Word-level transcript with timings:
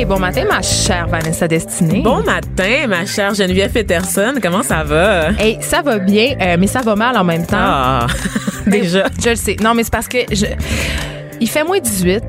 Hey, 0.00 0.06
bon 0.06 0.18
matin, 0.18 0.46
ma 0.48 0.62
chère 0.62 1.08
Vanessa 1.08 1.46
Destinée. 1.46 2.00
Bon 2.00 2.22
matin, 2.22 2.86
ma 2.88 3.04
chère 3.04 3.34
Geneviève 3.34 3.70
Peterson. 3.70 4.32
Comment 4.40 4.62
ça 4.62 4.82
va? 4.82 5.32
Hey, 5.32 5.58
ça 5.60 5.82
va 5.82 5.98
bien, 5.98 6.38
euh, 6.40 6.56
mais 6.58 6.68
ça 6.68 6.80
va 6.80 6.96
mal 6.96 7.18
en 7.18 7.22
même 7.22 7.44
temps. 7.44 7.58
Ah, 7.58 8.06
déjà. 8.66 9.08
Je 9.22 9.28
le 9.28 9.36
sais. 9.36 9.56
Non, 9.62 9.74
mais 9.74 9.84
c'est 9.84 9.92
parce 9.92 10.08
que 10.08 10.20
je... 10.32 10.46
il 11.38 11.50
fait 11.50 11.64
moins 11.64 11.80
18. 11.80 12.22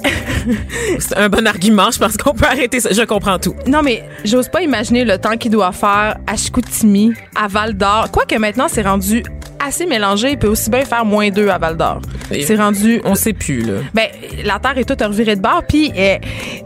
C'est 0.98 1.18
un 1.18 1.28
bon 1.28 1.46
argument. 1.46 1.90
Je 1.90 1.98
pense 1.98 2.16
qu'on 2.16 2.32
peut 2.32 2.46
arrêter 2.46 2.80
ça. 2.80 2.92
Je 2.92 3.02
comprends 3.02 3.38
tout. 3.38 3.54
Non, 3.66 3.82
mais 3.82 4.04
j'ose 4.24 4.48
pas 4.48 4.62
imaginer 4.62 5.04
le 5.04 5.18
temps 5.18 5.36
qu'il 5.36 5.50
doit 5.50 5.72
faire 5.72 6.16
à 6.26 6.36
Chicoutimi, 6.36 7.12
à 7.36 7.46
Val 7.46 7.74
d'Or. 7.74 8.10
Quoique 8.10 8.36
maintenant, 8.36 8.68
c'est 8.68 8.80
rendu 8.80 9.22
assez 9.66 9.86
mélangé. 9.86 10.30
Il 10.32 10.38
peut 10.38 10.48
aussi 10.48 10.70
bien 10.70 10.84
faire 10.84 11.04
moins 11.04 11.30
2 11.30 11.48
à 11.48 11.58
Val 11.58 11.76
d'Or. 11.76 12.00
C'est 12.30 12.56
rendu. 12.56 13.00
On 13.04 13.14
sait 13.14 13.32
plus, 13.32 13.60
là. 13.62 13.74
Ben, 13.94 14.06
la 14.44 14.58
Terre 14.58 14.76
est 14.78 14.84
toute 14.84 15.00
revirée 15.02 15.36
de 15.36 15.40
bord. 15.40 15.62
Puis, 15.68 15.92
euh, 15.96 16.16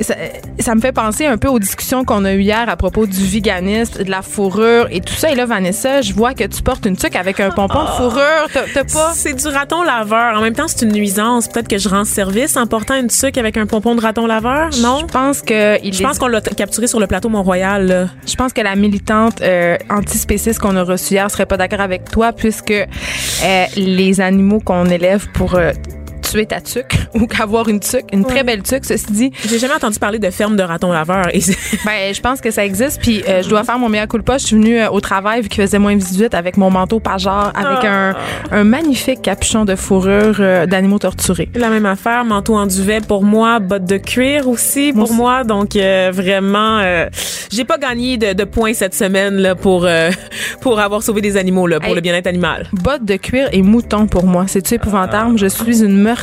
ça, 0.00 0.14
ça 0.58 0.74
me 0.74 0.80
fait 0.80 0.92
penser 0.92 1.26
un 1.26 1.38
peu 1.38 1.48
aux 1.48 1.58
discussions 1.58 2.04
qu'on 2.04 2.24
a 2.24 2.32
eues 2.34 2.40
hier 2.42 2.68
à 2.68 2.76
propos 2.76 3.06
du 3.06 3.24
véganisme, 3.26 4.02
de 4.04 4.10
la 4.10 4.22
fourrure 4.22 4.88
et 4.90 5.00
tout 5.00 5.14
ça. 5.14 5.30
Et 5.30 5.34
là, 5.34 5.46
Vanessa, 5.46 6.02
je 6.02 6.12
vois 6.12 6.34
que 6.34 6.44
tu 6.44 6.62
portes 6.62 6.84
une 6.86 6.96
tuque 6.96 7.16
avec 7.16 7.40
un 7.40 7.50
pompon 7.50 7.82
de 7.84 7.88
fourrure. 7.90 8.48
T'as 8.52 8.84
pas? 8.84 9.12
C'est 9.14 9.34
du 9.34 9.46
raton 9.48 9.82
laveur. 9.82 10.38
En 10.38 10.42
même 10.42 10.54
temps, 10.54 10.66
c'est 10.68 10.82
une 10.84 10.92
nuisance. 10.92 11.48
Peut-être 11.48 11.68
que 11.68 11.78
je 11.78 11.88
rends 11.88 12.04
service 12.04 12.56
en 12.56 12.66
portant 12.66 12.96
une 12.98 13.08
tuque 13.08 13.38
avec 13.38 13.56
un 13.56 13.66
pompon 13.66 13.94
de 13.94 14.00
raton 14.00 14.26
laveur, 14.26 14.70
non? 14.80 14.98
Je 15.00 15.06
pense 15.06 15.42
que 15.42 15.82
il 15.84 15.92
Je 15.94 16.00
est- 16.00 16.06
pense 16.06 16.18
qu'on 16.18 16.26
l'a 16.28 16.40
capturé 16.40 16.86
sur 16.86 17.00
le 17.00 17.06
plateau 17.06 17.28
Mont-Royal. 17.28 18.10
Je 18.26 18.34
pense 18.34 18.52
que 18.52 18.60
la 18.60 18.74
militante 18.76 19.40
euh, 19.42 19.76
antispéciste 19.90 20.58
qu'on 20.58 20.76
a 20.76 20.82
reçue 20.82 21.14
hier 21.14 21.30
serait 21.30 21.46
pas 21.46 21.56
d'accord 21.56 21.80
avec 21.80 22.10
toi 22.10 22.32
puisque 22.32 22.72
euh, 23.44 23.66
les 23.76 24.20
animaux 24.20 24.60
qu'on 24.60 24.86
élève 24.86 25.28
pour 25.32 25.54
euh, 25.54 25.72
tuer 26.32 26.46
ta 26.46 26.60
tuque 26.60 26.96
ou 27.14 27.26
qu'avoir 27.26 27.68
une 27.68 27.80
tuque, 27.80 28.06
une 28.12 28.24
très 28.24 28.42
belle 28.44 28.62
tuque, 28.62 28.84
ceci 28.84 29.06
dit, 29.10 29.32
J'ai 29.48 29.58
jamais 29.58 29.74
entendu 29.74 29.98
parler 29.98 30.18
de 30.18 30.30
ferme 30.30 30.56
de 30.56 30.62
ratons 30.62 30.92
laveurs. 30.92 31.28
Et 31.32 31.40
c'est- 31.40 31.56
ben 31.84 32.14
je 32.14 32.20
pense 32.20 32.40
que 32.40 32.50
ça 32.50 32.64
existe 32.64 33.00
puis 33.00 33.22
euh, 33.28 33.42
je 33.42 33.48
dois 33.48 33.64
faire 33.64 33.78
mon 33.78 33.88
meilleur 33.88 34.08
coup 34.08 34.18
de 34.18 34.22
poche. 34.22 34.42
Je 34.42 34.46
suis 34.48 34.56
venue 34.56 34.78
euh, 34.80 34.88
au 34.90 35.00
travail 35.00 35.42
vu 35.42 35.48
qu'il 35.48 35.62
faisait 35.62 35.78
moins 35.78 35.94
18 35.94 36.34
avec 36.34 36.56
mon 36.56 36.70
manteau 36.70 37.00
pageur 37.00 37.52
avec 37.54 37.84
un, 37.84 38.14
un 38.50 38.64
magnifique 38.64 39.22
capuchon 39.22 39.64
de 39.64 39.74
fourrure 39.76 40.36
euh, 40.40 40.66
d'animaux 40.66 40.98
torturés. 40.98 41.48
La 41.54 41.68
même 41.70 41.86
affaire, 41.86 42.24
manteau 42.24 42.56
en 42.56 42.66
duvet 42.66 43.00
pour 43.00 43.22
moi, 43.24 43.58
bottes 43.58 43.84
de 43.84 43.96
cuir 43.98 44.48
aussi 44.48 44.92
pour 44.92 45.12
moi. 45.12 45.44
Donc 45.44 45.74
vraiment, 45.74 46.80
j'ai 47.50 47.64
pas 47.64 47.78
gagné 47.78 48.16
de, 48.16 48.32
de 48.32 48.44
points 48.44 48.74
cette 48.74 48.94
semaine 48.94 49.36
là 49.36 49.54
pour 49.54 49.86
pour 50.60 50.80
avoir 50.80 51.02
sauvé 51.02 51.20
des 51.20 51.36
animaux 51.36 51.66
là, 51.66 51.78
pour 51.80 51.88
Hey. 51.90 51.94
le 51.96 52.00
bien-être 52.00 52.26
animal. 52.26 52.68
Bottes 52.72 53.04
de 53.04 53.16
cuir 53.16 53.48
et 53.52 53.60
mouton 53.62 54.06
pour 54.06 54.24
moi. 54.26 54.44
C'est-tu 54.46 54.74
épouvantable? 54.74 55.36
Je 55.38 55.46
suis 55.46 55.82
une 55.82 56.00
meurtrière, 56.02 56.21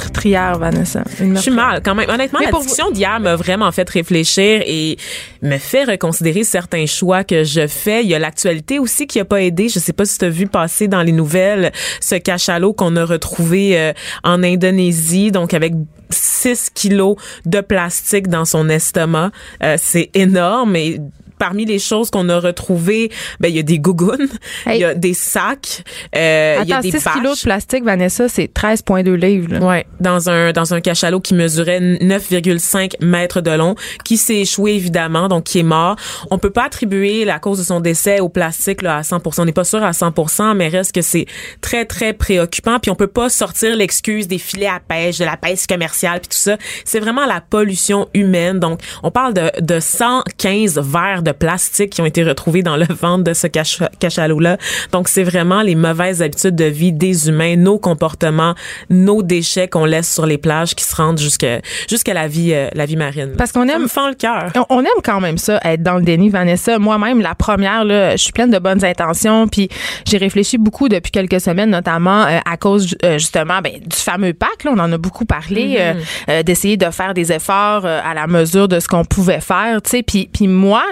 Vanessa. 0.58 1.04
Une 1.20 1.36
Je 1.36 1.42
suis 1.42 1.52
mal 1.52 1.82
quand 1.84 1.96
même. 1.96 2.10
Honnêtement, 2.10 2.40
Mais 2.40 2.52
la 2.52 2.58
discussion 2.58 2.92
d'hier 2.92 3.20
m'a 3.20 3.36
vraiment 3.36 3.72
fait 3.72 3.90
réfléchir 3.90 4.62
et 4.66 4.98
me 5.42 5.58
fait 5.58 5.84
reconsidérer 5.84 6.44
certains 6.44 6.86
choix 6.86 7.24
que 7.24 7.44
je 7.44 7.68
fais. 7.68 8.04
Il 8.04 8.10
y 8.10 8.16
a 8.16 8.20
l'actualité 8.20 8.80
aussi 8.80 9.08
qui 9.08 9.20
a 9.20 9.26
pas 9.26 9.42
aidé. 9.42 9.70
Je 9.70 9.80
sais 9.80 9.94
pas 9.94 10.06
si 10.06 10.18
tu 10.18 10.26
as 10.26 10.30
vu 10.30 10.48
passer 10.48 10.88
dans 10.88 11.02
les 11.02 11.12
nouvelles 11.12 11.72
ce 12.02 12.16
cachalot 12.16 12.74
qu'on 12.74 12.96
a 12.96 13.06
retrouvé 13.06 13.80
euh, 13.80 13.94
en 14.24 14.44
Indonésie, 14.44 15.32
donc 15.32 15.54
avec 15.54 15.74
6 16.10 16.72
kilos 16.74 17.16
de 17.46 17.62
plastique 17.62 18.28
dans 18.28 18.46
son 18.46 18.70
estomac. 18.70 19.32
Euh, 19.64 19.76
c'est 19.78 20.10
énorme 20.14 20.76
et 20.76 21.00
Parmi 21.40 21.66
les 21.66 21.80
choses 21.80 22.12
qu'on 22.12 22.30
a 22.30 22.40
retrouvées, 22.40 23.10
ben 23.40 23.48
il 23.48 23.56
y 23.56 23.60
a 23.60 23.64
des 23.64 23.80
gougounes, 23.80 24.28
il 24.68 24.72
Hey. 24.72 24.82
y 24.82 24.84
a 24.84 24.94
des 24.94 25.14
sacs, 25.16 25.84
euh, 26.16 26.58
il 26.64 26.70
y 26.70 26.74
a 26.74 26.82
des 26.82 26.92
6 26.92 27.04
kilos 27.16 27.40
de 27.40 27.44
plastique, 27.44 27.84
Vanessa, 27.84 28.28
c'est 28.30 28.54
13,2 28.54 29.14
livres. 29.16 29.54
là. 29.54 29.60
Ouais, 29.66 29.86
dans 30.00 30.30
un 30.30 30.52
dans 30.52 30.74
un 30.74 30.82
cachalot 30.82 31.20
qui 31.22 31.34
mesurait 31.34 31.80
9,5 31.80 32.94
mètres 33.02 33.42
de 33.42 33.52
long, 33.52 33.76
qui 34.06 34.18
s'est 34.18 34.36
échoué 34.42 34.74
évidemment, 34.74 35.28
donc 35.28 35.46
qui 35.46 35.60
est 35.60 35.64
mort. 35.64 35.96
On 36.30 36.38
peut 36.38 36.50
pas 36.52 36.66
attribuer 36.66 37.26
la 37.26 37.40
cause 37.40 37.58
de 37.60 37.64
son 37.64 37.80
décès 37.80 38.20
au 38.20 38.30
plastique 38.30 38.82
là 38.82 38.98
à 38.98 39.02
100%. 39.02 39.42
On 39.42 39.46
n'est 39.46 39.52
pas 39.52 39.64
sûr 39.64 39.84
à 39.84 39.92
100%, 39.92 40.56
mais 40.56 40.68
reste 40.68 40.94
que 40.94 41.02
c'est 41.02 41.26
très 41.62 41.86
très 41.86 42.14
préoccupant. 42.14 42.80
Puis 42.80 42.92
on 42.92 42.96
peut 42.96 43.08
pas 43.08 43.30
sortir 43.30 43.76
l'excuse 43.76 44.28
des 44.28 44.38
filets 44.38 44.68
à 44.68 44.80
pêche, 44.86 45.18
de 45.20 45.26
la 45.26 45.38
pêche 45.38 45.66
commerciale, 45.68 46.20
puis 46.20 46.30
tout 46.30 46.38
ça. 46.38 46.58
C'est 46.86 47.00
vraiment 47.00 47.26
la 47.26 47.42
pollution 47.42 48.08
humaine. 48.14 48.60
Donc 48.60 48.82
on 49.04 49.12
parle 49.12 49.34
de 49.34 49.50
de 49.62 49.80
115 49.80 50.80
verres 50.80 51.24
de 51.24 51.29
plastique 51.34 51.92
qui 51.92 52.02
ont 52.02 52.06
été 52.06 52.24
retrouvés 52.24 52.64
dans 52.64 52.78
le 52.78 52.86
ventre 53.02 53.24
de 53.24 53.34
ce 53.34 53.48
cacha- 53.48 53.90
cachalot 54.00 54.40
là. 54.40 54.58
Donc 54.92 55.08
c'est 55.08 55.24
vraiment 55.24 55.62
les 55.62 55.76
mauvaises 55.76 56.22
habitudes 56.22 56.56
de 56.56 56.66
vie 56.66 56.92
des 56.94 57.30
humains, 57.30 57.56
nos 57.56 57.80
comportements, 57.80 58.56
nos 58.90 59.22
déchets 59.24 59.68
qu'on 59.68 59.86
laisse 59.86 60.12
sur 60.14 60.26
les 60.26 60.38
plages 60.38 60.76
qui 60.76 60.84
se 60.84 60.96
rendent 60.96 61.20
jusqu'à 61.20 61.60
jusqu'à 61.90 62.14
la 62.14 62.28
vie 62.28 62.54
euh, 62.54 62.70
la 62.74 62.86
vie 62.86 62.96
marine. 62.96 63.34
Parce 63.38 63.52
qu'on 63.52 63.68
aime- 63.68 63.84
me 63.84 63.88
fend 63.88 64.10
le 64.10 64.16
cœur. 64.16 64.52
On- 64.70 64.82
aime 64.82 64.88
quand 65.04 65.20
même 65.22 65.38
ça, 65.38 65.60
être 65.64 65.84
dans 65.84 65.96
le 65.96 66.04
déni, 66.04 66.30
Vanessa. 66.30 66.80
Moi-même, 66.80 67.22
la 67.22 67.36
première, 67.36 67.84
là, 67.86 68.12
je 68.16 68.24
suis 68.24 68.32
pleine 68.32 68.52
de 68.52 68.60
bonnes 68.60 68.84
intentions, 68.86 69.48
puis 69.48 69.70
j'ai 70.06 70.18
réfléchi 70.18 70.58
beaucoup 70.58 70.90
depuis 70.90 71.12
quelques 71.12 71.40
semaines, 71.42 71.70
notamment 71.70 72.24
euh, 72.26 72.40
à 72.50 72.58
cause 72.58 72.96
euh, 73.04 73.14
justement 73.18 73.60
ben, 73.62 73.74
du 73.86 73.96
fameux 73.98 74.34
pacte. 74.34 74.64
Là, 74.64 74.72
on 74.76 74.80
en 74.80 74.92
a 74.92 74.98
beaucoup 74.98 75.26
parlé, 75.26 75.76
euh, 75.80 75.94
euh, 76.30 76.44
d'essayer 76.44 76.78
de 76.78 76.90
faire 76.92 77.14
des 77.14 77.32
efforts 77.32 77.86
à 77.86 78.14
la 78.14 78.28
mesure 78.28 78.68
de 78.68 78.80
ce 78.80 78.88
qu'on 78.88 79.06
pouvait 79.06 79.42
faire, 79.42 79.82
tu 79.82 79.90
sais. 79.90 80.04
Puis, 80.04 80.30
puis 80.32 80.48
moi, 80.48 80.84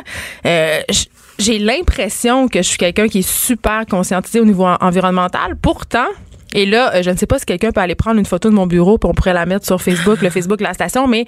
euh, 0.45 0.79
j'ai 1.39 1.59
l'impression 1.59 2.47
que 2.47 2.59
je 2.63 2.67
suis 2.67 2.77
quelqu'un 2.77 3.07
qui 3.07 3.19
est 3.19 3.29
super 3.29 3.85
conscientisé 3.85 4.39
au 4.39 4.45
niveau 4.45 4.65
en- 4.65 4.77
environnemental. 4.81 5.55
Pourtant, 5.61 6.07
et 6.53 6.65
là, 6.65 6.95
euh, 6.95 7.03
je 7.03 7.09
ne 7.11 7.15
sais 7.17 7.27
pas 7.27 7.38
si 7.39 7.45
quelqu'un 7.45 7.71
peut 7.71 7.81
aller 7.81 7.95
prendre 7.95 8.17
une 8.19 8.25
photo 8.25 8.49
de 8.49 8.55
mon 8.55 8.65
bureau 8.67 8.97
puis 8.97 9.09
on 9.09 9.13
pourrait 9.13 9.33
la 9.33 9.45
mettre 9.45 9.65
sur 9.65 9.81
Facebook, 9.81 10.21
le 10.21 10.29
Facebook 10.29 10.61
la 10.61 10.73
station, 10.73 11.07
mais 11.07 11.25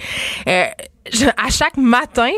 euh, 0.47 0.63
je- 1.11 1.25
à 1.25 1.49
chaque 1.49 1.77
matin, 1.77 2.29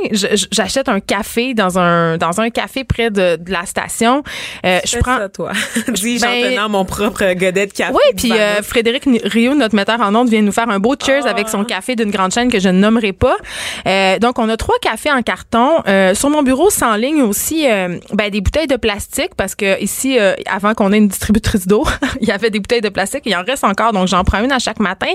j'achète 0.52 0.88
un 0.90 1.00
café 1.00 1.54
dans 1.54 1.78
un 1.80 2.18
dans 2.18 2.40
un 2.42 2.50
café 2.50 2.84
près 2.84 3.10
de, 3.10 3.36
de 3.38 3.52
la 3.52 3.66
station. 3.66 4.24
Euh, 4.66 4.80
je 4.86 4.98
prends 5.00 5.18
ça, 5.18 5.30
toi. 5.30 5.52
Dis-je 5.90 6.22
Ben- 6.22 6.30
en 6.46 6.50
tenant 6.50 6.70
mon 6.70 6.86
propre 6.86 7.34
godet 7.34 7.68
de 7.68 7.74
café. 7.74 7.92
oui, 7.94 8.14
puis 8.16 8.32
euh, 8.34 8.62
Frédéric 8.62 9.04
Rio, 9.26 9.56
notre 9.56 9.76
metteur 9.76 10.00
en 10.02 10.14
ondes, 10.16 10.30
vient 10.30 10.42
nous 10.42 10.52
faire 10.52 10.70
un 10.70 10.80
beau 10.80 10.96
cheers 11.04 11.26
avec 11.28 11.50
son 11.50 11.64
café 11.66 11.96
d'une 11.96 12.12
grande 12.12 12.32
chaîne 12.32 12.50
que 12.52 12.60
je 12.60 12.70
ne 12.70 12.80
nommerai 12.80 13.14
pas. 13.14 13.36
Euh, 13.88 14.20
donc, 14.20 14.40
on 14.40 14.48
a 14.50 14.58
trois 14.58 14.76
cafés 14.82 15.12
en 15.12 15.22
carton. 15.22 15.82
Euh, 15.88 16.14
sur 16.14 16.30
mon 16.30 16.44
bureau, 16.44 16.70
sans 16.70 16.96
ligne 16.96 17.22
aussi 17.24 17.70
euh, 17.70 17.98
ben, 18.14 18.30
des 18.30 18.42
bouteilles 18.42 18.68
de 18.68 18.76
plastique 18.78 19.32
parce 19.36 19.56
que 19.56 19.82
ici, 19.82 20.18
euh, 20.20 20.34
avant 20.46 20.74
qu'on 20.74 20.94
ait 20.94 20.98
une 20.98 21.08
distributrice 21.08 21.68
d'eau, 21.68 21.86
il 22.22 22.28
y 22.28 22.32
avait 22.32 22.50
des 22.50 22.60
bouteilles 22.60 22.82
de 22.82 22.90
plastique. 22.90 23.24
Il 23.26 23.36
en 23.36 23.44
reste 23.44 23.64
encore, 23.64 23.92
donc 23.92 24.08
j'en 24.08 24.24
prends 24.24 24.44
une 24.44 24.52
à 24.52 24.60
chaque 24.60 24.80
matin. 24.80 25.12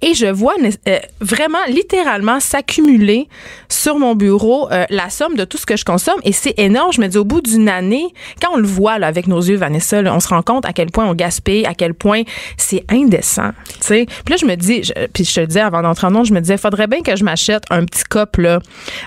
Et 0.00 0.14
je 0.14 0.26
vois 0.26 0.54
euh, 0.88 0.98
vraiment, 1.20 1.58
littéralement, 1.68 2.40
s'accumuler 2.40 2.93
sur 3.68 3.98
mon 3.98 4.14
bureau 4.14 4.70
euh, 4.70 4.84
la 4.90 5.10
somme 5.10 5.36
de 5.36 5.44
tout 5.44 5.58
ce 5.58 5.66
que 5.66 5.76
je 5.76 5.84
consomme. 5.84 6.20
Et 6.24 6.32
c'est 6.32 6.54
énorme. 6.58 6.92
Je 6.92 7.00
me 7.00 7.08
dis, 7.08 7.18
au 7.18 7.24
bout 7.24 7.40
d'une 7.40 7.68
année, 7.68 8.06
quand 8.40 8.50
on 8.52 8.56
le 8.56 8.66
voit 8.66 8.98
là, 8.98 9.06
avec 9.06 9.26
nos 9.26 9.40
yeux, 9.40 9.56
Vanessa, 9.56 10.00
on 10.04 10.20
se 10.20 10.28
rend 10.28 10.42
compte 10.42 10.64
à 10.66 10.72
quel 10.72 10.90
point 10.90 11.06
on 11.06 11.14
gaspille, 11.14 11.66
à 11.66 11.74
quel 11.74 11.94
point 11.94 12.22
c'est 12.56 12.84
indécent. 12.90 13.50
tu 13.74 13.80
sais. 13.80 14.06
Puis 14.06 14.32
là, 14.32 14.36
je 14.40 14.46
me 14.46 14.54
dis, 14.56 14.82
puis 15.12 15.24
je 15.24 15.34
te 15.34 15.40
disais 15.40 15.60
avant 15.60 15.82
d'entrer 15.82 16.06
en 16.06 16.14
onde, 16.14 16.26
je 16.26 16.32
me 16.32 16.40
disais, 16.40 16.56
faudrait 16.56 16.86
bien 16.86 17.02
que 17.02 17.16
je 17.16 17.24
m'achète 17.24 17.64
un 17.70 17.84
petit 17.84 18.04
cup, 18.04 18.36
là, 18.36 18.60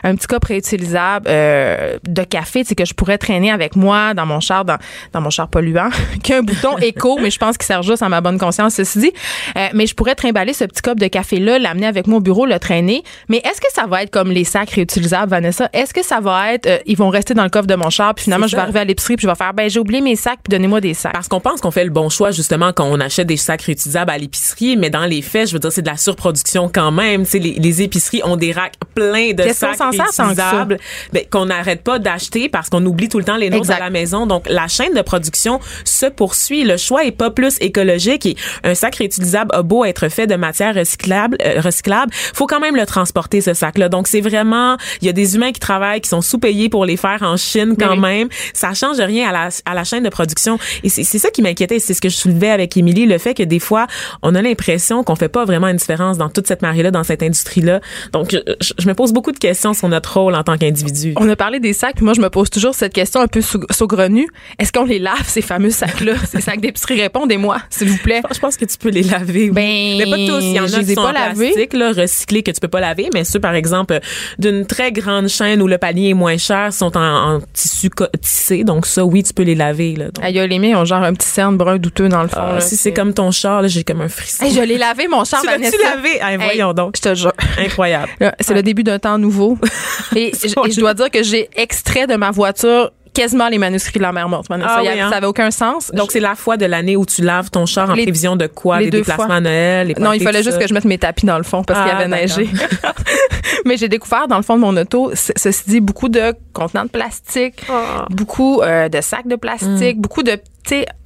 un 0.04 0.16
petit 0.16 0.28
cup 0.28 0.44
réutilisable 0.44 1.26
euh, 1.30 1.98
de 2.08 2.24
café, 2.24 2.64
que 2.64 2.86
je 2.86 2.94
pourrais 2.94 3.18
traîner 3.18 3.52
avec 3.52 3.76
moi 3.76 4.14
dans 4.14 4.26
mon 4.26 4.40
char, 4.40 4.66
dans, 4.66 4.78
dans 5.14 5.22
mon 5.22 5.30
char 5.30 5.48
polluant, 5.48 5.90
qui 6.24 6.34
a 6.34 6.38
un 6.38 6.42
bouton 6.42 6.78
éco, 6.80 7.18
mais 7.22 7.32
je 7.32 7.40
pense 7.40 7.58
qu'il 7.58 7.66
sert 7.66 7.84
juste 7.84 8.04
à 8.04 8.10
ma 8.10 8.22
bonne 8.22 8.38
conscience, 8.38 8.76
ceci 8.76 9.00
dit. 9.00 9.12
Euh, 9.56 9.68
mais 9.74 9.88
je 9.88 9.96
pourrais 9.96 10.16
trimballer 10.16 10.54
ce 10.54 10.66
petit 10.66 10.82
cup 10.82 11.00
de 11.00 11.08
café-là, 11.08 11.60
l'amener 11.60 11.88
avec 11.88 12.08
au 12.16 12.20
bureau, 12.20 12.46
le 12.46 12.60
traîner. 12.60 13.04
Mais 13.30 13.38
est-ce 13.38 13.60
que 13.60 13.67
ça 13.74 13.86
va 13.86 14.04
être 14.04 14.12
comme 14.12 14.32
les 14.32 14.44
sacs 14.44 14.72
réutilisables, 14.72 15.30
Vanessa? 15.30 15.70
Est-ce 15.74 15.94
que 15.94 16.04
ça 16.04 16.20
va 16.20 16.54
être, 16.54 16.68
euh, 16.68 16.78
ils 16.86 16.98
vont 16.98 17.10
rester 17.10 17.34
dans 17.34 17.44
le 17.44 17.50
coffre 17.50 17.68
de 17.68 17.76
mon 17.76 17.90
char, 17.90 18.14
puis 18.14 18.24
finalement, 18.24 18.48
je 18.48 18.56
vais 18.56 18.62
arriver 18.62 18.80
à 18.80 18.86
l'épicerie, 18.86 19.16
puis 19.16 19.24
je 19.24 19.30
vais 19.30 19.36
faire, 19.36 19.54
ben, 19.54 19.70
j'ai 19.70 19.80
oublié 19.80 20.02
mes 20.02 20.16
sacs, 20.16 20.40
puis 20.44 20.52
donnez-moi 20.52 20.82
des 20.82 20.94
sacs. 20.94 21.14
Parce 21.14 21.28
qu'on 21.28 21.40
pense 21.40 21.62
qu'on 21.62 21.72
fait 21.72 21.84
le 21.84 21.90
bon 21.90 22.10
choix 22.10 22.32
justement 22.32 22.72
quand 22.74 22.86
on 22.86 23.00
achète 23.00 23.28
des 23.28 23.38
sacs 23.38 23.62
réutilisables 23.62 24.12
à 24.12 24.18
l'épicerie, 24.18 24.78
mais 24.78 24.90
dans 24.90 25.06
les 25.06 25.22
faits, 25.22 25.50
je 25.50 25.54
veux 25.54 25.60
dire, 25.60 25.72
c'est 25.72 25.82
de 25.82 25.90
la 25.90 25.98
surproduction 25.98 26.70
quand 26.74 26.92
même. 26.92 27.24
Tu 27.24 27.32
sais, 27.32 27.40
les, 27.40 27.54
les 27.54 27.82
épiceries 27.82 28.22
ont 28.24 28.36
des 28.36 28.52
racks 28.52 28.76
pleins 28.96 29.34
de 29.34 29.44
qu'on 29.44 29.54
sacs 29.54 29.78
que 29.78 29.98
réutilisables 29.98 30.78
ben, 31.14 31.24
qu'on 31.30 31.46
n'arrête 31.46 31.84
pas 31.84 32.00
d'acheter 32.00 32.50
parce 32.50 32.70
qu'on 32.70 32.86
oublie 32.86 33.10
tout 33.10 33.20
le 33.20 33.24
temps 33.26 33.38
les 33.38 33.50
nôtres 33.50 33.72
à 33.72 33.80
la 33.80 33.90
maison. 33.90 34.26
Donc, 34.26 34.46
la 34.50 34.68
chaîne 34.68 34.94
de 34.94 35.02
production 35.02 35.60
se 35.84 36.06
poursuit. 36.06 36.64
Le 36.64 36.78
choix 36.78 37.06
est 37.06 37.12
pas 37.12 37.32
plus 37.32 37.58
écologique 37.62 38.26
et 38.26 38.36
un 38.64 38.76
sac 38.76 38.96
réutilisable 38.96 39.52
a 39.54 39.62
beau 39.62 39.86
être 39.86 40.10
fait 40.10 40.28
de 40.28 40.36
matière 40.36 40.76
recyclable, 40.76 41.38
euh, 41.44 41.62
recyclable, 41.62 42.12
faut 42.14 42.48
quand 42.48 42.60
même 42.60 42.76
le 42.76 42.86
transporter 42.86 43.42
ce 43.42 43.54
Donc, 43.90 44.08
c'est 44.08 44.22
vraiment, 44.22 44.78
il 45.02 45.08
y 45.08 45.10
a 45.10 45.14
des 45.14 45.36
humains 45.36 45.52
qui 45.52 45.60
travaillent, 45.60 46.02
qui 46.02 46.10
sont 46.10 46.22
sous-payés 46.22 46.70
pour 46.70 46.86
les 46.86 46.98
faire 46.98 47.22
en 47.22 47.38
Chine 47.38 47.76
quand 47.80 47.92
Oui. 47.92 48.00
même. 48.00 48.30
Ça 48.54 48.74
change 48.74 48.98
rien 49.00 49.30
à 49.30 49.32
la, 49.32 49.50
à 49.66 49.74
la 49.74 49.84
chaîne 49.84 50.04
de 50.04 50.10
production. 50.10 50.58
Et 50.84 50.90
c'est 50.90 51.04
ça 51.04 51.30
qui 51.30 51.42
m'inquiétait. 51.42 51.80
C'est 51.80 51.94
ce 51.94 52.02
que 52.02 52.10
je 52.10 52.16
soulevais 52.16 52.50
avec 52.50 52.76
Émilie, 52.78 53.06
le 53.06 53.18
fait 53.18 53.34
que 53.34 53.44
des 53.44 53.60
fois, 53.60 53.88
on 54.22 54.36
a 54.36 54.42
l'impression 54.42 55.04
qu'on 55.04 55.16
fait 55.16 55.30
pas 55.30 55.46
vraiment 55.46 55.68
une 55.68 55.78
différence 55.78 56.18
dans 56.18 56.30
toute 56.30 56.48
cette 56.48 56.62
marée-là, 56.62 56.92
dans 56.92 57.04
cette 57.04 57.24
industrie-là. 57.24 57.80
Donc, 58.14 58.32
je, 58.32 58.88
me 58.88 58.94
pose 58.94 59.14
beaucoup 59.14 59.32
de 59.32 59.38
questions 59.40 59.74
sur 59.74 59.88
notre 59.90 60.18
rôle 60.18 60.36
en 60.36 60.44
tant 60.44 60.58
qu'individu. 60.58 61.14
On 61.18 61.28
a 61.30 61.36
parlé 61.36 61.60
des 61.60 61.74
sacs, 61.74 62.02
moi 62.02 62.14
je 62.14 62.22
me 62.22 62.30
pose 62.30 62.50
toujours 62.50 62.74
cette 62.76 62.94
question 62.94 63.22
un 63.22 63.28
peu 63.28 63.42
saugrenue. 63.70 64.28
Est-ce 64.60 64.72
qu'on 64.72 64.86
les 64.86 65.00
lave 65.00 65.28
ces 65.28 65.42
fameux 65.42 65.70
sacs-là, 65.70 66.14
ces 66.32 66.42
sacs 66.42 66.62
d'épicerie? 66.62 67.02
Répondez-moi, 67.02 67.58
s'il 67.70 67.90
vous 67.90 67.98
plaît. 67.98 68.22
Je 68.34 68.40
pense 68.40 68.58
que 68.58 68.66
tu 68.66 68.78
peux 68.78 68.90
les 68.90 69.04
laver. 69.04 69.50
oui. 69.50 69.52
Ben, 69.52 69.98
mais 69.98 70.10
pas 70.10 70.18
tous. 70.18 70.44
Il 70.44 70.54
y 70.54 70.60
en 70.60 70.64
a 70.66 70.68
qui 70.68 70.94
sont 70.96 71.02
pas 71.02 71.10
en 71.10 71.34
plastique, 71.34 71.74
là, 71.74 71.92
recyclés 71.92 72.44
que 72.44 72.52
tu 72.52 72.60
peux 72.60 72.68
pas 72.68 72.80
laver. 72.80 73.10
Mais 73.14 73.24
ceux, 73.24 73.40
par 73.48 73.56
exemple, 73.56 74.02
d'une 74.40 74.66
très 74.66 74.92
grande 74.92 75.30
chaîne 75.30 75.62
où 75.62 75.68
le 75.68 75.78
panier 75.78 76.10
est 76.10 76.14
moins 76.14 76.36
cher 76.36 76.74
sont 76.74 76.98
en, 76.98 77.36
en 77.36 77.40
tissu 77.54 77.90
tissé. 78.22 78.66
Donc 78.66 78.86
ça, 78.86 79.06
oui, 79.06 79.24
tu 79.24 79.34
peux 79.34 79.44
les 79.44 79.56
laver. 79.56 79.96
Là. 79.96 80.06
Donc, 80.12 80.22
Aïe, 80.22 80.46
les 80.50 80.60
miens 80.60 80.82
ont 80.82 80.84
genre 80.84 81.02
un 81.02 81.14
petit 81.14 81.30
cerne 81.30 81.56
brun 81.56 81.78
douteux 81.78 82.10
dans 82.10 82.24
le 82.24 82.28
fond. 82.28 82.42
ah, 82.42 82.54
là. 82.56 82.60
si 82.60 82.76
c'est 82.76 82.92
comme 82.92 83.14
ton 83.14 83.32
char, 83.32 83.66
j'ai 83.70 83.86
comme 83.86 84.02
un 84.02 84.10
frisson. 84.10 84.44
Hey, 84.44 84.54
je 84.54 84.60
l'ai 84.60 84.78
lavé, 84.78 85.08
mon 85.08 85.24
char, 85.24 85.40
tu 85.44 85.48
l'as-tu 85.48 85.82
lavé? 85.82 86.20
Hey, 86.22 86.36
voyons 86.36 86.74
donc. 86.74 86.98
Je 86.98 87.02
te 87.04 87.16
jure. 87.16 87.32
Incroyable. 87.58 88.10
C'est 88.42 88.54
le 88.54 88.64
début 88.64 88.84
d'un 88.84 89.00
temps 89.00 89.18
nouveau. 89.18 89.58
Et 90.18 90.34
je 90.34 90.80
dois 90.82 90.94
dire 90.94 91.10
que 91.10 91.24
j'ai 91.24 91.50
extrait 91.56 92.06
de 92.06 92.18
ma 92.18 92.32
voiture 92.32 92.92
quasiment 93.18 93.48
les 93.50 93.58
manuscrits 93.58 93.98
de 94.00 94.04
la 94.04 94.12
mer 94.12 94.30
morte. 94.30 94.48
Ah 94.50 94.82
y 94.84 94.88
oui, 94.88 95.00
hein? 95.00 95.10
Ça 95.10 95.18
avait 95.18 95.28
aucun 95.28 95.52
sens. 95.52 95.92
Donc, 95.94 96.12
c'est 96.12 96.20
la 96.20 96.36
fois 96.36 96.56
de 96.58 96.66
l'année 96.66 96.96
où 96.96 97.06
tu 97.06 97.22
laves 97.22 97.50
ton 97.50 97.66
char 97.66 97.90
en 97.90 97.94
Les- 97.94 98.04
prévision 98.04 98.36
de 98.36 98.48
quoi? 98.48 98.80
les 98.80 98.86
Les 98.86 98.92
deux 98.92 98.98
déplacements 99.00 99.26
fois. 99.26 99.36
à 99.36 99.40
Noël? 99.42 99.88
Les 99.88 99.94
Non, 99.96 100.14
il 100.14 100.22
fallait 100.22 100.44
juste 100.44 100.60
que 100.60 100.68
je 100.68 100.74
mette 100.74 100.86
mes 100.86 100.98
tapis 100.98 101.26
dans 101.26 101.38
le 101.38 101.44
fond 101.44 101.64
parce 101.64 101.82
qu'il 101.82 101.92
Ah, 101.94 101.98
avait 101.98 102.08
neigé. 102.08 102.50
Mais 103.66 103.78
j'ai 103.78 103.90
découvert 103.90 104.28
dans 104.28 104.38
le 104.38 104.44
fond 104.44 104.56
de 104.56 104.62
mon 104.62 104.76
auto, 104.78 105.12
ce- 105.14 105.32
ceci 105.36 105.64
dit, 105.68 105.80
beaucoup 105.82 106.10
de 106.10 106.34
contenants 106.54 106.84
de 106.86 106.90
plastique, 106.90 107.64
Ah. 107.70 108.06
beaucoup 108.10 108.62
euh, 108.62 108.88
de 108.90 109.02
sacs 109.02 109.28
de 109.28 109.36
Mm. 109.36 109.40
plastique, 109.40 110.00
beaucoup 110.00 110.24
de 110.24 110.38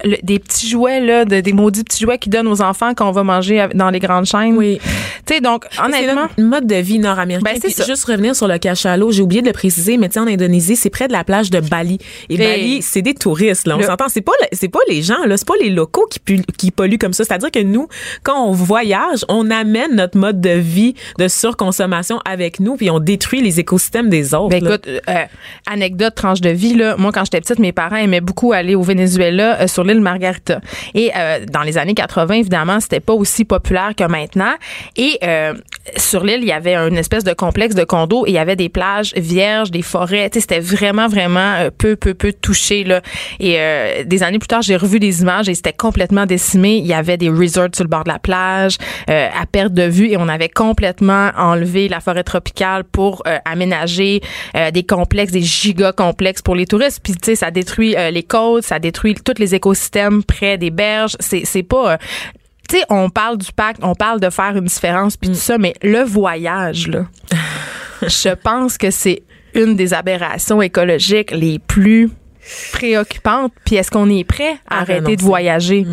le- 0.04 0.16
des 0.24 0.40
petits 0.40 0.68
jouets 0.68 0.98
là, 1.00 1.24
de- 1.24 1.38
des 1.38 1.52
maudits 1.52 1.84
petits 1.84 2.02
jouets 2.02 2.18
qui 2.18 2.28
donnent 2.28 2.48
aux 2.48 2.62
enfants 2.62 2.94
quand 2.96 3.08
on 3.08 3.12
va 3.12 3.22
manger 3.22 3.68
dans 3.74 3.90
les 3.90 4.00
grandes 4.00 4.24
chaînes. 4.26 4.56
Oui. 4.56 4.80
Tu 5.24 5.34
sais 5.34 5.40
donc 5.40 5.66
C'est 5.70 5.80
honnêtement, 5.80 6.22
notre 6.22 6.42
mode 6.42 6.66
de 6.66 6.74
vie 6.74 6.98
nord-américain. 6.98 7.48
Ben, 7.52 7.60
c'est. 7.70 7.86
Juste 7.86 8.04
revenir 8.06 8.34
sur 8.34 8.48
le 8.48 8.58
cachalot, 8.58 9.12
j'ai 9.12 9.22
oublié 9.22 9.40
de 9.40 9.46
le 9.46 9.52
préciser, 9.52 9.98
mais 9.98 10.08
tu 10.08 10.14
sais, 10.14 10.18
en 10.20 10.26
Indonésie, 10.26 10.74
c'est 10.74 10.90
près 10.90 11.06
de 11.06 11.12
la 11.12 11.22
plage 11.22 11.48
de 11.50 11.60
Bali. 11.60 11.98
Et 12.28 12.34
Hey. 12.34 12.38
Bali, 12.38 12.82
c'est 12.82 13.02
des 13.02 13.14
touristes, 13.14 13.66
là. 13.66 13.76
On 13.76 13.78
Le- 13.80 13.84
s'entend. 13.84 14.08
C'est 14.08 14.20
pas, 14.20 14.32
c'est 14.52 14.68
pas 14.68 14.80
les 14.88 15.02
gens, 15.02 15.24
là. 15.26 15.36
C'est 15.36 15.46
pas 15.46 15.54
les 15.60 15.70
locaux 15.70 16.06
qui, 16.10 16.18
pu- 16.18 16.42
qui 16.58 16.70
polluent 16.70 16.98
comme 16.98 17.12
ça. 17.12 17.24
C'est-à-dire 17.24 17.50
que 17.50 17.62
nous, 17.62 17.88
quand 18.22 18.46
on 18.46 18.52
voyage, 18.52 19.24
on 19.28 19.50
amène 19.50 19.94
notre 19.96 20.18
mode 20.18 20.40
de 20.40 20.50
vie 20.50 20.94
de 21.18 21.28
surconsommation 21.28 22.18
avec 22.24 22.60
nous, 22.60 22.76
puis 22.76 22.90
on 22.90 22.98
détruit 22.98 23.40
les 23.42 23.60
écosystèmes 23.60 24.08
des 24.08 24.34
autres. 24.34 24.48
Ben 24.50 24.66
écoute, 24.66 24.86
euh, 24.88 25.24
anecdote, 25.70 26.14
tranche 26.14 26.40
de 26.40 26.50
vie, 26.50 26.74
là. 26.74 26.96
Moi, 26.96 27.12
quand 27.12 27.24
j'étais 27.24 27.40
petite, 27.40 27.58
mes 27.58 27.72
parents 27.72 27.96
aimaient 27.96 28.20
beaucoup 28.20 28.52
aller 28.52 28.74
au 28.74 28.82
Venezuela 28.82 29.60
euh, 29.62 29.66
sur 29.66 29.84
l'île 29.84 30.00
Margarita. 30.00 30.60
Et 30.94 31.10
euh, 31.16 31.44
dans 31.50 31.62
les 31.62 31.78
années 31.78 31.94
80, 31.94 32.34
évidemment, 32.34 32.80
c'était 32.80 33.00
pas 33.00 33.12
aussi 33.14 33.44
populaire 33.44 33.92
que 33.96 34.04
maintenant. 34.04 34.52
Et 34.96 35.18
euh, 35.22 35.54
sur 35.96 36.24
l'île, 36.24 36.40
il 36.42 36.48
y 36.48 36.52
avait 36.52 36.74
une 36.76 36.96
espèce 36.96 37.24
de 37.24 37.32
complexe 37.32 37.74
de 37.74 37.84
condos 37.84 38.26
et 38.26 38.30
il 38.30 38.34
y 38.34 38.38
avait 38.38 38.56
des 38.56 38.68
plages 38.68 39.12
vierges, 39.16 39.70
des 39.70 39.82
forêts. 39.82 40.30
C'était 40.32 40.60
vraiment, 40.60 41.08
vraiment 41.08 41.54
euh, 41.60 41.70
peu, 41.96 42.14
peu, 42.14 42.14
peu 42.14 42.32
touché, 42.32 42.84
là. 42.84 43.00
Et 43.40 43.56
euh, 43.58 44.04
des 44.04 44.22
années 44.22 44.38
plus 44.38 44.48
tard, 44.48 44.62
j'ai 44.62 44.76
revu 44.76 44.98
des 44.98 45.22
images 45.22 45.48
et 45.48 45.54
c'était 45.54 45.72
complètement 45.72 46.26
décimé. 46.26 46.76
Il 46.76 46.86
y 46.86 46.94
avait 46.94 47.16
des 47.16 47.28
resorts 47.28 47.68
sur 47.74 47.84
le 47.84 47.88
bord 47.88 48.04
de 48.04 48.10
la 48.10 48.18
plage, 48.18 48.78
euh, 49.10 49.28
à 49.28 49.46
perte 49.46 49.72
de 49.72 49.84
vue 49.84 50.08
et 50.08 50.16
on 50.16 50.28
avait 50.28 50.48
complètement 50.48 51.30
enlevé 51.36 51.88
la 51.88 52.00
forêt 52.00 52.24
tropicale 52.24 52.84
pour 52.84 53.22
euh, 53.26 53.38
aménager 53.44 54.20
euh, 54.56 54.70
des 54.70 54.84
complexes, 54.84 55.32
des 55.32 55.42
giga 55.42 55.92
complexes 55.92 56.42
pour 56.42 56.54
les 56.54 56.66
touristes. 56.66 57.00
Puis 57.02 57.14
tu 57.14 57.20
sais, 57.24 57.36
ça 57.36 57.50
détruit 57.50 57.96
euh, 57.96 58.10
les 58.10 58.22
côtes, 58.22 58.64
ça 58.64 58.78
détruit 58.78 59.14
tous 59.14 59.38
les 59.38 59.54
écosystèmes 59.54 60.22
près 60.22 60.58
des 60.58 60.70
berges. 60.70 61.16
C'est 61.20 61.44
c'est 61.44 61.62
pas 61.62 61.92
euh, 61.92 61.96
tu 62.68 62.78
sais, 62.78 62.84
on 62.88 63.10
parle 63.10 63.38
du 63.38 63.52
pacte, 63.52 63.80
on 63.82 63.94
parle 63.94 64.20
de 64.20 64.30
faire 64.30 64.56
une 64.56 64.64
différence 64.64 65.16
puis 65.16 65.30
tout 65.30 65.36
ça, 65.36 65.58
mais 65.58 65.74
le 65.82 66.02
voyage 66.02 66.88
là, 66.88 67.06
je 68.02 68.34
pense 68.34 68.78
que 68.78 68.90
c'est 68.90 69.22
une 69.54 69.76
des 69.76 69.94
aberrations 69.94 70.62
écologiques 70.62 71.30
les 71.30 71.58
plus 71.58 72.10
préoccupantes. 72.72 73.52
Puis 73.64 73.76
est-ce 73.76 73.90
qu'on 73.90 74.10
est 74.10 74.24
prêt 74.24 74.56
à 74.68 74.78
À 74.78 74.80
arrêter 74.82 75.16
de 75.16 75.22
voyager? 75.22 75.86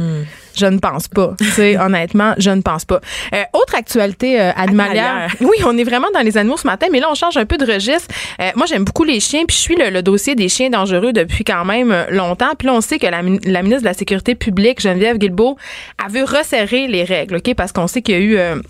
Je 0.56 0.66
ne 0.66 0.78
pense 0.78 1.08
pas. 1.08 1.36
Tu 1.40 1.46
sais, 1.46 1.78
honnêtement, 1.80 2.34
je 2.38 2.50
ne 2.50 2.62
pense 2.62 2.84
pas. 2.84 3.00
Euh, 3.34 3.44
autre 3.54 3.76
actualité 3.76 4.42
euh, 4.42 4.52
animalière. 4.56 5.34
Oui, 5.40 5.56
on 5.66 5.78
est 5.78 5.84
vraiment 5.84 6.08
dans 6.14 6.20
les 6.20 6.38
animaux 6.38 6.58
ce 6.58 6.68
matin, 6.68 6.88
mais 6.92 7.00
là, 7.00 7.08
on 7.10 7.16
change 7.16 7.38
un 7.38 7.46
peu 7.46 7.58
de 7.58 7.72
registre. 7.72 8.14
Euh, 8.42 8.50
moi, 8.56 8.66
j'aime 8.66 8.84
beaucoup 8.84 9.06
les 9.06 9.20
chiens, 9.20 9.46
puis 9.48 9.56
je 9.56 9.62
suis 9.62 9.76
le, 9.76 9.90
le 9.90 10.02
dossier 10.02 10.36
des 10.36 10.50
chiens 10.50 10.70
dangereux 10.70 11.14
depuis 11.14 11.46
quand 11.46 11.64
même 11.64 11.92
euh, 11.92 12.06
longtemps. 12.10 12.56
Puis 12.58 12.68
là, 12.68 12.74
on 12.74 12.82
sait 12.82 13.00
que 13.00 13.08
la, 13.08 13.22
la 13.22 13.62
ministre 13.62 13.84
de 13.84 13.88
la 13.88 13.94
Sécurité 13.94 14.36
publique, 14.36 14.82
Geneviève 14.82 15.18
Guilbeault, 15.18 15.56
a 16.04 16.10
vu 16.10 16.24
resserrer 16.24 16.88
les 16.88 17.04
règles, 17.04 17.38
OK? 17.38 17.54
Parce 17.56 17.72
qu'on 17.72 17.88
sait 17.88 18.02
qu'il 18.02 18.16
y 18.16 18.18
a 18.18 18.22
eu... 18.56 18.62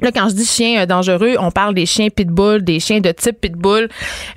Là, 0.00 0.12
quand 0.12 0.28
je 0.28 0.34
dis 0.34 0.44
chien 0.44 0.82
euh, 0.82 0.86
dangereux, 0.86 1.36
on 1.38 1.50
parle 1.50 1.74
des 1.74 1.86
chiens 1.86 2.08
pitbull, 2.08 2.62
des 2.62 2.80
chiens 2.80 3.00
de 3.00 3.10
type 3.12 3.40
pitbull. 3.40 3.88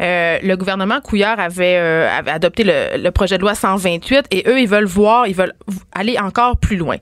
Euh, 0.01 0.37
le 0.41 0.55
gouvernement 0.55 1.01
Couillard 1.01 1.39
avait, 1.39 1.77
euh, 1.77 2.09
adopté 2.27 2.63
le, 2.63 2.97
le 3.01 3.11
projet 3.11 3.37
de 3.37 3.41
loi 3.41 3.55
128 3.55 4.25
et 4.31 4.43
eux, 4.47 4.59
ils 4.59 4.67
veulent 4.67 4.85
voir, 4.85 5.27
ils 5.27 5.35
veulent 5.35 5.53
aller 5.91 6.17
encore 6.17 6.57
plus 6.57 6.77
loin. 6.77 6.95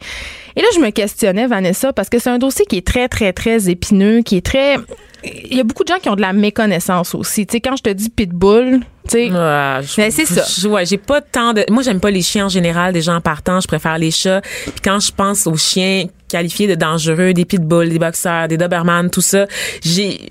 Et 0.55 0.61
là, 0.61 0.67
je 0.73 0.79
me 0.79 0.89
questionnais, 0.89 1.45
Vanessa, 1.45 1.93
parce 1.93 2.09
que 2.09 2.17
c'est 2.17 2.31
un 2.31 2.39
dossier 2.39 2.65
qui 2.65 2.77
est 2.77 2.85
très, 2.85 3.07
très, 3.07 3.31
très 3.31 3.69
épineux, 3.69 4.21
qui 4.21 4.37
est 4.37 4.45
très... 4.45 4.77
Il 5.23 5.55
y 5.55 5.59
a 5.59 5.63
beaucoup 5.63 5.83
de 5.83 5.89
gens 5.89 5.99
qui 6.01 6.09
ont 6.09 6.15
de 6.15 6.21
la 6.21 6.33
méconnaissance 6.33 7.13
aussi. 7.13 7.45
Tu 7.45 7.53
sais, 7.53 7.61
quand 7.61 7.75
je 7.75 7.83
te 7.83 7.89
dis 7.89 8.09
pitbull, 8.09 8.81
tu 9.07 9.17
sais... 9.17 9.31
Ouais, 9.31 9.79
Ben, 9.97 10.11
c'est 10.11 10.25
ça. 10.25 10.67
ouais, 10.69 10.85
j'ai 10.85 10.97
pas 10.97 11.21
tant 11.21 11.53
de. 11.53 11.63
Moi, 11.69 11.83
j'aime 11.83 11.99
pas 11.99 12.11
les 12.11 12.21
chiens 12.21 12.45
en 12.45 12.49
général. 12.49 12.93
Des 12.93 13.01
gens 13.01 13.19
partant, 13.21 13.59
je 13.61 13.67
préfère 13.67 13.97
les 13.97 14.11
chats. 14.11 14.41
Puis 14.41 14.73
quand 14.83 14.99
je 14.99 15.11
pense 15.11 15.47
aux 15.47 15.57
chiens 15.57 16.05
qualifiés 16.29 16.67
de 16.67 16.75
dangereux, 16.75 17.33
des 17.33 17.45
pitbulls, 17.45 17.89
des 17.89 17.99
boxers, 17.99 18.47
des 18.47 18.57
doberman, 18.57 19.09
tout 19.09 19.21
ça, 19.21 19.45
j'ai 19.83 20.27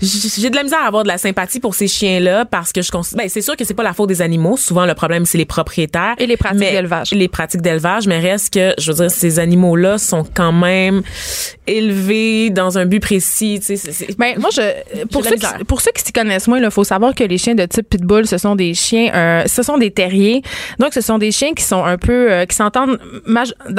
j'ai 0.00 0.50
de 0.50 0.56
la 0.56 0.62
misère 0.62 0.80
à 0.82 0.86
avoir 0.86 1.02
de 1.02 1.08
la 1.08 1.18
sympathie 1.18 1.60
pour 1.60 1.74
ces 1.74 1.88
chiens-là 1.88 2.44
parce 2.44 2.72
que 2.72 2.82
je. 2.82 2.90
Ben, 3.16 3.28
c'est 3.28 3.42
sûr 3.42 3.56
que 3.56 3.64
c'est 3.64 3.74
pas 3.74 3.82
la 3.82 3.92
faute 3.92 4.08
des 4.08 4.22
animaux. 4.22 4.56
Souvent, 4.56 4.86
le 4.86 4.94
problème 4.94 5.26
c'est 5.26 5.38
les 5.38 5.44
propriétaires 5.44 6.14
Et 6.18 6.26
les 6.26 6.36
pratiques 6.36 6.60
d'élevage. 6.60 7.10
Les 7.12 7.28
pratiques 7.28 7.62
d'élevage, 7.62 8.06
mais 8.06 8.18
reste 8.18 8.54
que, 8.54 8.74
je 8.78 8.92
veux 8.92 8.98
dire, 8.98 9.10
ces 9.10 9.38
animaux-là 9.38 9.98
sont 9.98 10.24
quand 10.32 10.52
même 10.52 11.02
élevés 11.66 12.50
dans 12.50 12.78
un 12.78 12.86
but 12.86 13.00
précis. 13.00 13.60
Tu 13.64 13.76
sais, 13.76 14.06
Ben, 14.18 14.38
moi, 14.38 14.50
je, 14.52 15.04
pour, 15.06 15.24
ceux 15.24 15.36
qui, 15.36 15.46
pour 15.66 15.80
ceux 15.80 15.92
qui 15.92 16.02
s'y 16.02 16.12
connaissent 16.12 16.48
moins, 16.48 16.60
il 16.60 16.70
faut 16.70 16.84
savoir 16.84 17.14
que 17.14 17.24
les 17.24 17.38
chiens 17.38 17.54
de 17.54 17.64
type 17.66 17.88
pitbull, 17.88 18.26
ce 18.26 18.38
sont 18.38 18.56
des 18.56 18.74
chiens, 18.74 19.12
euh, 19.14 19.44
ce 19.46 19.62
sont 19.62 19.78
des 19.78 19.90
terriers. 19.90 20.42
Donc, 20.78 20.94
ce 20.94 21.00
sont 21.00 21.18
des 21.18 21.32
chiens 21.32 21.54
qui 21.54 21.64
sont 21.64 21.84
un 21.84 21.98
peu, 21.98 22.32
euh, 22.32 22.46
qui 22.46 22.56
s'entendent 22.56 22.98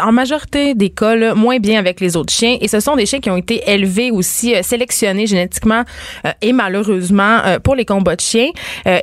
en 0.01 0.11
majorité 0.11 0.73
des 0.75 0.89
cas 0.89 1.15
là, 1.15 1.35
moins 1.35 1.59
bien 1.59 1.79
avec 1.79 1.99
les 1.99 2.15
autres 2.15 2.33
chiens. 2.33 2.57
Et 2.61 2.67
ce 2.67 2.79
sont 2.79 2.95
des 2.95 3.05
chiens 3.05 3.19
qui 3.19 3.29
ont 3.29 3.37
été 3.37 3.63
élevés 3.67 4.11
aussi, 4.11 4.55
euh, 4.55 4.61
sélectionnés 4.63 5.27
génétiquement 5.27 5.83
et 6.41 6.53
malheureusement 6.53 7.39
euh, 7.45 7.59
pour 7.59 7.75
les 7.75 7.85
combats 7.85 8.15
de 8.15 8.21
chiens. 8.21 8.49
Euh, 8.87 8.99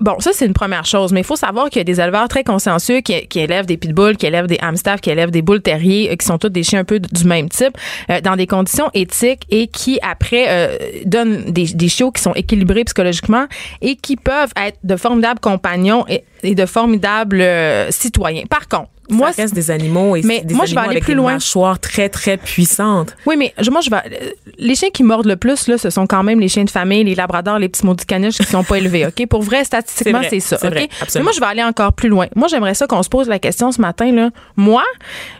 Bon, 0.00 0.18
ça, 0.18 0.32
c'est 0.32 0.46
une 0.46 0.54
première 0.54 0.84
chose, 0.86 1.12
mais 1.12 1.20
il 1.20 1.26
faut 1.26 1.36
savoir 1.36 1.70
qu'il 1.70 1.78
y 1.78 1.80
a 1.80 1.84
des 1.84 2.00
éleveurs 2.00 2.26
très 2.26 2.42
consciencieux 2.42 3.00
qui, 3.00 3.38
élèvent 3.38 3.66
des 3.66 3.76
pitbulls, 3.76 4.16
qui 4.16 4.26
élèvent 4.26 4.48
des 4.48 4.58
hamsters, 4.60 5.00
qui 5.00 5.10
élèvent 5.10 5.30
des 5.30 5.40
boules 5.40 5.62
terriers, 5.62 6.10
euh, 6.10 6.16
qui 6.16 6.26
sont 6.26 6.36
tous 6.36 6.48
des 6.48 6.64
chiens 6.64 6.80
un 6.80 6.84
peu 6.84 6.98
du 6.98 7.24
même 7.24 7.48
type, 7.48 7.78
euh, 8.10 8.20
dans 8.20 8.34
des 8.34 8.48
conditions 8.48 8.90
éthiques 8.92 9.44
et 9.50 9.68
qui, 9.68 10.00
après, 10.02 10.46
euh, 10.48 10.76
donnent 11.04 11.44
des, 11.44 11.88
chiots 11.88 12.10
qui 12.10 12.20
sont 12.20 12.34
équilibrés 12.34 12.82
psychologiquement 12.84 13.46
et 13.82 13.94
qui 13.94 14.16
peuvent 14.16 14.52
être 14.56 14.78
de 14.82 14.96
formidables 14.96 15.38
compagnons 15.38 16.04
et, 16.08 16.24
de 16.54 16.66
formidables 16.66 17.40
euh, 17.40 17.90
citoyens. 17.92 18.44
Par 18.50 18.66
contre, 18.66 18.90
moi, 19.10 19.32
ça 19.32 19.42
reste 19.42 19.54
des 19.54 19.70
animaux 19.70 20.16
et 20.16 20.22
mais 20.22 20.40
des 20.42 20.54
moi, 20.54 20.64
je 20.66 20.74
vais 20.74 20.80
aller 20.80 20.90
avec 20.90 21.04
plus 21.04 21.14
loin. 21.14 21.38
très 21.80 22.08
très 22.08 22.36
puissantes. 22.36 23.16
Oui, 23.26 23.36
mais 23.36 23.52
je- 23.58 23.70
moi, 23.70 23.80
je 23.80 23.90
vais. 23.90 23.96
euh, 23.96 24.30
Les 24.58 24.74
chiens 24.74 24.90
qui 24.90 25.02
mordent 25.02 25.26
le 25.26 25.36
plus, 25.36 25.66
là, 25.68 25.76
ce 25.78 25.90
sont 25.90 26.06
quand 26.06 26.22
même 26.22 26.38
les 26.40 26.48
chiens 26.48 26.64
de 26.64 26.70
famille, 26.70 27.04
les 27.04 27.14
labradors, 27.14 27.58
les 27.58 27.68
petits 27.68 27.84
maudits 27.84 28.06
caniches 28.06 28.38
qui 28.38 28.44
sont 28.44 28.62
pas 28.64 28.78
élevés, 28.78 29.06
OK? 29.06 29.26
Pour 29.26 29.42
vrai, 29.42 29.64
statistiquement, 29.64 30.20
C'est 30.30 30.40
ça, 30.40 30.56
OK? 30.56 30.70
vrai, 30.70 30.88
mais 31.16 31.22
moi, 31.22 31.32
je 31.32 31.40
vais 31.40 31.46
aller 31.46 31.62
encore 31.62 31.92
plus 31.92 32.08
loin. 32.08 32.26
Moi, 32.36 32.48
j'aimerais 32.48 32.74
ça 32.74 32.86
qu'on 32.86 33.02
se 33.02 33.08
pose 33.08 33.28
la 33.28 33.38
question 33.38 33.72
ce 33.72 33.80
matin, 33.80 34.10
là. 34.12 34.30
Moi, 34.56 34.82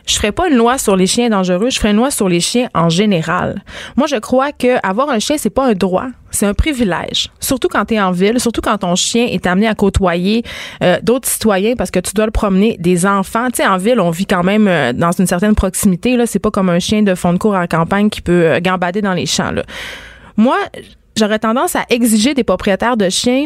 je 0.05 0.15
ferais 0.15 0.31
pas 0.31 0.47
une 0.49 0.55
loi 0.55 0.77
sur 0.77 0.95
les 0.95 1.07
chiens 1.07 1.29
dangereux, 1.29 1.69
je 1.69 1.77
ferais 1.79 1.91
une 1.91 1.97
loi 1.97 2.11
sur 2.11 2.27
les 2.29 2.39
chiens 2.41 2.67
en 2.73 2.89
général. 2.89 3.63
Moi, 3.95 4.07
je 4.07 4.17
crois 4.17 4.51
que 4.51 4.75
avoir 4.85 5.09
un 5.09 5.19
chien, 5.19 5.37
c'est 5.39 5.49
pas 5.49 5.65
un 5.65 5.73
droit, 5.73 6.07
c'est 6.35 6.45
un 6.45 6.53
privilège. 6.53 7.29
Surtout 7.39 7.67
quand 7.67 7.85
tu 7.85 7.95
es 7.95 8.01
en 8.01 8.11
ville, 8.11 8.39
surtout 8.39 8.61
quand 8.61 8.77
ton 8.77 8.95
chien 8.95 9.25
est 9.25 9.47
amené 9.47 9.67
à 9.67 9.75
côtoyer 9.75 10.43
euh, 10.83 10.97
d'autres 11.01 11.27
citoyens 11.27 11.75
parce 11.75 11.91
que 11.91 11.99
tu 11.99 12.13
dois 12.13 12.25
le 12.25 12.31
promener, 12.31 12.77
des 12.79 13.05
enfants. 13.05 13.47
Tu 13.47 13.57
sais, 13.57 13.67
en 13.67 13.77
ville, 13.77 13.99
on 13.99 14.11
vit 14.11 14.25
quand 14.25 14.43
même 14.43 14.67
euh, 14.67 14.93
dans 14.93 15.11
une 15.11 15.27
certaine 15.27 15.55
proximité. 15.55 16.15
Là, 16.15 16.27
c'est 16.27 16.39
pas 16.39 16.51
comme 16.51 16.69
un 16.69 16.79
chien 16.79 17.01
de 17.01 17.15
fond 17.15 17.33
de 17.33 17.37
cour 17.37 17.55
en 17.55 17.67
campagne 17.67 18.09
qui 18.09 18.21
peut 18.21 18.45
euh, 18.45 18.59
gambader 18.59 19.01
dans 19.01 19.13
les 19.13 19.25
champs. 19.25 19.51
Là. 19.51 19.63
Moi, 20.37 20.57
j'aurais 21.17 21.39
tendance 21.39 21.75
à 21.75 21.85
exiger 21.89 22.33
des 22.33 22.43
propriétaires 22.43 22.97
de 22.97 23.09
chiens 23.09 23.45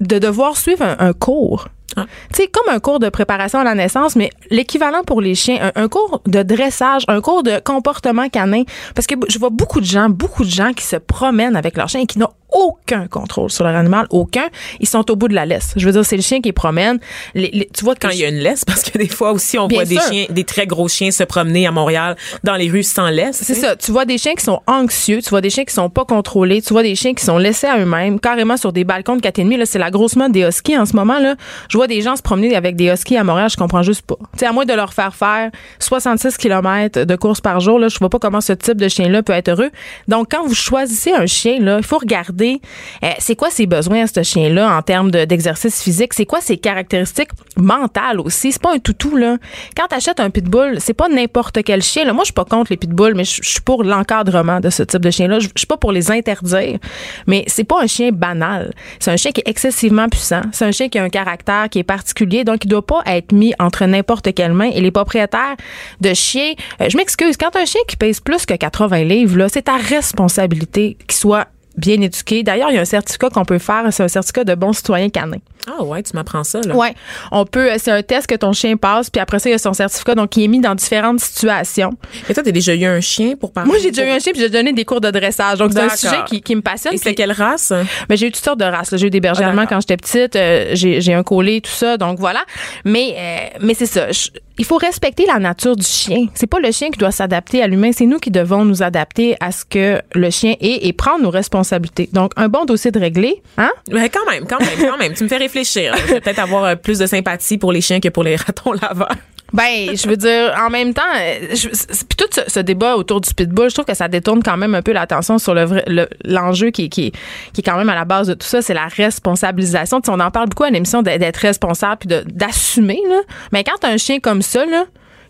de 0.00 0.18
devoir 0.18 0.56
suivre 0.56 0.96
un 0.98 1.12
cours 1.12 1.68
Tu 1.96 2.02
sais, 2.32 2.46
comme 2.48 2.72
un 2.72 2.80
cours 2.80 2.98
de 2.98 3.08
préparation 3.08 3.58
à 3.58 3.64
la 3.64 3.74
naissance, 3.74 4.14
mais 4.14 4.30
l'équivalent 4.50 5.02
pour 5.04 5.20
les 5.20 5.34
chiens, 5.34 5.72
un, 5.74 5.88
cours 5.88 6.20
de 6.26 6.42
dressage, 6.42 7.04
un 7.08 7.20
cours 7.20 7.42
de 7.42 7.60
comportement 7.60 8.28
canin. 8.28 8.64
Parce 8.94 9.06
que 9.06 9.14
je 9.28 9.38
vois 9.38 9.50
beaucoup 9.50 9.80
de 9.80 9.86
gens, 9.86 10.08
beaucoup 10.08 10.44
de 10.44 10.50
gens 10.50 10.72
qui 10.72 10.84
se 10.84 10.96
promènent 10.96 11.56
avec 11.56 11.76
leur 11.76 11.88
chien 11.88 12.00
et 12.00 12.06
qui 12.06 12.18
n'ont 12.18 12.30
aucun 12.50 13.06
contrôle 13.06 13.50
sur 13.50 13.64
leur 13.64 13.74
animal, 13.76 14.06
aucun. 14.10 14.46
Ils 14.80 14.88
sont 14.88 15.10
au 15.10 15.16
bout 15.16 15.28
de 15.28 15.34
la 15.34 15.46
laisse. 15.46 15.72
Je 15.76 15.84
veux 15.86 15.92
dire, 15.92 16.04
c'est 16.04 16.16
le 16.16 16.22
chien 16.22 16.40
qui 16.40 16.52
promène. 16.52 16.98
Les, 17.34 17.50
les- 17.52 17.68
tu 17.74 17.84
vois 17.84 17.94
Quand 17.94 18.10
il 18.10 18.18
y 18.18 18.24
a 18.24 18.28
une 18.28 18.36
laisse, 18.38 18.64
parce 18.66 18.82
que 18.82 18.96
des 18.98 19.08
fois 19.08 19.32
aussi, 19.32 19.58
on 19.58 19.66
Bien 19.66 19.78
voit 19.78 19.84
des 19.84 19.98
chiens, 19.98 20.26
des 20.30 20.44
très 20.44 20.66
gros 20.66 20.88
chiens 20.88 21.10
se 21.10 21.24
promener 21.24 21.66
à 21.66 21.70
Montréal 21.72 22.16
dans 22.44 22.54
les 22.54 22.70
rues 22.70 22.82
sans 22.82 23.08
laisse. 23.10 23.40
C'est 23.42 23.54
ça. 23.54 23.76
Tu 23.76 23.92
vois 23.92 24.04
des 24.04 24.18
chiens 24.18 24.34
qui 24.34 24.44
sont 24.44 24.60
anxieux, 24.66 25.20
tu 25.22 25.30
vois 25.30 25.40
des 25.40 25.50
chiens 25.50 25.64
qui 25.64 25.74
sont 25.74 25.90
pas 25.90 26.04
contrôlés, 26.04 26.62
tu 26.62 26.72
vois 26.72 26.82
des 26.82 26.94
chiens 26.94 27.14
qui 27.14 27.24
sont 27.24 27.38
laissés 27.38 27.66
à 27.66 27.78
eux-mêmes, 27.78 28.18
carrément 28.20 28.56
sur 28.56 28.72
des 28.72 28.84
balcons 28.84 29.16
de 29.16 29.20
4,5. 29.20 29.56
Là, 29.56 29.66
c'est 29.66 29.78
la 29.78 29.90
grosse 29.90 30.16
mode 30.16 30.32
des 30.32 30.42
huskies 30.46 30.76
en 30.78 30.86
ce 30.86 30.94
moment. 30.96 31.18
Là. 31.18 31.34
Je 31.68 31.76
vois 31.76 31.86
des 31.86 32.00
gens 32.02 32.16
se 32.16 32.22
promener 32.22 32.54
avec 32.56 32.76
des 32.76 32.86
huskies 32.92 33.16
à 33.16 33.24
Montréal, 33.24 33.48
je 33.50 33.56
comprends 33.56 33.82
juste 33.82 34.02
pas. 34.02 34.16
Tu 34.32 34.38
sais, 34.40 34.46
à 34.46 34.52
moins 34.52 34.64
de 34.64 34.72
leur 34.74 34.92
faire 34.94 35.14
faire 35.14 35.50
66 35.80 36.36
km 36.36 37.04
de 37.04 37.16
course 37.16 37.40
par 37.40 37.60
jour, 37.60 37.78
là, 37.78 37.88
je 37.88 37.98
vois 37.98 38.08
pas 38.08 38.18
comment 38.18 38.40
ce 38.40 38.52
type 38.52 38.76
de 38.78 38.88
chien-là 38.88 39.22
peut 39.22 39.32
être 39.32 39.48
heureux. 39.50 39.70
Donc, 40.06 40.28
quand 40.30 40.46
vous 40.46 40.54
choisissez 40.54 41.12
un 41.12 41.26
chien, 41.26 41.58
là, 41.60 41.76
il 41.78 41.84
faut 41.84 41.98
regarder 41.98 42.37
euh, 42.44 43.08
c'est 43.18 43.36
quoi 43.36 43.50
ses 43.50 43.66
besoins 43.66 44.04
à 44.04 44.06
ce 44.06 44.22
chien-là 44.22 44.76
en 44.76 44.82
termes 44.82 45.10
de- 45.10 45.24
d'exercice 45.24 45.82
physique, 45.82 46.14
c'est 46.14 46.26
quoi 46.26 46.40
ses 46.40 46.56
caractéristiques 46.56 47.30
mentales 47.56 48.20
aussi? 48.20 48.52
C'est 48.52 48.62
pas 48.62 48.72
un 48.74 48.78
toutou, 48.78 49.16
là. 49.16 49.36
Quand 49.76 49.86
t'achètes 49.88 50.20
un 50.20 50.30
pitbull, 50.30 50.76
c'est 50.80 50.94
pas 50.94 51.08
n'importe 51.08 51.62
quel 51.64 51.82
chien. 51.82 52.04
Moi, 52.12 52.22
je 52.22 52.26
suis 52.26 52.32
pas 52.34 52.44
contre 52.44 52.70
les 52.70 52.76
pitbulls, 52.76 53.14
mais 53.14 53.24
je 53.24 53.40
suis 53.42 53.60
pour 53.60 53.82
l'encadrement 53.84 54.60
de 54.60 54.70
ce 54.70 54.82
type 54.82 55.00
de 55.02 55.10
chien-là. 55.10 55.38
Je 55.40 55.48
suis 55.56 55.66
pas 55.66 55.76
pour 55.76 55.92
les 55.92 56.10
interdire, 56.10 56.78
mais 57.26 57.44
c'est 57.46 57.64
pas 57.64 57.82
un 57.82 57.86
chien 57.86 58.10
banal. 58.12 58.72
C'est 59.00 59.10
un 59.10 59.16
chien 59.16 59.30
qui 59.32 59.40
est 59.40 59.48
excessivement 59.48 60.08
puissant. 60.08 60.42
C'est 60.52 60.64
un 60.64 60.72
chien 60.72 60.88
qui 60.88 60.98
a 60.98 61.02
un 61.04 61.08
caractère 61.10 61.68
qui 61.70 61.78
est 61.78 61.84
particulier, 61.84 62.44
donc 62.44 62.64
il 62.64 62.68
doit 62.68 62.84
pas 62.86 63.02
être 63.06 63.32
mis 63.32 63.54
entre 63.58 63.84
n'importe 63.84 64.32
quelle 64.34 64.52
main. 64.52 64.70
Et 64.74 64.80
les 64.80 64.90
propriétaires 64.90 65.56
de 66.00 66.14
chiens, 66.14 66.52
euh, 66.80 66.88
je 66.88 66.96
m'excuse, 66.96 67.36
quand 67.36 67.54
un 67.56 67.64
chien 67.64 67.80
qui 67.88 67.96
pèse 67.96 68.20
plus 68.20 68.46
que 68.46 68.54
80 68.54 69.04
livres, 69.04 69.36
là, 69.36 69.48
c'est 69.48 69.62
ta 69.62 69.76
responsabilité 69.76 70.96
qu'il 71.06 71.16
soit 71.16 71.46
bien 71.78 72.00
éduqué. 72.00 72.42
D'ailleurs, 72.42 72.70
il 72.70 72.74
y 72.74 72.78
a 72.78 72.82
un 72.82 72.84
certificat 72.84 73.30
qu'on 73.30 73.44
peut 73.44 73.58
faire, 73.58 73.84
c'est 73.90 74.02
un 74.02 74.08
certificat 74.08 74.44
de 74.44 74.54
bon 74.54 74.72
citoyen 74.72 75.08
canin. 75.08 75.38
Ah 75.66 75.82
ouais, 75.84 76.02
tu 76.02 76.12
m'apprends 76.14 76.44
ça, 76.44 76.60
là. 76.60 76.74
Ouais, 76.74 76.94
on 77.30 77.44
peut. 77.44 77.72
euh, 77.72 77.76
C'est 77.78 77.90
un 77.90 78.02
test 78.02 78.26
que 78.26 78.34
ton 78.34 78.52
chien 78.52 78.76
passe, 78.76 79.10
puis 79.10 79.20
après 79.20 79.38
ça, 79.38 79.48
il 79.48 79.52
y 79.52 79.54
a 79.54 79.58
son 79.58 79.72
certificat, 79.74 80.14
donc 80.14 80.36
il 80.36 80.44
est 80.44 80.48
mis 80.48 80.60
dans 80.60 80.74
différentes 80.74 81.20
situations. 81.20 81.90
Et 82.28 82.34
toi, 82.34 82.42
t'as 82.42 82.50
déjà 82.52 82.74
eu 82.74 82.84
un 82.84 83.00
chien 83.00 83.34
pour 83.36 83.52
parler? 83.52 83.68
Moi, 83.68 83.78
j'ai 83.82 83.90
déjà 83.90 84.06
eu 84.06 84.10
un 84.10 84.18
chien, 84.18 84.32
puis 84.32 84.40
j'ai 84.40 84.48
donné 84.48 84.72
des 84.72 84.84
cours 84.84 85.00
de 85.00 85.10
dressage, 85.10 85.58
donc 85.58 85.72
c'est 85.72 85.80
un 85.80 85.88
sujet 85.90 86.20
qui, 86.26 86.40
qui 86.42 86.56
me 86.56 86.62
passionne. 86.62 86.94
Et 86.94 86.98
c'est 86.98 87.14
quelle 87.14 87.32
race? 87.32 87.72
mais 88.08 88.16
j'ai 88.16 88.28
eu 88.28 88.32
toutes 88.32 88.44
sortes 88.44 88.60
de 88.60 88.64
races. 88.64 88.94
J'ai 88.96 89.06
eu 89.06 89.10
des 89.10 89.20
bergers 89.20 89.44
Ah, 89.44 89.48
allemands 89.48 89.66
quand 89.66 89.80
j'étais 89.80 89.96
petite. 89.96 90.36
euh, 90.36 90.70
j'ai 90.72 91.00
j'ai 91.00 91.14
un 91.14 91.22
collier, 91.22 91.60
tout 91.60 91.70
ça. 91.70 91.96
Donc 91.96 92.18
voilà. 92.18 92.40
Mais 92.84 93.14
euh, 93.16 93.58
mais 93.60 93.74
c'est 93.74 93.86
ça. 93.86 94.10
Je- 94.10 94.28
il 94.58 94.64
faut 94.64 94.76
respecter 94.76 95.24
la 95.26 95.38
nature 95.38 95.76
du 95.76 95.84
chien. 95.86 96.26
C'est 96.34 96.46
pas 96.46 96.58
le 96.60 96.70
chien 96.72 96.90
qui 96.90 96.98
doit 96.98 97.10
s'adapter 97.12 97.62
à 97.62 97.66
l'humain. 97.66 97.90
C'est 97.92 98.06
nous 98.06 98.18
qui 98.18 98.30
devons 98.30 98.64
nous 98.64 98.82
adapter 98.82 99.36
à 99.40 99.52
ce 99.52 99.64
que 99.64 100.00
le 100.14 100.30
chien 100.30 100.54
est 100.60 100.86
et 100.86 100.92
prendre 100.92 101.22
nos 101.22 101.30
responsabilités. 101.30 102.08
Donc 102.12 102.32
un 102.36 102.48
bon 102.48 102.64
dossier 102.64 102.90
de 102.90 102.98
réglé, 102.98 103.42
hein? 103.56 103.70
Ouais, 103.92 104.08
quand 104.08 104.28
même, 104.30 104.46
quand 104.46 104.58
même, 104.60 104.68
quand 104.78 104.98
même. 104.98 105.14
Tu 105.14 105.24
me 105.24 105.28
fais 105.28 105.36
réfléchir. 105.38 105.94
Je 106.06 106.14
vais 106.14 106.20
peut-être 106.20 106.38
avoir 106.40 106.64
euh, 106.64 106.74
plus 106.76 106.98
de 106.98 107.06
sympathie 107.06 107.58
pour 107.58 107.72
les 107.72 107.80
chiens 107.80 108.00
que 108.00 108.08
pour 108.08 108.22
les 108.24 108.36
ratons 108.46 108.72
laveurs. 108.72 109.08
Ben, 109.50 109.96
je 109.96 110.06
veux 110.06 110.18
dire, 110.18 110.54
en 110.62 110.68
même 110.68 110.92
temps, 110.92 111.00
euh, 111.18 111.54
je- 111.54 111.68
puis 111.68 112.16
tout 112.18 112.26
ce, 112.30 112.42
ce 112.48 112.60
débat 112.60 112.96
autour 112.96 113.22
du 113.22 113.32
pitbull, 113.32 113.70
je 113.70 113.74
trouve 113.76 113.86
que 113.86 113.94
ça 113.94 114.06
détourne 114.06 114.42
quand 114.42 114.58
même 114.58 114.74
un 114.74 114.82
peu 114.82 114.92
l'attention 114.92 115.38
sur 115.38 115.54
le 115.54 115.64
vrai- 115.64 115.84
le- 115.86 116.06
l'enjeu 116.26 116.68
qui, 116.68 116.84
est- 116.84 116.88
qui, 116.90 117.12
qui 117.54 117.60
est 117.60 117.64
quand 117.64 117.78
même 117.78 117.88
à 117.88 117.94
la 117.94 118.04
base 118.04 118.26
de 118.28 118.34
tout 118.34 118.46
ça, 118.46 118.60
c'est 118.60 118.74
la 118.74 118.88
responsabilisation. 118.88 120.02
Tu 120.02 120.06
sais, 120.10 120.12
on 120.14 120.20
en 120.20 120.30
parle 120.30 120.50
beaucoup 120.50 120.64
à 120.64 120.70
l'émission 120.70 121.00
d'être 121.00 121.36
responsable 121.38 121.96
puis 122.06 122.08
d'assumer. 122.26 123.00
là. 123.08 123.20
Mais 123.52 123.64
quand 123.64 123.72
t'as 123.80 123.88
un 123.90 123.96
chien 123.96 124.20
comme 124.20 124.42
ça, 124.48 124.66
là, 124.66 124.84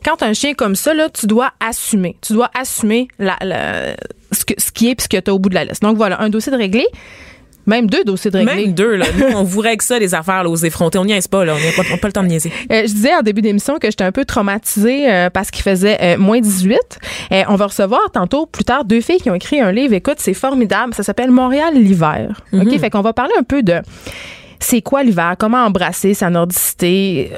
quand 0.05 0.17
t'as 0.17 0.27
un 0.27 0.33
chien 0.33 0.55
comme 0.55 0.77
ça, 0.77 0.95
là, 0.95 1.09
tu 1.11 1.27
dois 1.27 1.51
assumer. 1.61 2.17
Tu 2.23 2.33
dois 2.33 2.51
assumer 2.59 3.09
la, 3.19 3.37
la- 3.43 3.97
ce, 4.33 4.45
que, 4.45 4.55
ce 4.59 4.71
qui 4.71 4.89
est 4.91 4.95
puis 4.95 5.05
ce 5.05 5.09
que 5.09 5.21
t'as 5.21 5.33
au 5.33 5.39
bout 5.39 5.49
de 5.49 5.55
la 5.55 5.65
liste. 5.65 5.83
Donc 5.83 5.97
voilà, 5.97 6.21
un 6.23 6.29
dossier 6.29 6.53
de 6.53 6.57
réglé, 6.57 6.87
même 7.67 7.91
deux 7.91 8.05
dossiers 8.05 8.31
de 8.31 8.39
réglé. 8.39 8.55
Même 8.67 8.73
deux, 8.75 8.95
là. 8.97 9.07
Nous, 9.19 9.37
on 9.37 9.43
vous 9.43 9.61
règle 9.61 9.83
ça, 9.83 9.99
les 9.99 10.15
affaires, 10.15 10.43
là, 10.45 10.49
aux 10.49 10.57
effrontés. 10.57 10.99
On 10.99 11.05
niaise 11.05 11.27
pas, 11.29 11.45
là. 11.45 11.55
On 11.55 11.59
n'a 11.59 11.99
pas, 11.99 12.07
le 12.09 12.13
temps 12.13 12.23
de 12.23 12.29
niaiser. 12.29 12.51
Euh, 12.73 12.83
je 12.87 12.93
disais 12.93 13.15
en 13.15 13.23
début 13.23 13.43
d'émission 13.43 13.79
que 13.79 13.91
j'étais 13.91 14.05
un 14.05 14.13
peu 14.13 14.25
traumatisée 14.25 15.11
euh, 15.13 15.31
parce 15.31 15.51
qu'il 15.51 15.63
faisait 15.63 15.99
euh, 16.01 16.17
moins 16.17 16.41
18. 16.41 16.79
Euh, 17.33 17.43
on 17.49 17.57
va 17.57 17.67
recevoir 17.67 18.01
tantôt, 18.13 18.47
plus 18.47 18.65
tard, 18.65 18.85
deux 18.85 19.01
filles 19.01 19.21
qui 19.21 19.31
ont 19.31 19.35
écrit 19.35 19.61
un 19.61 19.73
livre. 19.73 19.95
Écoute, 19.95 20.17
c'est 20.19 20.33
formidable. 20.35 20.95
Ça 20.95 21.03
s'appelle 21.03 21.31
Montréal 21.31 21.75
l'hiver. 21.75 22.41
OK? 22.53 22.79
Fait 22.79 22.89
qu'on 22.89 23.03
va 23.03 23.13
parler 23.13 23.35
un 23.39 23.43
peu 23.43 23.63
de 23.63 23.83
c'est 24.61 24.81
quoi 24.83 25.03
l'hiver, 25.03 25.37
comment 25.39 25.59
embrasser 25.65 26.15
sa 26.15 26.31
nordicité. 26.31 27.33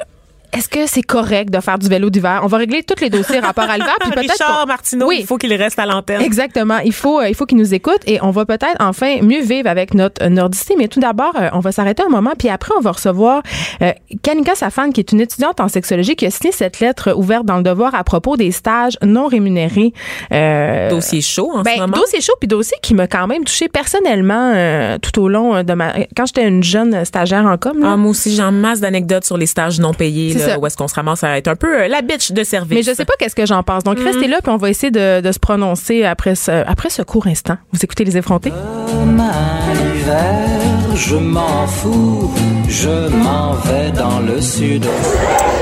Est-ce 0.53 0.69
que 0.69 0.87
c'est 0.87 1.03
correct 1.03 1.51
de 1.51 1.61
faire 1.61 1.79
du 1.79 1.89
vélo 1.89 2.11
d'hiver? 2.11 2.41
On 2.43 2.47
va 2.47 2.59
régler 2.59 2.83
tous 2.83 3.01
les 3.01 3.11
dossiers 3.11 3.39
rapport 3.41 3.65
à 3.71 3.79
l'hiver. 3.79 3.95
Puis 4.01 4.11
peut-être 4.11 4.33
Richard 4.33 4.61
qu'on- 4.63 4.67
Martineau, 4.67 5.07
Oui. 5.09 5.19
il 5.21 5.27
faut 5.27 5.37
qu'il 5.39 5.53
reste 5.55 5.79
à 5.79 5.87
l'antenne. 5.87 6.21
Exactement. 6.21 6.79
Il 6.85 6.93
faut, 6.93 7.21
euh, 7.21 7.29
il 7.29 7.35
faut 7.35 7.47
qu'ils 7.47 7.59
nous 7.59 7.73
écoutent 7.75 8.03
et 8.07 8.19
on 8.23 8.31
va 8.31 8.45
peut-être 8.45 8.77
enfin 8.81 9.19
mieux 9.23 9.43
vivre 9.43 9.69
avec 9.69 9.95
notre 9.95 10.27
nordicité. 10.27 10.75
Mais 10.77 10.89
tout 10.89 11.01
d'abord, 11.01 11.33
euh, 11.41 11.49
on 11.53 11.61
va 11.61 11.73
s'arrêter 11.73 12.03
un 12.03 12.09
moment, 12.09 12.33
puis 12.39 12.49
après, 12.49 12.73
on 12.77 12.81
va 12.81 12.93
recevoir 12.93 13.43
euh, 13.83 13.93
Kanika 14.23 14.55
Safan, 14.55 14.91
qui 14.91 15.01
est 15.01 15.13
une 15.13 15.21
étudiante 15.21 15.61
en 15.61 15.69
sexologie, 15.69 16.17
qui 16.17 16.27
a 16.27 16.31
signé 16.31 16.53
cette 16.53 16.81
lettre 16.81 17.13
ouverte 17.17 17.45
dans 17.47 17.57
le 17.57 17.63
devoir 17.63 17.95
à 17.95 18.03
propos 18.05 18.37
des 18.37 18.51
stages 18.51 18.99
non 19.05 19.27
rémunérés. 19.27 19.93
Euh, 20.33 20.91
Dossier 20.91 21.21
chaud 21.21 21.51
en 21.55 21.63
ben, 21.63 21.75
ce 21.77 21.81
moment. 21.81 21.97
dossier 21.97 22.21
chaud, 22.21 22.35
puis 22.41 22.49
dossier 22.49 22.77
qui 22.83 22.95
m'a 22.95 23.07
quand 23.07 23.27
même 23.27 23.45
touché 23.45 23.69
personnellement 23.69 24.53
euh, 24.55 24.99
tout 24.99 25.21
au 25.21 25.29
long 25.29 25.55
euh, 25.57 25.63
de 25.63 25.73
ma... 25.75 25.93
Quand 26.17 26.27
j'étais 26.27 26.47
une 26.47 26.63
jeune 26.63 27.05
stagiaire 27.05 27.45
en 27.47 27.57
com. 27.57 27.79
là. 27.79 27.91
Ah, 27.93 27.97
moi 27.97 28.11
aussi, 28.11 28.35
j'ai 28.35 28.43
en 28.43 28.53
masse 28.53 28.81
d'anecdotes 28.81 29.25
sur 29.25 29.37
les 29.37 29.47
stages 29.47 29.79
non 29.81 29.93
payés, 29.95 30.33
ça. 30.41 30.59
où 30.59 30.67
est-ce 30.67 30.77
qu'on 30.77 30.89
se 30.89 30.95
ramasse 30.95 31.25
à 31.25 31.37
être 31.37 31.49
un 31.49 31.57
peu 31.57 31.83
euh, 31.83 31.89
la 31.89 32.03
bitch 32.03 32.33
de 32.33 32.45
service. 32.45 32.77
Mais 32.77 32.83
je 32.83 32.95
sais 32.95 33.05
pas 33.05 33.15
qu'est-ce 33.19 33.35
que 33.37 33.47
j'en 33.47 33.63
pense. 33.63 33.85
Donc, 33.85 33.99
restez 33.99 34.29
là, 34.29 34.39
puis 34.43 34.53
on 34.53 34.57
va 34.57 34.69
essayer 34.71 34.91
de, 34.91 35.21
de 35.21 35.33
se 35.33 35.39
prononcer 35.39 36.05
après 36.05 36.35
ce, 36.35 36.51
après 36.67 36.91
ce 36.91 37.03
court 37.03 37.27
instant. 37.27 37.57
Vous 37.73 37.81
écoutez 37.83 38.05
Les 38.05 38.17
Effrontés? 38.17 38.53
Demain 38.89 39.31
l'hiver, 39.75 40.49
je 40.95 41.17
m'en 41.17 41.67
fous, 41.67 42.31
je 42.69 43.09
m'en 43.09 43.53
vais 43.65 43.91
dans 43.91 44.21
le 44.21 44.41
sud. 44.41 44.87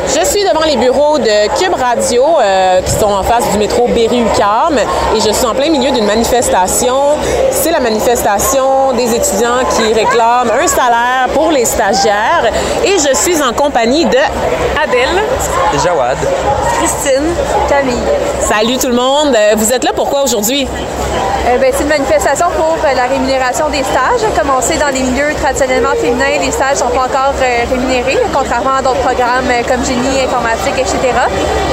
Je 0.07 0.25
suis 0.27 0.41
devant 0.43 0.65
les 0.65 0.77
bureaux 0.79 1.19
de 1.19 1.59
Cube 1.63 1.75
Radio 1.75 2.23
euh, 2.41 2.81
qui 2.81 2.91
sont 2.93 3.07
en 3.13 3.23
face 3.23 3.51
du 3.53 3.59
métro 3.59 3.87
Berry-UQAM 3.89 4.79
et 5.15 5.21
je 5.21 5.31
suis 5.33 5.45
en 5.45 5.55
plein 5.55 5.71
milieu 5.71 5.91
d'une 5.91 6.07
manifestation. 6.07 6.97
C'est 7.51 7.71
la 7.71 7.81
manifestation 7.81 8.93
des 8.95 9.15
étudiants 9.15 9.61
qui 9.77 9.93
réclament 9.93 10.51
un 10.63 10.67
salaire 10.67 11.29
pour 11.35 11.51
les 11.51 11.67
stagiaires 11.67 12.51
et 12.85 12.93
je 12.99 13.15
suis 13.15 13.43
en 13.43 13.53
compagnie 13.53 14.07
de 14.07 14.17
Adèle, 14.77 15.23
Jawad. 15.83 16.17
Christine, 16.79 17.35
Camille. 17.69 17.97
Salut 18.41 18.77
tout 18.79 18.89
le 18.89 18.95
monde. 18.95 19.35
Euh, 19.37 19.55
Vous 19.57 19.73
êtes 19.73 19.85
là 19.85 19.91
pourquoi 19.95 20.23
aujourd'hui? 20.23 20.69
Euh, 21.49 21.59
ben, 21.59 21.73
c'est 21.75 21.83
une 21.83 21.89
manifestation 21.89 22.47
pour 22.57 22.77
euh, 22.85 22.95
la 22.95 23.05
rémunération 23.05 23.69
des 23.71 23.83
stages. 23.83 24.23
Comme 24.39 24.51
on 24.57 24.61
sait, 24.61 24.77
dans 24.77 24.89
les 24.93 25.03
milieux 25.03 25.35
traditionnellement 25.41 25.95
féminins, 26.01 26.39
les 26.41 26.51
stages 26.51 26.77
sont 26.77 26.89
pas 26.89 27.07
encore 27.07 27.35
euh, 27.41 27.65
rémunérés, 27.71 28.19
contrairement 28.35 28.75
à 28.79 28.83
d'autres 28.83 29.01
programmes 29.01 29.49
euh, 29.51 29.63
comme 29.67 29.85
génie, 29.85 30.21
informatique, 30.23 30.79
etc. 30.79 30.99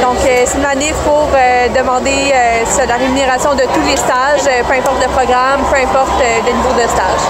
Donc, 0.01 0.17
euh, 0.25 0.43
c'est 0.45 0.55
une 0.57 0.63
manif 0.63 0.93
pour 1.03 1.27
euh, 1.35 1.67
demander 1.77 2.33
euh, 2.33 2.85
la 2.87 2.95
rémunération 2.95 3.53
de 3.53 3.63
tous 3.73 3.85
les 3.87 3.97
stages, 3.97 4.47
euh, 4.47 4.63
peu 4.67 4.73
importe 4.75 5.01
le 5.03 5.09
programme, 5.11 5.61
peu 5.71 5.77
importe 5.77 6.21
euh, 6.21 6.39
le 6.47 6.53
niveau 6.53 6.73
de 6.73 6.87
stage. 6.87 7.23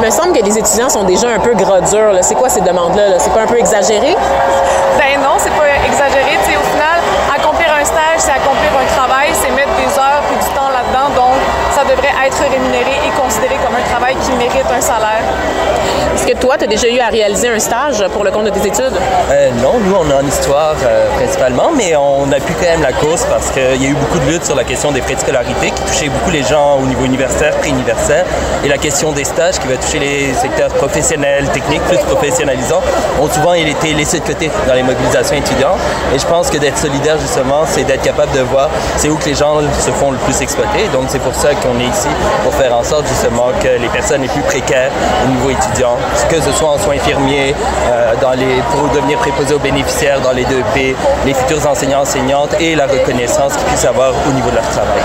Il 0.00 0.04
me 0.06 0.10
semble 0.10 0.32
que 0.32 0.44
les 0.44 0.58
étudiants 0.58 0.90
sont 0.90 1.04
déjà 1.04 1.28
un 1.28 1.38
peu 1.38 1.54
gros 1.54 1.80
durs. 1.80 2.18
C'est 2.20 2.34
quoi 2.34 2.48
ces 2.50 2.60
demandes-là? 2.60 3.08
là? 3.10 3.18
C'est 3.18 3.32
pas 3.32 3.40
un 3.42 3.46
peu 3.46 3.58
exagéré? 3.58 4.14
Ben 4.98 5.20
non, 5.20 5.36
c'est 5.38 5.50
pas 5.50 5.68
exagéré. 5.84 6.36
Au 6.36 6.66
final, 6.72 7.00
accomplir 7.34 7.68
un 7.74 7.84
stage, 7.84 8.18
c'est 8.18 8.32
accomplir 8.32 8.70
un 8.72 8.86
travail, 8.96 9.28
c'est 9.32 9.50
mettre 9.50 9.74
des 9.76 9.92
heures 9.98 10.22
et 10.32 10.38
du 10.42 10.50
temps 10.54 10.70
là-dedans. 10.70 11.10
Donc, 11.14 11.36
ça 11.72 11.84
devrait 11.84 12.14
être 12.26 12.40
rémunéré 12.50 12.96
et 13.06 13.10
considéré 13.20 13.56
comme 13.56 13.74
un 13.76 13.86
travail 13.90 14.16
qui 14.16 14.32
mérite 14.32 14.66
un 14.70 14.80
salaire. 14.80 15.24
Est-ce 16.26 16.34
que 16.34 16.40
toi, 16.40 16.58
tu 16.58 16.64
as 16.64 16.66
déjà 16.66 16.88
eu 16.88 16.98
à 16.98 17.06
réaliser 17.06 17.48
un 17.48 17.58
stage 17.60 18.04
pour 18.12 18.24
le 18.24 18.32
compte 18.32 18.46
de 18.46 18.50
tes 18.50 18.66
études? 18.66 18.92
Euh, 19.30 19.50
non, 19.62 19.74
nous, 19.78 19.94
on 19.94 20.10
est 20.10 20.14
en 20.14 20.26
histoire 20.26 20.74
euh, 20.84 21.06
principalement, 21.14 21.70
mais 21.76 21.94
on 21.94 22.24
appuie 22.32 22.54
quand 22.54 22.66
même 22.66 22.82
la 22.82 22.92
cause 22.92 23.24
parce 23.30 23.52
qu'il 23.52 23.80
y 23.80 23.86
a 23.86 23.90
eu 23.90 23.94
beaucoup 23.94 24.18
de 24.18 24.32
luttes 24.32 24.44
sur 24.44 24.56
la 24.56 24.64
question 24.64 24.90
des 24.90 25.02
frais 25.02 25.14
de 25.14 25.20
scolarité 25.20 25.70
qui 25.70 25.82
touchait 25.82 26.08
beaucoup 26.08 26.32
les 26.32 26.42
gens 26.42 26.80
au 26.82 26.86
niveau 26.86 27.04
universitaire, 27.04 27.54
pré-universitaire, 27.58 28.24
et 28.64 28.68
la 28.68 28.78
question 28.78 29.12
des 29.12 29.22
stages 29.22 29.60
qui 29.60 29.68
va 29.68 29.76
toucher 29.76 30.00
les 30.00 30.34
secteurs 30.34 30.70
professionnels, 30.70 31.44
techniques, 31.52 31.82
plus 31.82 31.98
professionnalisants, 31.98 32.82
ont 33.20 33.30
souvent 33.30 33.52
été 33.52 33.94
laissés 33.94 34.18
de 34.18 34.24
côté 34.26 34.50
dans 34.66 34.74
les 34.74 34.82
mobilisations 34.82 35.36
étudiantes. 35.36 35.78
Et 36.12 36.18
je 36.18 36.26
pense 36.26 36.50
que 36.50 36.58
d'être 36.58 36.78
solidaire, 36.78 37.20
justement, 37.20 37.62
c'est 37.66 37.84
d'être 37.84 38.02
capable 38.02 38.32
de 38.32 38.40
voir 38.40 38.68
c'est 38.96 39.10
où 39.10 39.16
que 39.16 39.26
les 39.26 39.36
gens 39.36 39.60
se 39.78 39.92
font 39.92 40.10
le 40.10 40.18
plus 40.18 40.42
exploiter. 40.42 40.88
Donc, 40.92 41.04
c'est 41.06 41.22
pour 41.22 41.34
ça 41.36 41.50
qu'on 41.54 41.78
est 41.78 41.88
ici, 41.88 42.08
pour 42.42 42.52
faire 42.54 42.74
en 42.74 42.82
sorte, 42.82 43.06
justement, 43.06 43.50
que 43.62 43.80
les 43.80 43.88
personnes 43.90 44.22
les 44.22 44.28
plus 44.28 44.42
précaires 44.42 44.90
au 45.24 45.28
niveau 45.28 45.50
étudiant 45.50 45.96
que 46.24 46.40
ce 46.40 46.52
soit 46.52 46.68
en 46.70 46.78
soins 46.78 46.94
infirmiers, 46.96 47.54
euh, 47.90 48.14
dans 48.20 48.32
les, 48.32 48.62
pour 48.72 48.88
devenir 48.94 49.18
préposé 49.18 49.54
aux 49.54 49.58
bénéficiaires 49.58 50.20
dans 50.20 50.32
les 50.32 50.44
2P, 50.44 50.94
les 51.24 51.34
futurs 51.34 51.66
enseignants, 51.68 52.00
enseignantes 52.00 52.50
et 52.60 52.74
la 52.74 52.86
reconnaissance 52.86 53.54
qu'ils 53.56 53.66
puissent 53.66 53.84
avoir 53.84 54.12
au 54.28 54.32
niveau 54.32 54.50
de 54.50 54.56
leur 54.56 54.68
travail. 54.68 55.00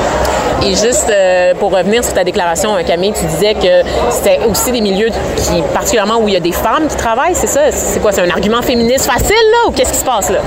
Et 0.63 0.75
juste 0.75 1.09
euh, 1.09 1.53
pour 1.55 1.71
revenir 1.71 2.03
sur 2.03 2.13
ta 2.13 2.23
déclaration, 2.23 2.75
euh, 2.75 2.83
Camille, 2.85 3.13
tu 3.13 3.25
disais 3.25 3.55
que 3.55 3.81
c'était 4.11 4.39
aussi 4.47 4.71
des 4.71 4.81
milieux 4.81 5.09
qui, 5.37 5.61
particulièrement 5.73 6.17
où 6.19 6.27
il 6.27 6.35
y 6.35 6.37
a 6.37 6.39
des 6.39 6.51
femmes 6.51 6.87
qui 6.87 6.95
travaillent, 6.95 7.33
c'est 7.33 7.47
ça? 7.47 7.61
C'est 7.71 7.99
quoi? 7.99 8.11
C'est 8.11 8.21
un 8.21 8.29
argument 8.29 8.61
féministe 8.61 9.05
facile, 9.09 9.35
là, 9.35 9.67
ou 9.69 9.71
qu'est-ce 9.71 9.91
qui 9.93 9.97
se 9.99 10.05
passe, 10.05 10.29
là? 10.29 10.39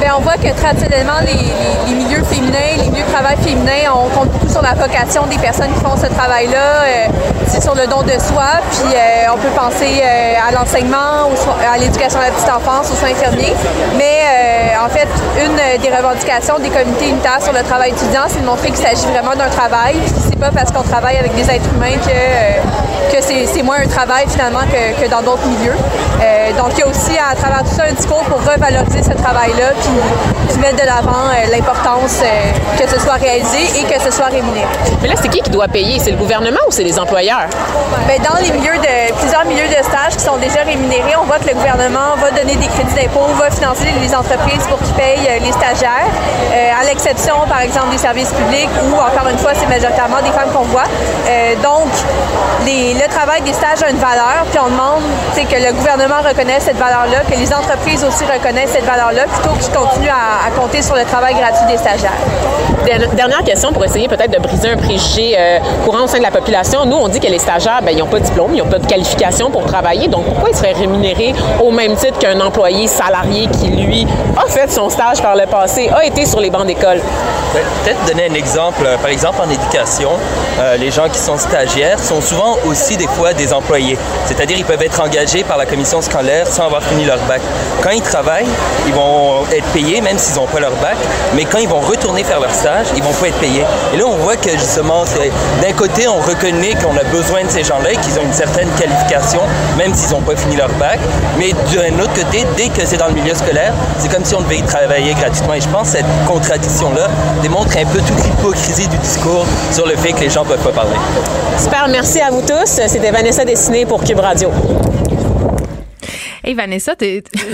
Bien, 0.00 0.14
on 0.18 0.22
voit 0.22 0.34
que 0.34 0.48
traditionnellement, 0.60 1.20
les, 1.20 1.32
les- 1.34 1.94
les 1.94 2.04
milieux 2.04 2.24
féminins, 2.24 2.74
les 2.78 2.90
milieux 2.90 3.04
de 3.04 3.12
travail 3.12 3.36
féminins, 3.44 3.92
on 3.94 4.08
compte 4.08 4.28
beaucoup 4.30 4.48
sur 4.50 4.60
la 4.60 4.74
vocation 4.74 5.22
des 5.26 5.38
personnes 5.38 5.72
qui 5.72 5.80
font 5.84 5.96
ce 5.96 6.06
travail-là. 6.12 6.56
euh, 6.56 7.06
c'est 7.46 7.62
sur 7.62 7.76
le 7.76 7.86
don 7.86 8.02
de 8.02 8.10
soi, 8.18 8.58
puis 8.72 8.92
euh, 8.96 9.32
on 9.32 9.36
peut 9.38 9.54
penser 9.54 9.93
à 10.02 10.50
l'enseignement, 10.52 11.30
à 11.72 11.78
l'éducation 11.78 12.18
de 12.18 12.24
la 12.24 12.30
petite 12.30 12.50
enfance, 12.50 12.90
aux 12.90 12.96
soins 12.96 13.10
infirmiers. 13.10 13.54
Mais 13.96 14.20
euh, 14.24 14.84
en 14.84 14.88
fait, 14.88 15.08
une 15.44 15.80
des 15.80 15.94
revendications 15.94 16.58
des 16.58 16.70
comités 16.70 17.08
unitaires 17.08 17.42
sur 17.42 17.52
le 17.52 17.62
travail 17.62 17.90
étudiant, 17.90 18.22
c'est 18.28 18.40
de 18.40 18.46
montrer 18.46 18.68
qu'il 18.68 18.76
s'agit 18.76 19.06
vraiment 19.06 19.34
d'un 19.34 19.48
travail. 19.48 19.96
Pas 20.44 20.50
parce 20.50 20.70
qu'on 20.70 20.82
travaille 20.82 21.16
avec 21.16 21.34
des 21.34 21.50
êtres 21.50 21.68
humains 21.74 21.96
que, 22.04 22.10
euh, 22.10 22.60
que 23.10 23.22
c'est 23.22 23.62
moins 23.62 23.78
un 23.82 23.86
travail 23.86 24.26
finalement 24.28 24.64
que, 24.70 25.02
que 25.02 25.08
dans 25.08 25.22
d'autres 25.22 25.46
milieux. 25.46 25.76
Euh, 26.22 26.52
donc 26.52 26.72
il 26.74 26.80
y 26.80 26.82
a 26.82 26.86
aussi 26.86 27.16
à 27.18 27.34
travers 27.34 27.62
tout 27.62 27.74
ça 27.74 27.84
un 27.88 27.92
discours 27.92 28.24
pour 28.24 28.40
revaloriser 28.40 29.02
ce 29.02 29.12
travail-là, 29.12 29.72
puis, 29.80 30.58
mettre 30.60 30.80
de 30.80 30.86
l'avant 30.86 31.28
euh, 31.28 31.50
l'importance 31.50 32.22
euh, 32.22 32.52
que 32.78 32.88
ce 32.88 32.98
soit 33.00 33.14
réalisé 33.14 33.58
et 33.80 33.84
que 33.84 34.00
ce 34.00 34.10
soit 34.10 34.26
rémunéré. 34.26 34.66
Mais 35.02 35.08
là, 35.08 35.14
c'est 35.20 35.28
qui 35.28 35.40
qui 35.40 35.50
doit 35.50 35.68
payer? 35.68 35.98
C'est 35.98 36.12
le 36.12 36.16
gouvernement 36.16 36.60
ou 36.68 36.70
c'est 36.70 36.84
les 36.84 36.98
employeurs? 36.98 37.48
Ben, 38.06 38.20
dans 38.22 38.40
les 38.40 38.52
milieux 38.52 38.78
de 38.78 39.12
plusieurs 39.18 39.44
milieux 39.44 39.68
de 39.68 39.82
stage 39.84 40.16
qui 40.16 40.24
sont 40.24 40.36
déjà 40.36 40.62
rémunérés, 40.62 41.16
on 41.20 41.24
voit 41.24 41.38
que 41.38 41.48
le 41.48 41.54
gouvernement 41.54 42.16
va 42.16 42.30
donner 42.30 42.56
des 42.56 42.68
crédits 42.68 42.94
d'impôt, 42.94 43.26
va 43.38 43.50
financer 43.50 43.88
les 44.00 44.14
entreprises 44.14 44.64
pour 44.68 44.78
qu'ils 44.78 44.94
payent 44.94 45.40
les 45.42 45.52
stagiaires, 45.52 46.08
à 46.80 46.84
l'exception, 46.84 47.34
par 47.48 47.60
exemple, 47.60 47.90
des 47.90 47.98
services 47.98 48.32
publics 48.32 48.70
où, 48.88 48.94
encore 48.94 49.28
une 49.28 49.38
fois, 49.38 49.52
c'est 49.54 49.68
majoritairement 49.68 50.22
des 50.22 50.30
femmes 50.34 50.50
qu'on 50.52 50.64
voit. 50.64 50.84
Euh, 51.28 51.54
donc, 51.62 51.88
les- 52.66 52.94
le 52.94 53.08
travail 53.08 53.42
des 53.42 53.52
stages 53.52 53.82
a 53.82 53.90
une 53.90 53.98
valeur, 53.98 54.44
puis 54.50 54.58
on 54.64 54.68
demande 54.70 55.02
que 55.34 55.56
le 55.66 55.72
gouvernement 55.72 56.20
reconnaisse 56.26 56.64
cette 56.64 56.76
valeur-là, 56.78 57.20
que 57.30 57.36
les 57.38 57.52
entreprises 57.52 58.04
aussi 58.04 58.24
reconnaissent 58.24 58.70
cette 58.72 58.84
valeur-là, 58.84 59.24
plutôt 59.24 59.54
qu'ils 59.56 59.72
continuent 59.72 60.08
à, 60.08 60.46
à 60.46 60.50
compter 60.58 60.82
sur 60.82 60.94
le 60.96 61.04
travail 61.04 61.34
gratuit 61.34 61.66
des 61.68 61.76
stagiaires. 61.76 62.12
Der- 62.84 63.08
Dernière 63.14 63.42
question 63.44 63.72
pour 63.72 63.84
essayer 63.84 64.08
peut-être 64.08 64.30
de 64.30 64.38
briser 64.38 64.70
un 64.70 64.76
préjugé 64.76 65.34
euh, 65.38 65.58
courant 65.84 66.04
au 66.04 66.06
sein 66.06 66.18
de 66.18 66.22
la 66.22 66.30
population. 66.30 66.84
Nous, 66.84 66.96
on 66.96 67.08
dit 67.08 67.20
que 67.20 67.26
les 67.28 67.38
stagiaires, 67.38 67.80
ben, 67.82 67.92
ils 67.92 67.98
n'ont 67.98 68.06
pas 68.06 68.18
de 68.20 68.24
diplôme, 68.24 68.50
ils 68.54 68.58
n'ont 68.62 68.68
pas 68.70 68.78
de 68.78 68.86
qualification 68.86 69.50
pour 69.50 69.64
travailler. 69.66 70.08
Donc, 70.08 70.24
pourquoi 70.24 70.50
ils 70.50 70.56
seraient 70.56 70.72
rémunérés 70.72 71.34
au 71.62 71.70
même 71.70 71.94
titre 71.96 72.18
qu'un 72.18 72.40
employé 72.40 72.86
salarié 72.86 73.46
qui, 73.48 73.68
lui, 73.68 74.06
a 74.36 74.48
fait 74.50 74.70
son 74.70 74.88
stage 74.90 75.22
par 75.22 75.36
le 75.36 75.46
passé, 75.46 75.90
a 75.94 76.04
été 76.04 76.26
sur 76.26 76.40
les 76.40 76.50
bancs 76.50 76.66
d'école? 76.66 77.00
Ben, 77.54 77.62
Peut-être 77.84 78.04
donner 78.06 78.28
un 78.30 78.34
exemple. 78.34 78.86
Par 79.00 79.10
exemple, 79.10 79.38
en 79.46 79.50
éducation, 79.50 80.10
euh, 80.58 80.76
les 80.76 80.90
gens 80.90 81.08
qui 81.08 81.18
sont 81.18 81.36
stagiaires 81.36 81.98
sont 81.98 82.20
souvent 82.20 82.56
aussi 82.66 82.96
des 82.96 83.08
fois 83.08 83.32
des 83.32 83.52
employés. 83.52 83.98
C'est-à-dire 84.26 84.56
ils 84.56 84.64
peuvent 84.64 84.82
être 84.82 85.00
engagés 85.00 85.42
par 85.44 85.56
la 85.56 85.66
commission 85.66 86.00
scolaire 86.00 86.46
sans 86.46 86.66
avoir 86.66 86.82
fini 86.82 87.04
leur 87.04 87.18
bac. 87.26 87.40
Quand 87.82 87.90
ils 87.90 88.02
travaillent, 88.02 88.46
ils 88.86 88.94
vont 88.94 89.44
être 89.52 89.66
payés 89.72 90.00
même 90.00 90.18
s'ils 90.18 90.36
n'ont 90.36 90.46
pas 90.46 90.60
leur 90.60 90.74
bac, 90.76 90.96
mais 91.34 91.44
quand 91.44 91.58
ils 91.58 91.68
vont 91.68 91.80
retourner 91.80 92.24
faire 92.24 92.40
leur 92.40 92.52
stage, 92.52 92.86
ils 92.96 93.02
vont 93.02 93.12
pas 93.12 93.28
être 93.28 93.38
payés. 93.38 93.64
Et 93.92 93.96
là, 93.96 94.04
on 94.06 94.16
voit 94.16 94.36
que 94.36 94.50
justement, 94.50 95.04
d'un 95.62 95.72
côté, 95.72 96.08
on 96.08 96.20
reconnaît 96.20 96.74
qu'on 96.74 96.96
a 96.96 97.04
besoin 97.04 97.44
de 97.44 97.50
ces 97.50 97.64
gens-là 97.64 97.92
et 97.92 97.96
qu'ils 97.96 98.18
ont 98.18 98.22
une 98.22 98.32
certaine 98.32 98.68
qualification, 98.78 99.40
même 99.76 99.94
s'ils 99.94 100.12
n'ont 100.12 100.22
pas 100.22 100.36
fini 100.36 100.56
leur 100.56 100.70
bac. 100.74 100.98
Mais 101.38 101.52
d'un 101.52 101.98
autre 102.02 102.14
côté, 102.14 102.44
dès 102.56 102.68
que 102.68 102.86
c'est 102.86 102.96
dans 102.96 103.08
le 103.08 103.14
milieu 103.14 103.34
scolaire, 103.34 103.72
c'est 103.98 104.12
comme 104.12 104.24
si 104.24 104.34
on 104.34 104.40
devait 104.40 104.58
y 104.58 104.62
travailler 104.62 105.14
gratuitement. 105.14 105.54
Et 105.54 105.60
je 105.60 105.68
pense 105.68 105.90
que 105.90 105.98
cette 105.98 106.26
contradiction-là 106.26 107.08
démontre 107.42 107.76
un 107.76 107.84
peu 107.86 107.98
toute 107.98 108.24
l'hypocrisie 108.24 108.88
du 108.88 108.98
discours 108.98 109.46
sur 109.72 109.86
le 109.86 109.96
que 110.12 110.20
les 110.20 110.30
gens 110.30 110.44
ne 110.44 110.48
peuvent 110.48 110.62
pas 110.62 110.72
parler. 110.72 110.96
Super, 111.58 111.88
merci 111.88 112.20
à 112.20 112.30
vous 112.30 112.42
tous. 112.42 112.80
C'était 112.86 113.10
Vanessa 113.10 113.44
Dessinée 113.44 113.86
pour 113.86 114.02
Cube 114.04 114.20
Radio. 114.20 114.50
Hey 116.46 116.52
Vanessa, 116.52 116.94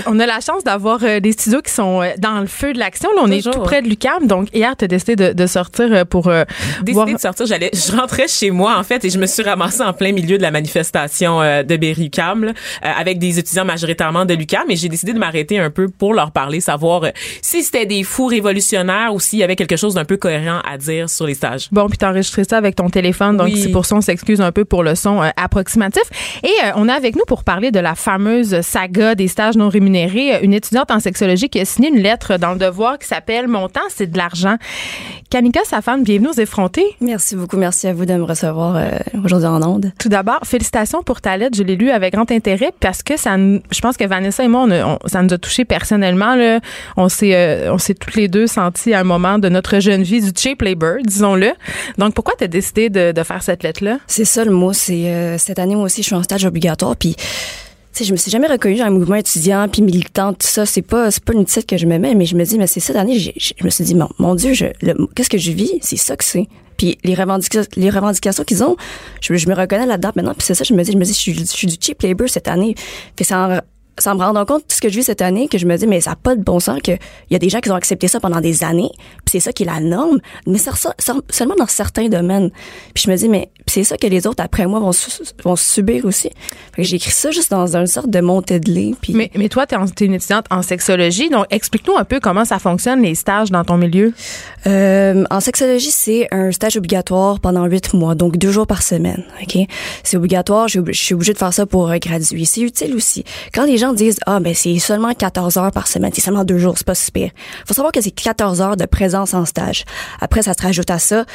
on 0.05 0.19
a 0.19 0.25
la 0.25 0.41
chance 0.41 0.65
d'avoir 0.65 0.99
euh, 1.03 1.21
des 1.21 1.31
studios 1.31 1.61
qui 1.61 1.71
sont 1.71 2.01
euh, 2.01 2.09
dans 2.17 2.41
le 2.41 2.45
feu 2.45 2.73
de 2.73 2.77
l'action. 2.79 3.09
Là, 3.15 3.21
on 3.23 3.31
est 3.31 3.41
tout 3.41 3.57
près 3.61 3.81
de 3.81 3.87
l'UCAM. 3.87 4.27
Donc, 4.27 4.49
hier, 4.53 4.75
tu 4.75 4.83
as 4.83 4.87
décidé 4.89 5.15
de, 5.15 5.31
de 5.31 5.47
sortir 5.47 5.87
euh, 5.93 6.03
pour 6.03 6.27
euh, 6.27 6.43
décidé 6.81 6.91
voir... 6.91 7.07
de 7.07 7.17
sortir, 7.17 7.45
j'allais, 7.45 7.71
je 7.73 7.95
rentrais 7.95 8.27
chez 8.27 8.51
moi 8.51 8.77
en 8.77 8.83
fait 8.83 9.05
et 9.05 9.09
je 9.09 9.17
me 9.17 9.27
suis 9.27 9.43
ramassée 9.43 9.81
en 9.81 9.93
plein 9.93 10.11
milieu 10.11 10.37
de 10.37 10.41
la 10.41 10.51
manifestation 10.51 11.41
euh, 11.41 11.63
de 11.63 11.77
Berry-UQAM 11.77 12.43
euh, 12.43 12.51
avec 12.81 13.17
des 13.17 13.39
étudiants 13.39 13.63
majoritairement 13.63 14.25
de 14.25 14.33
l'UQAM 14.33 14.69
et 14.69 14.75
j'ai 14.75 14.89
décidé 14.89 15.13
de 15.13 15.19
m'arrêter 15.19 15.57
un 15.57 15.69
peu 15.69 15.87
pour 15.87 16.13
leur 16.13 16.31
parler, 16.31 16.59
savoir 16.59 17.03
si 17.41 17.63
c'était 17.63 17.85
des 17.85 18.03
fous 18.03 18.25
révolutionnaires 18.25 19.13
ou 19.13 19.21
s'il 19.21 19.39
y 19.39 19.43
avait 19.43 19.55
quelque 19.55 19.77
chose 19.77 19.93
d'un 19.93 20.05
peu 20.05 20.17
cohérent 20.17 20.59
à 20.69 20.77
dire 20.77 21.09
sur 21.09 21.27
les 21.27 21.35
stages. 21.35 21.69
Bon, 21.71 21.87
puis 21.87 21.97
t'as 21.97 22.09
enregistré 22.09 22.43
ça 22.43 22.57
avec 22.57 22.75
ton 22.75 22.89
téléphone, 22.89 23.37
donc 23.37 23.47
Oui. 23.47 23.61
c'est 23.61 23.71
pour 23.71 23.85
ça 23.85 23.95
on 23.95 24.01
s'excuse 24.01 24.41
un 24.41 24.51
peu 24.51 24.65
pour 24.65 24.83
le 24.83 24.95
son 24.95 25.21
approximatif. 25.37 26.03
Et 26.43 26.47
euh, 26.65 26.71
on 26.75 26.89
a 26.89 26.93
avec 26.93 27.15
nous 27.15 27.23
pour 27.25 27.45
parler 27.45 27.71
de 27.71 27.79
la 27.79 27.95
fameuse 27.95 28.59
saga 28.81 29.15
des 29.15 29.27
stages 29.27 29.55
non 29.57 29.69
rémunérés, 29.69 30.35
euh, 30.35 30.39
une 30.41 30.53
étudiante 30.53 30.89
en 30.91 30.99
sexologie 30.99 31.49
qui 31.49 31.59
a 31.59 31.65
signé 31.65 31.89
une 31.89 31.99
lettre 32.01 32.37
dans 32.37 32.53
le 32.53 32.57
Devoir 32.59 32.97
qui 32.97 33.07
s'appelle 33.07 33.47
Mon 33.47 33.67
temps, 33.69 33.81
c'est 33.89 34.07
de 34.11 34.17
l'argent. 34.17 34.55
Kamika 35.29 35.61
Safan, 35.63 35.99
bienvenue 35.99 36.29
aux 36.29 36.39
effrontés. 36.39 36.85
Merci 36.99 37.35
beaucoup. 37.35 37.57
Merci 37.57 37.87
à 37.87 37.93
vous 37.93 38.05
de 38.05 38.13
me 38.13 38.23
recevoir 38.23 38.75
euh, 38.75 38.89
aujourd'hui 39.23 39.47
en 39.47 39.61
onde. 39.63 39.91
Tout 39.99 40.09
d'abord, 40.09 40.39
félicitations 40.43 41.03
pour 41.03 41.21
ta 41.21 41.37
lettre. 41.37 41.55
Je 41.57 41.63
l'ai 41.63 41.75
lue 41.75 41.91
avec 41.91 42.13
grand 42.13 42.29
intérêt 42.31 42.71
parce 42.79 43.03
que 43.03 43.17
ça, 43.17 43.37
je 43.37 43.81
pense 43.81 43.97
que 43.97 44.05
Vanessa 44.05 44.43
et 44.43 44.47
moi, 44.47 44.63
on 44.67 44.71
a- 44.71 44.85
on- 44.85 44.99
ça 45.05 45.21
nous 45.21 45.33
a 45.33 45.37
touché 45.37 45.63
personnellement. 45.63 46.35
Là. 46.35 46.59
On 46.97 47.07
s'est, 47.07 47.35
euh, 47.35 47.71
on 47.73 47.77
s'est 47.77 47.93
toutes 47.93 48.15
les 48.15 48.27
deux 48.27 48.47
sentis 48.47 48.93
à 48.93 48.99
un 48.99 49.03
moment 49.03 49.37
de 49.39 49.47
notre 49.49 49.79
jeune 49.79 50.03
vie 50.03 50.21
du 50.21 50.31
cheap 50.35 50.61
labor, 50.63 50.95
disons-le. 51.05 51.51
Donc, 51.97 52.13
pourquoi 52.13 52.33
tu 52.37 52.43
as 52.43 52.47
décidé 52.47 52.89
de, 52.89 53.11
de 53.11 53.23
faire 53.23 53.43
cette 53.43 53.63
lettre-là? 53.63 53.99
C'est 54.07 54.25
ça 54.25 54.43
le 54.43 54.51
mot. 54.51 54.73
C'est 54.73 55.05
euh, 55.07 55.37
cette 55.37 55.59
année 55.59 55.75
moi 55.75 55.85
aussi, 55.85 56.01
je 56.01 56.07
suis 56.07 56.15
en 56.15 56.23
stage 56.23 56.45
obligatoire. 56.45 56.95
Puis, 56.97 57.15
sais, 57.93 58.03
je 58.03 58.11
me 58.11 58.17
suis 58.17 58.31
jamais 58.31 58.47
reconnue 58.47 58.77
dans 58.77 58.85
un 58.85 58.91
mouvement 58.91 59.15
étudiant 59.15 59.67
puis 59.67 59.81
militant, 59.81 60.33
tout 60.33 60.47
ça. 60.47 60.65
C'est 60.65 60.81
pas, 60.81 61.11
c'est 61.11 61.23
pas 61.23 61.33
une 61.33 61.45
titre 61.45 61.67
que 61.67 61.77
je 61.77 61.85
me 61.85 61.97
mets, 61.97 62.15
mais 62.15 62.25
je 62.25 62.35
me 62.35 62.43
dis, 62.43 62.57
mais 62.57 62.67
c'est 62.67 62.79
cette 62.79 62.95
année, 62.95 63.19
je 63.19 63.63
me 63.63 63.69
suis 63.69 63.83
dit, 63.83 63.95
mon, 63.95 64.09
mon 64.17 64.35
Dieu, 64.35 64.53
je, 64.53 64.65
qu'est-ce 65.15 65.29
que 65.29 65.37
je 65.37 65.51
vis? 65.51 65.79
C'est 65.81 65.97
ça 65.97 66.15
que 66.15 66.23
c'est. 66.23 66.47
Puis 66.77 66.97
les 67.03 67.13
revendications, 67.13 67.69
les 67.75 67.89
revendications 67.89 68.43
qu'ils 68.43 68.63
ont, 68.63 68.75
je, 69.21 69.35
je 69.35 69.47
me 69.47 69.53
reconnais 69.53 69.85
là-dedans 69.85 70.11
maintenant. 70.15 70.33
Puis 70.33 70.45
c'est 70.47 70.55
ça, 70.55 70.63
je 70.63 70.73
me 70.73 70.83
dis, 70.83 70.91
je 70.91 70.97
me 70.97 71.03
dis, 71.03 71.13
je 71.13 71.17
suis, 71.17 71.33
je 71.33 71.43
suis 71.45 71.67
du 71.67 71.75
cheap 71.79 72.01
labor 72.01 72.27
cette 72.27 72.47
année. 72.47 72.75
Fait 73.17 73.23
sans, 73.23 73.59
sans 73.99 74.15
me 74.15 74.23
rendre 74.23 74.43
compte 74.45 74.67
de 74.67 74.73
ce 74.73 74.81
que 74.81 74.89
je 74.89 74.95
vis 74.97 75.03
cette 75.03 75.21
année, 75.21 75.47
que 75.47 75.57
je 75.57 75.65
me 75.65 75.75
dis, 75.77 75.85
mais 75.87 76.01
ça 76.01 76.11
n'a 76.11 76.15
pas 76.15 76.35
de 76.35 76.41
bon 76.43 76.59
sens 76.59 76.79
qu'il 76.81 76.97
y 77.29 77.35
a 77.35 77.39
des 77.39 77.49
gens 77.49 77.59
qui 77.59 77.69
ont 77.71 77.75
accepté 77.75 78.07
ça 78.07 78.19
pendant 78.19 78.41
des 78.41 78.63
années, 78.63 78.89
puis 79.25 79.31
c'est 79.33 79.39
ça 79.39 79.51
qui 79.53 79.63
est 79.63 79.65
la 79.65 79.79
norme, 79.79 80.19
mais 80.47 80.57
ça, 80.57 80.71
ça- 80.75 80.95
ça- 80.97 81.15
seulement 81.29 81.55
dans 81.57 81.67
certains 81.67 82.07
domaines. 82.07 82.49
Puis 82.93 83.03
je 83.05 83.11
me 83.11 83.15
dis, 83.17 83.29
mais 83.29 83.49
c'est 83.67 83.83
ça 83.83 83.97
que 83.97 84.07
les 84.07 84.25
autres 84.27 84.43
après 84.43 84.65
moi 84.65 84.79
vont, 84.79 84.91
su- 84.91 85.21
vont 85.43 85.55
subir 85.55 86.05
aussi. 86.05 86.29
Fait 86.75 86.81
que 86.81 86.87
j'ai 86.87 86.95
écrit 86.95 87.11
ça 87.11 87.31
juste 87.31 87.51
dans 87.51 87.75
une 87.75 87.87
sorte 87.87 88.09
de 88.09 88.21
montée 88.21 88.59
de 88.59 88.71
lait. 88.71 88.93
Puis 89.01 89.13
Mais, 89.13 89.29
mais 89.35 89.49
toi, 89.49 89.67
tu 89.67 89.75
es, 89.75 90.05
une 90.05 90.13
étudiante 90.13 90.45
en 90.49 90.61
sexologie, 90.61 91.29
donc 91.29 91.45
explique-nous 91.51 91.95
un 91.97 92.03
peu 92.05 92.19
comment 92.19 92.45
ça 92.45 92.59
fonctionne, 92.59 93.01
les 93.01 93.15
stages 93.15 93.51
dans 93.51 93.63
ton 93.63 93.77
milieu. 93.77 94.13
Euh, 94.67 95.23
en 95.29 95.39
sexologie, 95.39 95.91
c'est 95.91 96.27
un 96.31 96.51
stage 96.51 96.77
obligatoire 96.77 97.39
pendant 97.39 97.65
huit 97.65 97.93
mois, 97.93 98.15
donc 98.15 98.37
deux 98.37 98.51
jours 98.51 98.67
par 98.67 98.81
semaine. 98.83 99.23
Ok, 99.41 99.57
c'est 100.03 100.17
obligatoire. 100.17 100.67
Je 100.67 100.79
je 100.87 100.91
suis 101.03 101.13
obligée 101.13 101.33
de 101.33 101.37
faire 101.37 101.53
ça 101.53 101.65
pour 101.65 101.89
euh, 101.89 101.97
graduer. 101.97 102.45
C'est 102.45 102.61
utile 102.61 102.95
aussi. 102.95 103.23
Quand 103.53 103.65
les 103.65 103.77
gens 103.81 103.93
disent 103.93 104.19
ah 104.25 104.39
ben 104.39 104.53
c'est 104.53 104.79
seulement 104.79 105.13
14 105.13 105.57
heures 105.57 105.71
par 105.71 105.87
semaine, 105.87 106.11
c'est 106.13 106.21
seulement 106.21 106.43
deux 106.45 106.57
jours, 106.57 106.75
c'est 106.77 106.87
pas 106.87 106.95
super. 106.95 107.29
Faut 107.65 107.73
savoir 107.73 107.91
que 107.91 108.01
c'est 108.01 108.11
14 108.11 108.61
heures 108.61 108.77
de 108.77 108.85
présence 108.85 109.33
en 109.33 109.45
stage. 109.45 109.83
Après, 110.19 110.41
ça 110.41 110.53
se 110.53 110.61
rajoute 110.61 110.89
à 110.89 110.99
ça 110.99 111.25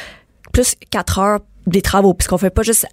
plus 0.51 0.73
4 0.89 1.19
heures 1.19 1.39
des 1.67 1.81
travaux, 1.81 2.13
puisqu'on 2.13 2.37
fait 2.37 2.49
pas 2.49 2.63
juste 2.63 2.85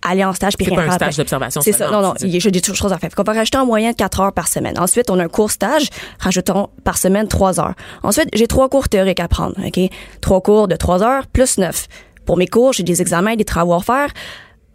aller 0.00 0.24
en 0.24 0.32
stage 0.32 0.56
puis 0.56 0.64
C'est 0.64 0.70
rien 0.70 0.80
pas 0.80 0.82
un 0.82 0.86
faire 0.86 0.94
stage 0.96 1.08
après. 1.08 1.16
d'observation 1.22 1.60
C'est 1.60 1.72
ça. 1.72 1.90
Non, 1.90 2.00
non. 2.00 2.14
J'ai 2.18 2.50
des 2.50 2.62
choses 2.62 2.92
à 2.92 2.98
faire. 2.98 3.14
Qu'on 3.14 3.22
va 3.22 3.34
rajouter 3.34 3.58
en 3.58 3.66
moyenne 3.66 3.94
4 3.94 4.20
heures 4.20 4.32
par 4.32 4.48
semaine. 4.48 4.78
Ensuite, 4.78 5.10
on 5.10 5.18
a 5.18 5.24
un 5.24 5.28
court 5.28 5.50
stage. 5.50 5.88
Rajoutons 6.18 6.70
par 6.82 6.96
semaine 6.96 7.28
3 7.28 7.60
heures. 7.60 7.74
Ensuite, 8.02 8.28
j'ai 8.32 8.46
trois 8.46 8.68
cours 8.68 8.88
théoriques 8.88 9.20
à 9.20 9.28
prendre. 9.28 9.54
OK? 9.64 9.78
Trois 10.20 10.40
cours 10.40 10.66
de 10.66 10.76
3 10.76 11.02
heures 11.02 11.26
plus 11.26 11.58
9. 11.58 11.86
Pour 12.24 12.36
mes 12.38 12.46
cours, 12.46 12.72
j'ai 12.72 12.82
des 12.84 13.00
examens, 13.02 13.36
des 13.36 13.44
travaux 13.44 13.74
à 13.74 13.80
faire. 13.80 14.08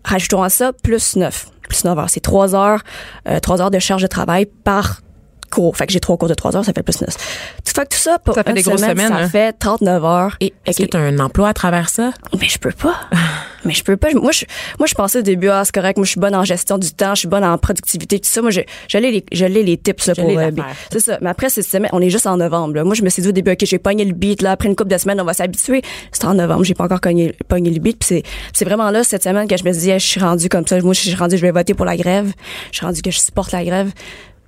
Rajoutons 0.04 0.43
à 0.43 0.50
ça 0.50 0.71
plus 0.71 1.15
9. 1.15 1.47
Plus 1.67 1.84
9 1.84 1.97
heures. 1.97 2.10
C'est 2.10 2.19
3 2.19 2.56
heures, 2.56 2.82
euh, 3.27 3.39
3 3.39 3.62
heures 3.62 3.71
de 3.71 3.80
charge 3.80 4.01
de 4.01 4.08
travail 4.08 4.45
par 4.45 5.01
cours. 5.49 5.77
Fait 5.77 5.88
que 5.88 5.93
j'ai 5.93 5.99
trois 5.99 6.17
cours 6.17 6.30
de 6.30 6.34
3 6.34 6.58
heures, 6.58 6.65
ça 6.65 6.73
fait 6.73 6.84
plus 6.84 7.01
9. 7.01 7.10
Tout 7.10 7.73
fait 7.73 7.84
que 7.88 7.95
tout 7.95 8.01
ça, 8.01 8.19
pour 8.19 8.36
Ça 8.36 8.43
fait 8.43 8.49
une 8.49 8.56
des 8.56 8.63
grosses 8.63 8.82
semaine, 8.82 8.97
semaines, 8.97 9.10
ça 9.10 9.23
hein. 9.23 9.30
fait 9.30 9.53
39 9.53 10.06
heures. 10.06 10.38
Et 10.39 10.53
est-ce 10.65 10.82
OK. 10.82 10.88
que 10.88 10.91
tu 10.91 10.97
as 10.97 11.01
un 11.01 11.19
emploi 11.19 11.49
à 11.49 11.53
travers 11.53 11.89
ça? 11.89 12.12
Mais 12.39 12.47
je 12.47 12.60
peux 12.60 12.71
pas. 12.71 12.95
mais 13.67 13.73
je 13.73 13.84
peux 13.84 13.97
pas. 13.97 14.12
Moi, 14.13 14.32
je, 14.32 14.45
moi, 14.80 14.88
je 14.88 14.93
pensais 14.95 15.19
au 15.19 15.21
début, 15.21 15.49
ah, 15.49 15.63
c'est 15.65 15.73
correct. 15.73 15.97
Moi, 15.97 16.06
je 16.06 16.12
suis 16.12 16.19
bonne 16.19 16.36
en 16.36 16.43
gestion 16.43 16.77
du 16.77 16.91
temps, 16.91 17.13
je 17.15 17.19
suis 17.19 17.27
bonne 17.27 17.43
en 17.43 17.58
productivité, 17.58 18.19
tout 18.19 18.27
ça. 18.30 18.41
Moi, 18.41 18.51
j'allais 18.88 19.12
les, 19.12 19.25
j'allais 19.32 19.63
les 19.63 19.77
tips 19.77 20.08
là, 20.08 20.13
pour. 20.15 20.32
euh, 20.39 20.51
c'est 20.91 20.99
ça. 20.99 21.17
Mais 21.21 21.30
après, 21.30 21.49
c'est 21.49 21.62
semaine, 21.62 21.89
on 21.93 22.01
est 22.01 22.10
juste 22.10 22.25
en 22.27 22.38
novembre. 22.38 22.75
là. 22.75 22.84
Moi, 22.84 22.95
je 22.95 23.03
me 23.03 23.10
suis 23.10 23.21
dit 23.21 23.27
au 23.30 23.32
début, 23.34 23.51
ok, 23.51 23.60
j'ai 23.63 23.80
pogné 23.80 24.06
le 24.06 24.13
beat 24.13 24.41
là. 24.41 24.51
Après 24.51 24.67
une 24.69 24.75
couple 24.75 24.91
de 24.91 24.97
semaines, 24.97 25.19
on 25.21 25.25
va 25.25 25.34
s'habituer. 25.34 25.82
C'est 26.12 26.25
en 26.25 26.34
novembre, 26.34 26.63
j'ai 26.63 26.73
pas 26.73 26.86
encore 26.86 27.01
pogné, 27.01 27.34
pogné 27.47 27.69
le 27.69 27.80
beat. 27.80 27.99
Puis 27.99 28.08
c'est, 28.08 28.23
c'est 28.53 28.65
vraiment 28.65 28.89
là 28.91 29.03
cette 29.03 29.23
semaine 29.23 29.47
que 29.47 29.58
je 29.58 29.63
me 29.63 29.71
disais, 29.71 29.99
je 29.99 30.06
suis 30.08 30.19
rendue 30.19 30.49
comme 30.49 30.65
ça. 30.65 30.80
Moi, 30.82 30.93
je 30.93 31.01
suis 31.01 31.15
rendue, 31.15 31.38
je 31.38 31.41
vais 31.41 31.51
voter 31.51 31.73
pour 31.73 31.86
la 31.86 31.97
grève. 31.97 32.32
Je 32.71 32.77
suis 32.77 32.86
rendue 32.86 33.01
que 33.01 33.12
je 33.12 33.19
supporte 33.19 33.51
la 33.51 33.63
grève 33.63 33.91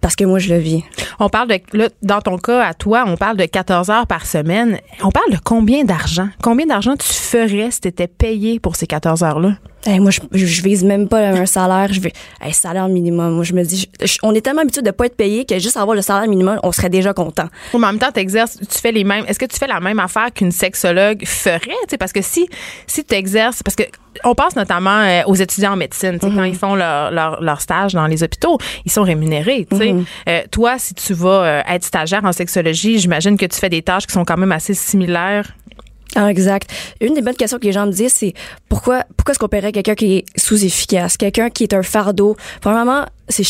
parce 0.01 0.15
que 0.15 0.23
moi, 0.23 0.39
je 0.39 0.53
le 0.53 0.59
vis. 0.59 0.83
On 1.19 1.29
parle 1.29 1.49
de, 1.49 1.59
là, 1.73 1.89
dans 2.01 2.21
ton 2.21 2.37
cas, 2.37 2.63
à 2.63 2.73
toi, 2.73 3.03
on 3.07 3.17
parle 3.17 3.37
de 3.37 3.45
14 3.45 3.89
heures 3.89 4.07
par 4.07 4.25
semaine. 4.25 4.79
On 5.03 5.11
parle 5.11 5.31
de 5.31 5.37
combien 5.43 5.83
d'argent? 5.83 6.29
Combien 6.41 6.65
d'argent 6.65 6.95
tu 6.95 7.07
ferais 7.07 7.71
si 7.71 7.81
tu 7.81 7.87
étais 7.87 8.07
payé 8.07 8.59
pour 8.59 8.75
ces 8.75 8.87
14 8.87 9.23
heures-là? 9.23 9.55
Hey, 9.85 9.99
moi, 9.99 10.11
je, 10.11 10.61
vise 10.61 10.83
même 10.83 11.07
pas 11.07 11.19
un 11.29 11.45
salaire. 11.45 11.91
Je 11.93 12.01
vais, 12.01 12.11
un 12.41 12.51
salaire 12.51 12.87
minimum. 12.89 13.35
Moi, 13.35 13.43
je 13.45 13.53
me 13.53 13.63
dis, 13.63 13.89
je- 14.01 14.05
je- 14.07 14.17
on 14.23 14.35
est 14.35 14.41
tellement 14.41 14.61
habitué 14.61 14.81
de 14.81 14.91
pas 14.91 15.05
être 15.05 15.15
payé 15.15 15.45
que 15.45 15.57
juste 15.57 15.77
avoir 15.77 15.95
le 15.95 16.01
salaire 16.01 16.27
minimum, 16.29 16.59
on 16.63 16.71
serait 16.73 16.89
déjà 16.89 17.13
content. 17.13 17.47
Mais 17.73 17.79
en 17.85 17.91
même 17.91 17.99
temps, 17.99 18.11
t'exerces, 18.11 18.57
tu 18.59 18.77
fais 18.79 18.91
les 18.91 19.05
mêmes. 19.05 19.23
Est-ce 19.27 19.39
que 19.39 19.45
tu 19.45 19.57
fais 19.57 19.67
la 19.67 19.79
même 19.79 19.99
affaire 19.99 20.33
qu'une 20.33 20.51
sexologue 20.51 21.25
ferait? 21.25 21.61
Parce 21.97 22.11
que 22.11 22.21
si, 22.21 22.49
si 22.87 23.05
tu 23.05 23.15
exerces, 23.15 23.63
parce 23.63 23.75
que 23.75 23.83
on 24.25 24.35
pense 24.35 24.55
notamment 24.57 24.99
euh, 25.01 25.21
aux 25.27 25.35
étudiants 25.35 25.73
en 25.73 25.77
médecine, 25.77 26.17
quand 26.19 26.43
ils 26.43 26.55
font 26.57 26.75
leur, 26.75 27.11
leur, 27.11 27.41
leur 27.41 27.61
stage 27.61 27.93
dans 27.93 28.07
les 28.07 28.21
hôpitaux, 28.21 28.57
ils 28.83 28.91
sont 28.91 29.03
rémunérés. 29.03 29.65
Tu 29.71 29.77
sais. 29.77 29.95
Euh, 30.27 30.41
toi, 30.51 30.77
si 30.77 30.93
tu 30.93 31.13
vas 31.13 31.29
euh, 31.29 31.61
être 31.69 31.85
stagiaire 31.85 32.25
en 32.25 32.33
sexologie, 32.33 32.99
j'imagine 32.99 33.37
que 33.37 33.45
tu 33.45 33.57
fais 33.57 33.69
des 33.69 33.81
tâches 33.81 34.07
qui 34.07 34.13
sont 34.13 34.25
quand 34.25 34.35
même 34.35 34.51
assez 34.51 34.73
similaires. 34.73 35.45
Ah, 36.15 36.31
exact. 36.31 36.71
Une 37.01 37.13
des 37.13 37.21
bonnes 37.21 37.35
questions 37.35 37.59
que 37.59 37.65
les 37.65 37.71
gens 37.71 37.85
me 37.85 37.91
disent, 37.91 38.13
c'est 38.13 38.33
pourquoi, 38.67 39.03
pourquoi 39.15 39.33
est-ce 39.33 39.39
qu'on 39.39 39.47
paierait 39.47 39.71
quelqu'un 39.71 39.95
qui 39.95 40.17
est 40.17 40.25
sous-efficace, 40.35 41.17
quelqu'un 41.17 41.49
qui 41.49 41.63
est 41.63 41.73
un 41.73 41.83
fardeau? 41.83 42.35
Je, 43.29 43.43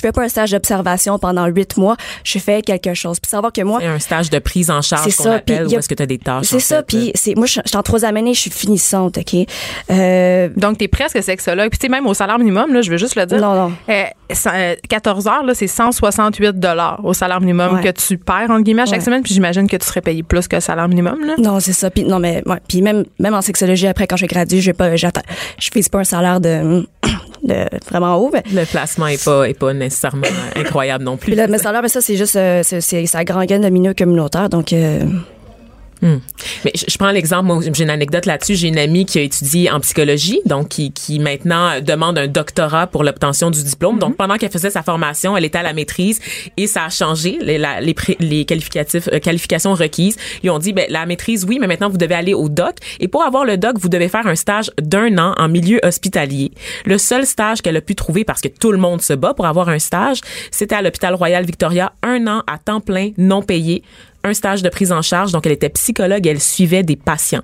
fais 0.00 0.12
pas 0.12 0.22
un 0.22 0.28
stage 0.28 0.50
d'observation 0.52 1.18
pendant 1.18 1.46
huit 1.46 1.76
mois, 1.76 1.96
je 2.24 2.38
fais 2.38 2.62
quelque 2.62 2.94
chose. 2.94 3.20
Puis 3.20 3.30
savoir 3.30 3.52
que 3.52 3.62
moi, 3.62 3.78
C'est 3.80 3.86
un 3.86 3.98
stage 3.98 4.30
de 4.30 4.38
prise 4.38 4.70
en 4.70 4.82
charge 4.82 5.10
C'est 5.10 5.16
qu'on 5.16 5.24
ça, 5.24 5.34
appelle, 5.34 5.62
a- 5.62 5.66
où 5.66 5.78
est-ce 5.78 5.88
que 5.88 5.94
tu 5.94 6.02
as 6.02 6.06
des 6.06 6.18
tâches. 6.18 6.46
c'est 6.46 6.60
ça. 6.60 6.82
Puis 6.82 7.06
là. 7.06 7.12
c'est, 7.14 7.34
moi, 7.34 7.46
je 7.46 7.58
je 7.64 7.68
suis 7.70 7.76
en 7.76 7.82
troisième 7.82 8.16
année, 8.16 8.34
je 8.34 8.40
suis 8.40 8.50
finissante, 8.50 9.18
OK? 9.18 9.46
Euh, 9.90 10.48
Donc, 10.56 10.78
tu 10.78 10.84
es 10.84 10.88
presque 10.88 11.22
sexologue. 11.22 11.68
Puis, 11.70 11.78
tu 11.78 11.86
sais, 11.86 11.90
même 11.90 12.06
au 12.06 12.14
salaire 12.14 12.38
minimum, 12.38 12.72
là, 12.72 12.82
je 12.82 12.90
veux 12.90 12.96
juste 12.96 13.16
le 13.16 13.26
dire. 13.26 13.40
Non, 13.40 13.54
non. 13.54 13.72
Euh, 13.88 14.04
ça- 14.32 14.52
euh, 14.54 14.74
14 14.88 15.26
heures, 15.26 15.44
là, 15.44 15.54
c'est 15.54 15.66
168 15.66 16.54
au 17.02 17.12
salaire 17.12 17.40
minimum 17.40 17.74
Ouais. 17.76 17.82
que 17.82 17.90
tu 17.90 18.16
perds, 18.18 18.50
entre 18.50 18.62
guillemets, 18.62 18.82
à 18.82 18.86
chaque 18.86 18.98
Ouais. 19.00 19.04
semaine. 19.04 19.22
Puis, 19.22 19.34
j'imagine 19.34 19.68
que 19.68 19.76
tu 19.76 19.86
serais 19.86 20.00
payé 20.00 20.22
plus 20.22 20.46
que 20.48 20.56
le 20.56 20.60
salaire 20.60 20.88
minimum, 20.88 21.18
là. 21.24 21.34
non, 21.38 21.60
c'est 21.60 21.72
ça. 21.72 21.90
Puis 21.90 22.04
non, 22.04 22.18
mais 22.18 22.42
ouais. 22.46 22.58
Puis 22.68 22.80
même, 22.82 23.04
même 23.18 23.34
en 23.34 23.42
sexologie, 23.42 23.86
après, 23.86 24.06
quand 24.06 24.16
je 24.16 24.26
gradue, 24.26 24.60
je 24.60 24.66
vais 24.70 24.74
pas, 24.74 24.94
j'attends, 24.96 25.22
je 25.58 25.68
fais 25.72 25.82
pas 25.90 25.98
un 26.00 26.04
salaire 26.04 26.40
de, 26.40 26.86
de 27.42 27.66
vraiment 27.90 28.16
haut, 28.16 28.30
mais 28.32 28.42
Le 28.52 28.64
placement 28.64 29.06
est 29.06 29.22
pas, 29.22 29.48
est 29.48 29.58
pas 29.58 29.72
nécessairement 29.72 30.26
incroyable 30.56 31.04
non 31.04 31.16
plus. 31.16 31.32
Puis 31.32 31.46
mais 31.48 31.58
ça, 31.58 31.80
mais 31.80 31.88
ça, 31.88 32.00
c'est 32.00 32.16
juste, 32.16 32.36
euh, 32.36 32.62
c'est, 32.62 32.80
c'est, 32.80 33.06
c'est 33.06 33.18
la 33.18 33.24
grande 33.24 33.46
gaine 33.46 33.62
de 33.62 33.68
milieu 33.68 33.94
communautaire. 33.94 34.48
Donc, 34.48 34.72
euh, 34.72 35.00
Hmm. 36.00 36.18
Mais 36.64 36.72
je, 36.74 36.96
prends 36.96 37.10
l'exemple, 37.10 37.44
moi, 37.46 37.60
j'ai 37.72 37.82
une 37.82 37.90
anecdote 37.90 38.24
là-dessus. 38.26 38.54
J'ai 38.54 38.68
une 38.68 38.78
amie 38.78 39.04
qui 39.04 39.18
a 39.18 39.22
étudié 39.22 39.70
en 39.70 39.80
psychologie, 39.80 40.40
donc 40.46 40.68
qui, 40.68 40.92
qui 40.92 41.18
maintenant 41.18 41.80
demande 41.80 42.18
un 42.18 42.28
doctorat 42.28 42.86
pour 42.86 43.02
l'obtention 43.02 43.50
du 43.50 43.62
diplôme. 43.64 43.98
Donc 43.98 44.16
pendant 44.16 44.36
qu'elle 44.36 44.50
faisait 44.52 44.70
sa 44.70 44.82
formation, 44.82 45.36
elle 45.36 45.44
était 45.44 45.58
à 45.58 45.62
la 45.62 45.72
maîtrise 45.72 46.20
et 46.56 46.66
ça 46.66 46.84
a 46.84 46.88
changé 46.88 47.38
les, 47.42 47.58
la- 47.58 47.80
les, 47.80 47.94
pré- 47.94 48.16
les 48.20 48.44
qualificatifs, 48.44 49.08
euh, 49.12 49.18
qualifications 49.18 49.74
requises. 49.74 50.16
Ils 50.42 50.50
ont 50.50 50.58
dit, 50.58 50.72
ben 50.72 50.86
la 50.88 51.04
maîtrise, 51.06 51.44
oui, 51.48 51.58
mais 51.60 51.66
maintenant 51.66 51.88
vous 51.88 51.98
devez 51.98 52.14
aller 52.14 52.34
au 52.34 52.48
doc. 52.48 52.76
Et 53.00 53.08
pour 53.08 53.22
avoir 53.24 53.44
le 53.44 53.56
doc, 53.56 53.78
vous 53.78 53.88
devez 53.88 54.08
faire 54.08 54.26
un 54.26 54.36
stage 54.36 54.70
d'un 54.80 55.18
an 55.18 55.34
en 55.36 55.48
milieu 55.48 55.80
hospitalier. 55.82 56.52
Le 56.84 56.98
seul 56.98 57.26
stage 57.26 57.60
qu'elle 57.60 57.76
a 57.76 57.80
pu 57.80 57.94
trouver, 57.94 58.24
parce 58.24 58.40
que 58.40 58.48
tout 58.48 58.70
le 58.72 58.78
monde 58.78 59.02
se 59.02 59.12
bat 59.14 59.34
pour 59.34 59.46
avoir 59.46 59.68
un 59.68 59.78
stage, 59.78 60.20
c'était 60.50 60.76
à 60.76 60.82
l'hôpital 60.82 61.14
Royal 61.14 61.44
Victoria, 61.44 61.92
un 62.02 62.26
an 62.28 62.42
à 62.46 62.58
temps 62.58 62.80
plein, 62.80 63.10
non 63.18 63.42
payé 63.42 63.82
un 64.24 64.34
stage 64.34 64.62
de 64.62 64.68
prise 64.68 64.92
en 64.92 65.02
charge. 65.02 65.32
Donc, 65.32 65.46
elle 65.46 65.52
était 65.52 65.68
psychologue, 65.68 66.26
elle 66.26 66.40
suivait 66.40 66.82
des 66.82 66.96
patients. 66.96 67.42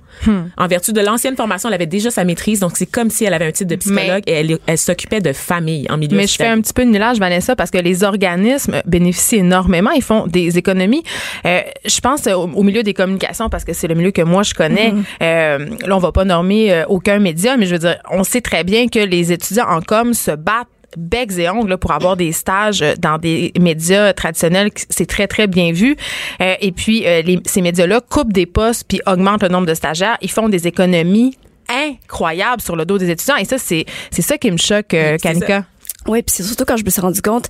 En 0.57 0.67
vertu 0.67 0.93
de 0.93 1.01
l'ancienne 1.01 1.35
formation, 1.35 1.69
elle 1.69 1.75
avait 1.75 1.85
déjà 1.85 2.11
sa 2.11 2.23
maîtrise. 2.23 2.59
Donc, 2.59 2.73
c'est 2.75 2.85
comme 2.85 3.09
si 3.09 3.25
elle 3.25 3.33
avait 3.33 3.45
un 3.45 3.51
titre 3.51 3.69
de 3.69 3.75
psychologue 3.75 4.23
et 4.27 4.33
elle, 4.33 4.57
elle 4.65 4.77
s'occupait 4.77 5.21
de 5.21 5.33
famille 5.33 5.87
en 5.89 5.97
milieu 5.97 6.17
Mais 6.17 6.27
je 6.27 6.35
fais 6.35 6.47
un 6.47 6.61
petit 6.61 6.73
peu 6.73 6.85
de 6.85 6.89
nulage, 6.89 7.17
Vanessa, 7.17 7.55
parce 7.55 7.71
que 7.71 7.77
les 7.77 8.03
organismes 8.03 8.81
bénéficient 8.85 9.37
énormément. 9.37 9.91
Ils 9.91 10.01
font 10.01 10.27
des 10.27 10.57
économies. 10.57 11.03
Euh, 11.45 11.61
je 11.85 11.99
pense 11.99 12.27
au, 12.27 12.43
au 12.43 12.63
milieu 12.63 12.83
des 12.83 12.93
communications, 12.93 13.49
parce 13.49 13.63
que 13.63 13.73
c'est 13.73 13.87
le 13.87 13.95
milieu 13.95 14.11
que 14.11 14.21
moi 14.21 14.43
je 14.43 14.53
connais. 14.53 14.93
Euh, 15.21 15.57
là, 15.85 15.95
on 15.95 15.99
va 15.99 16.11
pas 16.11 16.25
normer 16.25 16.71
euh, 16.71 16.85
aucun 16.87 17.19
média, 17.19 17.57
mais 17.57 17.65
je 17.65 17.73
veux 17.73 17.79
dire, 17.79 17.97
on 18.11 18.23
sait 18.23 18.41
très 18.41 18.63
bien 18.63 18.87
que 18.87 18.99
les 18.99 19.31
étudiants 19.31 19.67
en 19.69 19.81
com 19.81 20.13
se 20.13 20.31
battent 20.31 20.67
becs 20.97 21.37
et 21.37 21.49
ongles 21.49 21.69
là, 21.69 21.77
pour 21.77 21.91
avoir 21.91 22.15
des 22.17 22.31
stages 22.31 22.81
euh, 22.81 22.93
dans 22.99 23.17
des 23.17 23.51
médias 23.59 24.13
traditionnels. 24.13 24.69
C'est 24.89 25.05
très, 25.05 25.27
très 25.27 25.47
bien 25.47 25.71
vu. 25.71 25.95
Euh, 26.41 26.55
et 26.61 26.71
puis, 26.71 27.05
euh, 27.07 27.21
les- 27.21 27.39
ces 27.45 27.61
médias-là 27.61 28.01
coupent 28.01 28.33
des 28.33 28.45
postes 28.45 28.85
puis 28.87 29.01
augmentent 29.05 29.43
le 29.43 29.49
nombre 29.49 29.67
de 29.67 29.73
stagiaires. 29.73 30.17
Ils 30.21 30.31
font 30.31 30.49
des 30.49 30.67
économies 30.67 31.37
incroyables 31.69 32.61
sur 32.61 32.75
le 32.75 32.85
dos 32.85 32.97
des 32.97 33.09
étudiants. 33.09 33.37
Et 33.37 33.45
ça, 33.45 33.57
c'est 33.57 33.85
c'est 34.11 34.21
ça 34.21 34.37
qui 34.37 34.51
me 34.51 34.57
choque, 34.57 34.93
euh, 34.93 35.17
Kanika. 35.17 35.65
Oui, 36.07 36.21
puis 36.21 36.33
c'est 36.35 36.43
surtout 36.43 36.65
quand 36.65 36.77
je 36.77 36.85
me 36.85 36.89
suis 36.89 37.01
rendu 37.01 37.21
compte, 37.21 37.45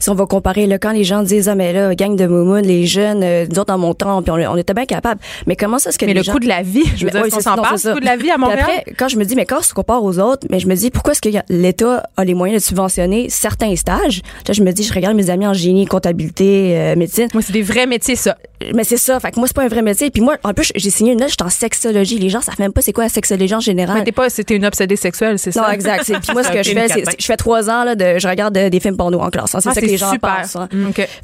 si 0.00 0.10
on 0.10 0.14
va 0.14 0.26
comparer, 0.26 0.66
là, 0.66 0.78
quand 0.78 0.90
les 0.92 1.04
gens 1.04 1.22
disent, 1.22 1.48
ah, 1.48 1.54
mais 1.54 1.72
là, 1.72 1.94
gang 1.94 2.16
de 2.16 2.26
moumounes, 2.26 2.66
les 2.66 2.86
jeunes, 2.86 3.22
euh, 3.22 3.46
nous 3.48 3.58
autres, 3.58 3.66
dans 3.72 3.78
mon 3.78 3.94
temps, 3.94 4.20
puis 4.22 4.30
on, 4.32 4.34
on 4.52 4.56
était 4.56 4.74
bien 4.74 4.86
capables. 4.86 5.20
Mais 5.46 5.56
comment 5.56 5.78
ça, 5.78 5.90
est-ce 5.90 5.98
que 5.98 6.06
Mais 6.06 6.12
les 6.14 6.20
le 6.20 6.24
gens- 6.24 6.32
coût 6.32 6.40
de 6.40 6.48
la 6.48 6.62
vie, 6.62 6.82
je 6.96 7.00
veux 7.06 7.06
Mais 7.06 7.10
dire, 7.12 7.22
oui, 7.22 7.30
s'en 7.42 7.56
parle, 7.56 7.78
ça. 7.78 7.92
coût 7.92 8.00
de 8.00 8.04
la 8.04 8.16
vie 8.16 8.30
à 8.30 8.34
Puis 8.34 8.42
Montréal? 8.42 8.60
Après, 8.68 8.84
quand 8.98 9.08
je 9.08 9.16
me 9.16 9.24
dis, 9.24 9.36
mais 9.36 9.46
quand 9.46 9.58
on 9.60 9.62
se 9.62 9.72
compare 9.74 10.02
aux 10.02 10.18
autres, 10.18 10.46
mais 10.50 10.58
je 10.58 10.66
me 10.66 10.74
dis, 10.74 10.90
pourquoi 10.90 11.12
est-ce 11.12 11.20
que 11.20 11.28
l'État 11.48 12.08
a 12.16 12.24
les 12.24 12.34
moyens 12.34 12.62
de 12.62 12.66
subventionner 12.66 13.28
certains 13.28 13.74
stages? 13.76 14.22
Là, 14.48 14.54
je 14.54 14.62
me 14.62 14.72
dis, 14.72 14.82
je 14.82 14.92
regarde 14.92 15.16
mes 15.16 15.30
amis 15.30 15.46
en 15.46 15.54
génie, 15.54 15.86
comptabilité, 15.86 16.76
euh, 16.76 16.96
médecine. 16.96 17.28
Moi, 17.32 17.42
c'est 17.42 17.52
des 17.52 17.62
vrais 17.62 17.86
métiers, 17.86 18.16
ça. 18.16 18.36
Mais 18.74 18.84
c'est 18.84 18.96
ça. 18.98 19.18
Fait 19.20 19.30
que 19.30 19.38
moi, 19.38 19.46
c'est 19.46 19.56
pas 19.56 19.62
un 19.62 19.68
vrai 19.68 19.80
métier. 19.82 20.10
Puis 20.10 20.20
moi, 20.20 20.36
en 20.42 20.52
plus, 20.52 20.70
j'ai 20.74 20.90
signé 20.90 21.12
une 21.12 21.20
note, 21.20 21.28
je 21.30 21.34
suis 21.34 21.42
en 21.42 21.48
sexologie. 21.48 22.18
Les 22.18 22.28
gens 22.28 22.42
savent 22.42 22.58
même 22.60 22.72
pas 22.72 22.82
c'est 22.82 22.92
quoi 22.92 23.04
la 23.04 23.08
sexologie 23.10 23.54
en 23.54 23.60
général. 23.60 23.96
Mais 23.98 24.04
t'es 24.04 24.12
pas, 24.12 24.28
c'était 24.28 24.54
une 24.56 24.66
obsédée 24.66 24.96
sexuelle, 24.96 25.38
c'est 25.38 25.50
ça? 25.52 25.62
Non, 25.62 25.68
exact. 25.70 26.04
Puis 26.04 26.32
moi, 26.32 26.42
ce 26.44 26.50
que 26.50 26.62
je 26.62 26.72
fais, 26.72 26.88
je 27.18 27.24
fais 27.24 27.36
trois 27.36 27.70
ans, 27.70 27.84
là, 27.84 27.94
de, 28.00 28.18
je 28.18 28.26
regarde 28.28 28.56
euh, 28.56 28.68
des 28.70 28.80
films 28.80 28.96
porno 28.96 29.20
en 29.20 29.30
classe. 29.30 29.54
hein. 29.54 29.60
C'est 29.60 29.68
Ah, 29.70 29.74
ça 29.74 29.80
que 29.80 29.86
les 29.86 29.96
gens 29.96 30.10
super. 30.10 30.40
pensent. 30.42 30.56
hein. 30.56 30.68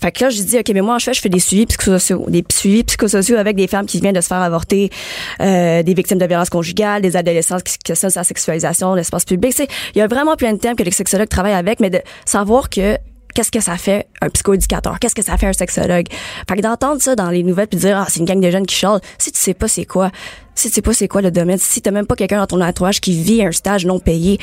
Fait 0.01 0.12
que 0.12 0.25
là, 0.25 0.31
j'ai 0.31 0.45
dit, 0.45 0.59
OK, 0.59 0.71
mais 0.73 0.81
moi, 0.83 0.99
je 0.99 1.05
fais, 1.07 1.15
je 1.15 1.21
fais 1.21 1.29
des 1.29 1.41
suivis 1.41 1.67
psychosociaux. 1.67 2.25
Des 2.29 2.45
suivis 2.53 2.85
psychosociaux 2.85 3.37
avec 3.37 3.57
des 3.57 3.67
femmes 3.67 3.87
qui 3.87 4.01
viennent 4.01 4.15
de 4.15 4.21
se 4.21 4.29
faire 4.29 4.39
avorter, 4.43 4.91
euh, 5.41 5.83
des 5.83 5.95
victimes 5.95 6.19
de 6.19 6.27
violences 6.27 6.51
conjugales, 6.51 7.03
des 7.03 7.17
adolescents 7.17 7.59
qui 7.61 7.79
questionnent 7.79 8.11
sa 8.11 8.25
sexualisation, 8.25 8.95
l'espace 8.95 9.25
public. 9.25 9.53
C'est, 9.57 9.69
il 9.95 9.99
y 9.99 10.03
a 10.03 10.07
vraiment 10.07 10.37
plein 10.37 10.53
de 10.53 10.59
thèmes 10.59 10.77
que 10.77 10.83
les 10.83 10.91
sexologues 10.91 11.29
travaillent 11.29 11.53
avec, 11.55 11.81
mais 11.81 11.91
de 11.91 12.01
savoir 12.25 12.69
que 12.71 12.97
qu'est-ce 13.35 13.51
que 13.51 13.61
ça 13.61 13.77
fait 13.77 14.07
un 14.23 14.31
psychoéducateur? 14.31 14.99
Qu'est-ce 14.99 15.15
que 15.15 15.23
ça 15.23 15.37
fait 15.37 15.47
un 15.47 15.53
sexologue? 15.53 16.07
Fait 16.49 16.57
que 16.57 16.62
d'entendre 16.62 17.03
ça 17.03 17.15
dans 17.17 17.29
les 17.31 17.43
nouvelles 17.43 17.67
puis 17.69 17.77
de 17.79 17.83
dire, 17.87 17.99
ah, 17.99 18.07
c'est 18.09 18.21
une 18.21 18.25
gang 18.27 18.41
de 18.41 18.51
jeunes 18.51 18.65
qui 18.67 18.75
chialent, 18.75 19.01
si 19.19 19.31
tu 19.31 19.39
sais 19.39 19.53
pas 19.53 19.69
c'est 19.69 19.85
quoi, 19.85 20.11
si 20.55 20.69
tu 20.69 20.75
sais 20.77 20.81
pas 20.83 20.95
c'est 20.95 21.07
quoi 21.09 21.21
le 21.21 21.31
domaine, 21.31 21.59
si 21.59 21.83
t'as 21.83 21.91
même 21.91 22.07
pas 22.07 22.15
quelqu'un 22.15 22.39
dans 22.39 22.47
ton 22.47 22.62
entourage 22.62 23.01
qui 23.03 23.21
vit 23.23 23.45
un 23.45 23.53
stage 23.53 23.85
non 23.85 23.99
payé, 23.99 24.39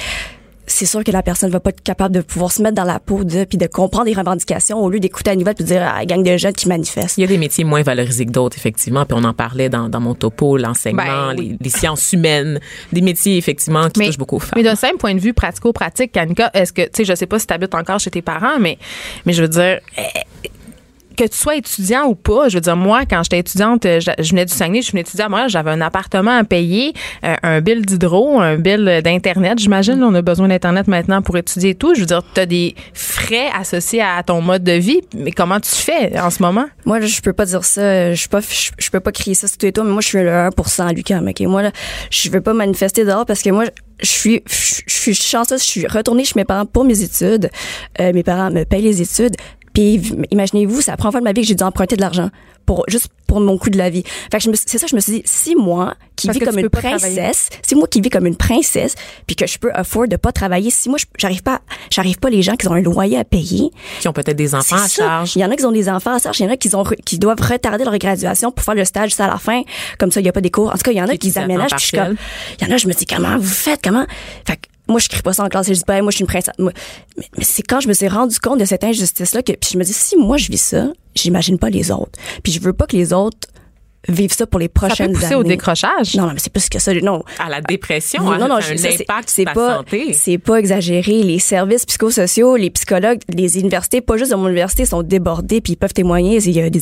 c'est 0.66 0.86
sûr 0.86 1.04
que 1.04 1.12
la 1.12 1.22
personne 1.22 1.50
va 1.50 1.60
pas 1.60 1.72
être 1.72 1.84
capable 1.84 2.16
de 2.16 2.22
pouvoir 2.22 2.52
se 2.52 2.62
mettre 2.62 2.76
dans 2.76 2.84
la 2.84 3.00
peau 3.00 3.24
de 3.24 3.44
puis 3.44 3.58
de 3.58 3.68
comprendre 3.68 4.06
les 4.06 4.14
revendications 4.14 4.80
au 4.84 4.90
lieu 4.90 5.00
d'écouter 5.00 5.32
la 5.32 5.36
nouvelle 5.36 5.56
puis 5.56 5.64
de 5.64 5.70
dire 5.70 5.82
ah, 5.84 6.06
gang 6.06 6.24
de 6.24 6.38
jeunes 6.38 6.54
qui 6.54 6.68
manifestent. 6.68 7.18
Il 7.18 7.22
y 7.22 7.24
a 7.26 7.28
des 7.28 7.38
métiers 7.38 7.64
moins 7.64 7.82
valorisés 7.84 8.26
que 8.26 8.32
d'autres, 8.32 8.58
effectivement. 8.58 9.06
Puis 9.06 9.18
on 9.20 9.24
en 9.24 9.34
parlait 9.34 9.70
dans, 9.70 9.90
dans 9.90 10.00
mon 10.00 10.16
topo, 10.16 10.58
l'enseignement, 10.58 11.04
Ben, 11.04 11.36
oui. 11.38 11.58
les, 11.60 11.66
les 11.66 11.70
sciences 11.70 12.14
humaines, 12.14 12.60
des 12.92 13.02
métiers, 13.02 13.38
effectivement, 13.38 13.90
qui 13.90 14.06
touchent 14.06 14.18
beaucoup 14.18 14.38
aux 14.38 14.40
femmes. 14.40 14.54
Mais 14.56 14.64
d'un 14.64 14.76
simple 14.76 14.98
point 14.98 15.14
de 15.16 15.20
vue 15.20 15.34
pratico-pratique, 15.34 16.12
Kanika, 16.12 16.50
est-ce 16.54 16.72
que, 16.74 16.84
tu 16.84 16.90
sais, 16.98 17.06
je 17.06 17.16
sais 17.16 17.26
pas 17.28 17.40
si 17.40 17.48
tu 17.48 17.54
habites 17.54 17.76
encore 17.76 18.00
chez 18.00 18.12
tes 18.12 18.22
parents, 18.22 18.60
mais, 18.60 18.78
mais 19.26 19.34
je 19.34 19.42
veux 19.42 19.50
dire, 19.50 19.80
eh, 19.98 20.43
que 21.16 21.24
tu 21.24 21.38
sois 21.38 21.56
étudiant 21.56 22.06
ou 22.06 22.16
pas, 22.16 22.50
je 22.50 22.56
veux 22.56 22.62
dire, 22.62 22.76
moi, 22.76 23.06
quand 23.06 23.22
j'étais 23.24 23.40
étudiante, 23.40 23.84
je, 23.84 24.12
je 24.18 24.30
venais 24.32 24.46
du 24.46 24.54
Saguenay, 24.54 24.82
je 24.82 24.92
venais 24.92 25.02
étudier 25.02 25.26
à 25.26 25.30
Montréal, 25.30 25.50
j'avais 25.50 25.72
un 25.72 25.82
appartement 25.82 26.38
à 26.38 26.44
payer, 26.44 26.94
euh, 27.24 27.36
un 27.44 27.62
bill 27.62 27.86
d'hydro, 27.86 28.40
un 28.40 28.58
bill 28.58 29.02
d'Internet. 29.04 29.60
J'imagine, 29.60 30.04
on 30.04 30.14
a 30.16 30.22
besoin 30.22 30.48
d'Internet 30.48 30.88
maintenant 30.88 31.22
pour 31.22 31.38
étudier 31.38 31.72
et 31.72 31.76
tout. 31.76 31.94
Je 31.96 32.02
veux 32.02 32.06
dire, 32.06 32.22
tu 32.34 32.40
as 32.40 32.46
des 32.46 32.76
frais 32.94 33.50
associés 33.58 34.02
à 34.02 34.22
ton 34.24 34.42
mode 34.42 34.64
de 34.64 34.74
vie, 34.74 35.02
mais 35.16 35.32
comment 35.32 35.60
tu 35.60 35.72
fais 35.72 36.20
en 36.20 36.30
ce 36.30 36.42
moment? 36.42 36.66
Moi 36.86 37.02
je 37.02 37.22
peux 37.22 37.34
pas 37.34 37.46
dire 37.46 37.64
ça, 37.64 38.14
je 38.14 38.20
suis 38.20 38.30
pas 38.30 38.42
je, 38.42 38.72
je 38.78 38.90
peux 38.90 39.00
pas 39.00 39.12
crier 39.12 39.36
ça 39.36 39.48
sur 39.48 39.58
tous 39.58 39.66
les 39.66 39.72
toits, 39.72 39.84
mais 39.84 39.92
moi 39.92 40.02
je 40.02 40.08
suis 40.08 40.20
le 40.20 40.30
1% 40.30 40.88
à 40.88 40.94
l'UQAM, 40.94 41.28
OK? 41.28 41.42
Moi 41.42 41.64
là, 41.64 41.72
je 42.10 42.30
veux 42.30 42.42
pas 42.42 42.54
manifester 42.54 43.06
dehors 43.06 43.26
parce 43.26 43.42
que 43.42 43.50
moi 43.50 43.66
je 44.02 44.08
suis 44.08 44.44
je 44.46 44.82
suis 44.88 45.16
chanceuse, 45.16 45.62
je 45.62 45.68
suis 45.68 45.88
retournée 45.88 46.26
chez 46.26 46.34
mes 46.36 46.46
parents 46.46 46.66
pour 46.66 46.84
mes 46.84 47.02
études. 47.02 47.50
Euh, 48.00 48.12
mes 48.14 48.24
parents 48.24 48.52
me 48.52 48.64
payent 48.64 48.82
les 48.82 49.02
études. 49.02 49.36
Puis 49.74 50.02
imaginez-vous, 50.32 50.82
c'est 50.82 50.92
la 50.92 50.98
première 50.98 51.12
fois 51.14 51.20
de 51.22 51.26
ma 51.26 51.34
vie 51.34 51.42
que 51.42 51.48
j'ai 51.48 51.56
dû 51.56 51.64
emprunter 51.64 51.96
de 51.96 52.02
l'argent 52.02 52.30
pour 52.66 52.86
juste 52.88 53.08
pour 53.28 53.40
mon 53.42 53.58
coût 53.58 53.70
de 53.70 53.78
la 53.78 53.90
vie. 53.90 54.04
Fait 54.32 54.38
que 54.38 54.44
c'est 54.66 54.78
ça, 54.78 54.86
je 54.88 54.96
me 54.96 55.02
suis 55.02 55.14
dit, 55.14 55.22
si 55.26 55.56
moi 55.56 55.96
qui 56.16 56.28
vis 56.34 56.40
comme 56.46 56.60
une 56.60 56.70
princesse, 57.16 57.50
si 57.64 57.76
moi 57.76 57.88
qui 57.88 58.00
vis 58.00 58.10
comme 58.10 58.26
une 58.28 58.36
princesse, 58.38 58.96
puis 59.28 59.36
que 59.36 59.48
je 59.48 59.58
peux 59.58 59.72
afford 59.74 60.08
de 60.08 60.16
pas 60.16 60.32
travailler, 60.32 60.70
si 60.70 60.88
moi 60.88 60.98
je- 61.00 61.06
j'arrive 61.18 61.42
pas, 61.44 61.62
j'arrive 61.92 62.20
pas 62.20 62.30
les 62.30 62.42
gens 62.42 62.56
qui 62.56 62.68
ont 62.68 62.74
un 62.74 62.82
loyer 62.82 63.18
à 63.18 63.24
payer, 63.26 63.72
Qui 64.00 64.08
ont 64.08 64.14
peut-être 64.14 64.38
des 64.38 64.54
enfants 64.56 64.76
à 64.76 64.88
ça. 64.88 65.04
charge. 65.04 65.36
Il 65.36 65.40
y 65.40 65.46
en 65.46 65.52
a 65.52 65.56
qui 65.56 65.66
ont 65.66 65.72
des 65.72 65.90
enfants 65.90 66.14
à 66.16 66.20
charge, 66.20 66.40
il 66.40 66.44
y 66.44 66.46
en 66.48 66.52
a 66.52 66.58
qui, 66.58 66.74
ont, 66.76 66.84
qui 67.06 67.18
doivent 67.20 67.42
retarder 67.42 67.84
leur 67.84 67.98
graduation 67.98 68.52
pour 68.52 68.64
faire 68.64 68.76
le 68.76 68.86
stage 68.86 69.14
ça 69.16 69.26
à 69.26 69.30
la 69.32 69.38
fin. 69.38 69.64
Comme 69.98 70.12
ça, 70.12 70.20
il 70.22 70.26
y 70.26 70.30
a 70.30 70.32
pas 70.32 70.42
des 70.42 70.52
cours. 70.52 70.68
En 70.70 70.74
tout 70.74 70.84
cas, 70.84 70.92
il 70.92 70.98
y 70.98 71.02
en 71.02 71.08
a 71.10 71.18
Qui 71.18 71.32
aménagent. 71.40 71.72
Il 72.62 72.68
y 72.68 72.72
en 72.72 72.74
a, 72.74 72.78
je 72.78 72.88
me 72.88 72.94
dis, 72.94 73.06
comment 73.06 73.38
vous 73.38 73.44
faites? 73.44 73.82
Comment? 73.84 74.06
Fait 74.48 74.58
que 74.58 74.62
moi, 74.88 75.00
je 75.00 75.08
crie 75.08 75.22
pas 75.22 75.34
ça 75.34 75.44
en 75.44 75.50
classe 75.50 75.68
je 75.68 75.74
dis 75.74 75.84
Hey, 75.88 76.02
moi, 76.02 76.12
je 76.12 76.18
suis 76.18 76.24
une 76.24 76.28
princesse. 76.28 76.54
Mais, 76.60 76.72
c'est 77.42 77.64
quand 77.64 77.80
je 77.80 77.88
me 77.88 77.94
suis 77.94 78.08
rendu 78.08 78.40
compte 78.40 78.60
de 78.60 78.66
cette 78.66 78.84
injustice-là 78.84 79.42
que, 79.42 79.54
puis 79.54 79.72
je 79.74 79.78
me 79.78 79.84
dis, 79.84 79.94
si 79.94 80.18
moi, 80.18 80.38
je 80.38 80.50
vis 80.50 80.62
ça, 80.62 80.88
j'imagine 81.16 81.58
pas 81.58 81.70
les 81.70 81.92
autres. 81.92 82.20
Puis 82.44 82.52
je 82.52 82.60
veux 82.60 82.74
pas 82.74 82.86
que 82.86 82.96
les 82.96 83.14
autres 83.14 83.48
vivent 84.10 84.34
ça 84.34 84.46
pour 84.46 84.60
les 84.60 84.66
Ça 84.66 84.70
peut 84.70 84.88
prochaines 84.88 85.14
pousser 85.14 85.26
années. 85.28 85.36
au 85.36 85.44
décrochage. 85.44 86.16
Non, 86.16 86.24
non, 86.28 86.34
mais 86.34 86.40
c'est 86.40 86.52
plus 86.52 86.68
que 86.70 86.80
ça. 86.80 86.94
Non. 86.96 87.24
À 87.40 87.50
la 87.50 87.62
dépression, 87.62 88.24
Non, 88.24 88.32
hein, 88.34 88.38
non, 88.38 88.48
non, 88.48 88.60
je- 88.60 88.76
ça, 88.76 88.88
un 88.90 88.92
c'est- 88.92 89.46
pas, 89.46 89.78
santé. 89.78 90.14
c'est 90.14 90.38
pas 90.38 90.58
exagéré. 90.58 91.24
Les 91.24 91.40
services 91.40 91.86
psychosociaux, 91.86 92.56
les 92.56 92.70
psychologues, 92.70 93.20
les 93.34 93.58
universités, 93.60 94.02
pas 94.02 94.18
juste 94.18 94.32
de 94.32 94.36
mon 94.36 94.48
université, 94.50 94.86
sont 94.86 95.04
débordés 95.04 95.62
puis 95.62 95.74
ils 95.74 95.78
peuvent 95.78 95.94
témoigner. 95.94 96.38
Il 96.44 96.52
y 96.52 96.62
a 96.62 96.70
des, 96.70 96.82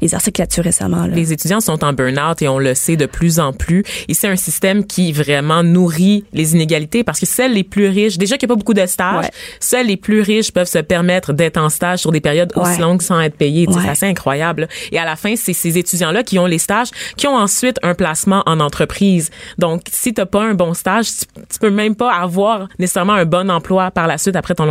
des 0.00 0.14
articles 0.14 0.40
là-dessus 0.40 0.60
récemment. 0.60 1.06
Là. 1.06 1.14
Les 1.14 1.32
étudiants 1.32 1.60
sont 1.60 1.82
en 1.84 1.92
burn-out 1.92 2.40
et 2.42 2.48
on 2.48 2.58
le 2.58 2.74
sait 2.74 2.96
de 2.96 3.06
plus 3.06 3.40
en 3.40 3.52
plus. 3.52 3.82
Et 4.08 4.14
c'est 4.14 4.28
un 4.28 4.36
système 4.36 4.84
qui 4.86 5.12
vraiment 5.12 5.62
nourrit 5.62 6.24
les 6.32 6.54
inégalités 6.54 7.02
parce 7.04 7.18
que 7.20 7.26
seuls 7.26 7.52
les 7.52 7.64
plus 7.64 7.88
riches, 7.88 8.16
déjà 8.18 8.36
qu'il 8.36 8.46
n'y 8.48 8.52
a 8.52 8.54
pas 8.54 8.58
beaucoup 8.58 8.74
de 8.74 8.86
stages, 8.86 9.24
Ouais. 9.24 9.30
seuls 9.58 9.86
les 9.86 9.96
plus 9.96 10.20
riches 10.20 10.52
peuvent 10.52 10.68
se 10.68 10.78
permettre 10.78 11.32
d'être 11.32 11.56
en 11.56 11.68
stage 11.68 11.98
sur 12.00 12.12
des 12.12 12.20
périodes 12.20 12.52
aussi 12.56 12.80
longues 12.80 13.02
sans 13.02 13.20
être 13.20 13.36
Ouais. 13.40 13.82
C'est 13.82 13.88
assez 13.88 14.06
incroyable. 14.06 14.68
Et 14.92 14.98
à 14.98 15.04
la 15.04 15.16
fin, 15.16 15.34
c'est 15.36 15.52
ces 15.54 15.78
étudiants-là 15.78 16.22
qui 16.22 16.38
ont 16.38 16.46
les 16.46 16.58
stages, 16.60 16.90
qui 17.16 17.26
ont 17.26 17.36
ensuite 17.36 17.78
un 17.82 17.94
placement 17.94 18.42
en 18.46 18.60
entreprise. 18.60 19.30
Donc, 19.58 19.82
si 19.90 20.14
t'as 20.14 20.26
pas 20.26 20.42
un 20.42 20.54
bon 20.54 20.74
stage, 20.74 21.06
tu, 21.06 21.26
tu 21.52 21.58
peux 21.60 21.70
même 21.70 21.96
pas 21.96 22.12
avoir 22.14 22.68
nécessairement 22.78 23.14
un 23.14 23.24
bon 23.24 23.50
emploi 23.50 23.90
par 23.90 24.06
la 24.06 24.18
suite 24.18 24.36
après 24.36 24.54
ton, 24.54 24.66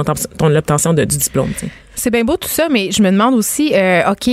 de- 0.93 1.05
du 1.05 1.17
diplôme. 1.17 1.51
C'est 1.95 2.11
bien 2.11 2.23
beau 2.23 2.37
tout 2.37 2.47
ça, 2.47 2.69
mais 2.69 2.91
je 2.91 3.01
me 3.01 3.11
demande 3.11 3.33
aussi, 3.33 3.73
euh, 3.75 4.09
OK, 4.11 4.29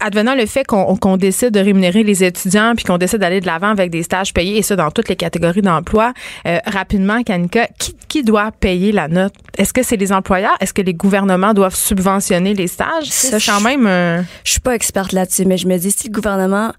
advenant 0.00 0.34
le 0.34 0.46
fait 0.46 0.64
qu'on 0.64 1.16
décide 1.16 1.50
de 1.50 1.60
rémunérer 1.60 2.02
les 2.02 2.22
étudiants 2.24 2.74
puis 2.76 2.84
qu'on 2.84 2.98
décide 2.98 3.18
d'aller 3.20 3.40
de 3.40 3.46
l'avant 3.46 3.68
avec 3.68 3.90
des 3.90 4.02
stages 4.02 4.32
payés 4.34 4.58
et 4.58 4.62
ça 4.62 4.76
dans 4.76 4.90
toutes 4.90 5.08
les 5.08 5.16
catégories 5.16 5.62
d'emploi, 5.62 6.12
euh, 6.46 6.58
rapidement, 6.66 7.22
Kanika, 7.22 7.68
qui, 7.78 7.96
qui 8.08 8.22
doit 8.22 8.50
payer 8.52 8.92
la 8.92 9.08
note? 9.08 9.32
Est-ce 9.58 9.72
que 9.72 9.82
c'est 9.82 9.96
les 9.96 10.12
employeurs? 10.12 10.56
Est-ce 10.60 10.74
que 10.74 10.82
les 10.82 10.94
gouvernements 10.94 11.54
doivent 11.54 11.74
subventionner 11.76 12.54
les 12.54 12.66
stages? 12.66 13.06
Ça, 13.08 13.38
C'est 13.40 13.50
quand 13.50 13.58
je- 13.58 13.64
même... 13.64 13.86
euh, 13.86 14.22
Je 14.44 14.52
suis 14.52 14.60
pas 14.60 14.74
experte 14.74 15.12
là-dessus, 15.12 15.44
mais 15.44 15.56
je 15.56 15.66
me 15.66 15.76
dis 15.78 15.90
si 15.90 16.08
le 16.08 16.12
gouvernement 16.12 16.72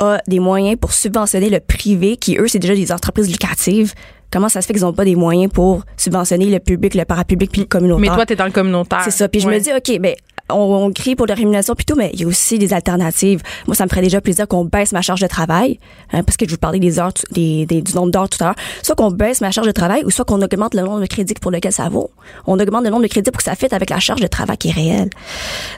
a 0.00 0.18
des 0.26 0.40
moyens 0.40 0.76
pour 0.80 0.92
subventionner 0.92 1.50
le 1.50 1.60
privé, 1.60 2.16
qui 2.16 2.36
eux 2.38 2.48
c'est 2.48 2.58
déjà 2.58 2.74
des 2.74 2.90
entreprises 2.90 3.30
lucratives, 3.30 3.94
comment 4.32 4.48
ça 4.48 4.60
se 4.60 4.66
fait 4.66 4.72
qu'ils 4.72 4.84
ont 4.84 4.92
pas 4.92 5.04
des 5.04 5.14
moyens 5.14 5.52
pour 5.52 5.84
subventionner 5.96 6.46
le 6.46 6.58
public, 6.58 6.94
le 6.94 7.04
parapublic 7.04 7.52
puis 7.52 7.60
le 7.60 7.66
communautaire 7.68 8.00
mais 8.00 8.08
toi, 8.16 8.26
tu 8.26 8.32
es 8.32 8.36
dans 8.36 8.46
le 8.46 8.50
communautaire. 8.50 9.02
C'est 9.04 9.12
ça. 9.12 9.28
Puis 9.28 9.40
je 9.40 9.46
Ouais. 9.46 9.54
me 9.54 9.60
dis, 9.60 9.70
OK, 9.72 10.00
ben, 10.00 10.14
on, 10.50 10.56
on 10.86 10.92
crie 10.92 11.16
pour 11.16 11.26
la 11.26 11.34
rémunération 11.34 11.74
plutôt, 11.74 11.96
mais 11.96 12.10
il 12.12 12.20
y 12.20 12.24
a 12.24 12.26
aussi 12.26 12.58
des 12.58 12.72
alternatives. 12.72 13.40
Moi, 13.66 13.74
ça 13.74 13.84
me 13.84 13.88
ferait 13.88 14.02
déjà 14.02 14.20
plaisir 14.20 14.46
qu'on 14.46 14.64
baisse 14.64 14.92
ma 14.92 15.02
charge 15.02 15.20
de 15.20 15.26
travail, 15.26 15.78
hein, 16.12 16.22
parce 16.22 16.36
que 16.36 16.44
je 16.46 16.50
vous 16.52 16.58
parlais 16.58 16.78
des 16.80 16.98
heures, 16.98 17.12
des, 17.30 17.66
des- 17.66 17.82
du 17.82 17.94
nombre 17.94 18.10
d'heures 18.10 18.28
tout 18.28 18.42
à 18.42 18.48
l'heure. 18.48 18.54
Soit 18.82 18.94
qu'on 18.94 19.10
baisse 19.10 19.40
ma 19.40 19.50
charge 19.50 19.66
de 19.66 19.72
travail, 19.72 20.02
ou 20.04 20.10
soit 20.10 20.24
qu'on 20.24 20.40
augmente 20.42 20.74
le 20.74 20.82
nombre 20.82 21.00
de 21.00 21.06
crédits 21.06 21.34
pour 21.40 21.50
lequel 21.50 21.72
ça 21.72 21.88
vaut. 21.88 22.10
On 22.46 22.58
augmente 22.58 22.84
le 22.84 22.90
nombre 22.90 23.02
de 23.02 23.08
crédits 23.08 23.30
pour 23.30 23.38
que 23.38 23.44
ça 23.44 23.54
fitte 23.56 23.72
avec 23.72 23.90
la 23.90 24.00
charge 24.00 24.20
de 24.20 24.26
travail 24.26 24.56
qui 24.58 24.68
est 24.68 24.72
réelle. 24.72 25.10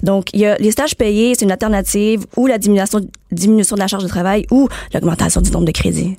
Donc, 0.02 0.28
il 0.32 0.40
y 0.40 0.46
a 0.46 0.56
les 0.58 0.70
stages 0.72 0.96
payés, 0.96 1.34
c'est 1.34 1.44
une 1.44 1.52
alternative, 1.52 2.24
ou 2.36 2.46
la 2.46 2.58
diminution, 2.58 3.00
diminution 3.30 3.76
de 3.76 3.80
la 3.80 3.86
charge 3.88 4.02
de 4.02 4.08
travail, 4.08 4.46
ou 4.50 4.68
l'augmentation 4.92 5.40
du 5.40 5.50
nombre 5.50 5.66
de 5.66 5.72
crédits. 5.72 6.16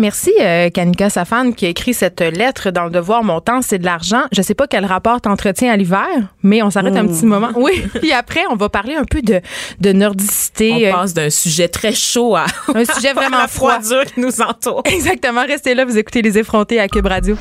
Merci, 0.00 0.32
euh, 0.40 0.70
Kanika 0.70 1.10
Safan, 1.10 1.52
qui 1.52 1.66
a 1.66 1.68
écrit 1.68 1.92
cette 1.92 2.22
lettre 2.22 2.70
dans 2.70 2.84
le 2.84 2.90
devoir. 2.90 3.22
Mon 3.22 3.42
temps, 3.42 3.60
c'est 3.60 3.78
de 3.78 3.84
l'argent. 3.84 4.22
Je 4.32 4.40
sais 4.40 4.54
pas 4.54 4.66
quel 4.66 4.86
rapport 4.86 5.20
t'entretiens 5.20 5.70
à 5.70 5.76
l'hiver, 5.76 6.06
mais 6.42 6.62
on 6.62 6.70
s'arrête 6.70 6.96
un 6.96 7.06
petit 7.06 7.26
moment. 7.26 7.50
Oui. 7.54 7.84
Puis 8.00 8.10
après, 8.10 8.40
on 8.50 8.56
va 8.56 8.70
parler 8.70 8.94
un 8.94 9.04
peu 9.04 9.20
de, 9.20 9.42
de 9.78 9.92
nordicité. 9.92 10.72
On 10.72 10.88
euh, 10.88 10.92
passe 10.92 11.12
d'un 11.12 11.28
sujet 11.28 11.68
très 11.68 11.92
chaud 11.92 12.34
à 12.34 12.46
un 12.74 12.84
sujet 12.86 13.12
vraiment 13.14 13.36
la 13.36 13.46
froid. 13.46 13.78
froidure 13.78 14.06
qui 14.06 14.20
nous 14.20 14.40
entoure. 14.40 14.82
Exactement. 14.86 15.42
Restez 15.46 15.74
là, 15.74 15.84
vous 15.84 15.98
écoutez 15.98 16.22
Les 16.22 16.38
Effrontés 16.38 16.80
à 16.80 16.88
Cube 16.88 17.06
Radio. 17.06 17.36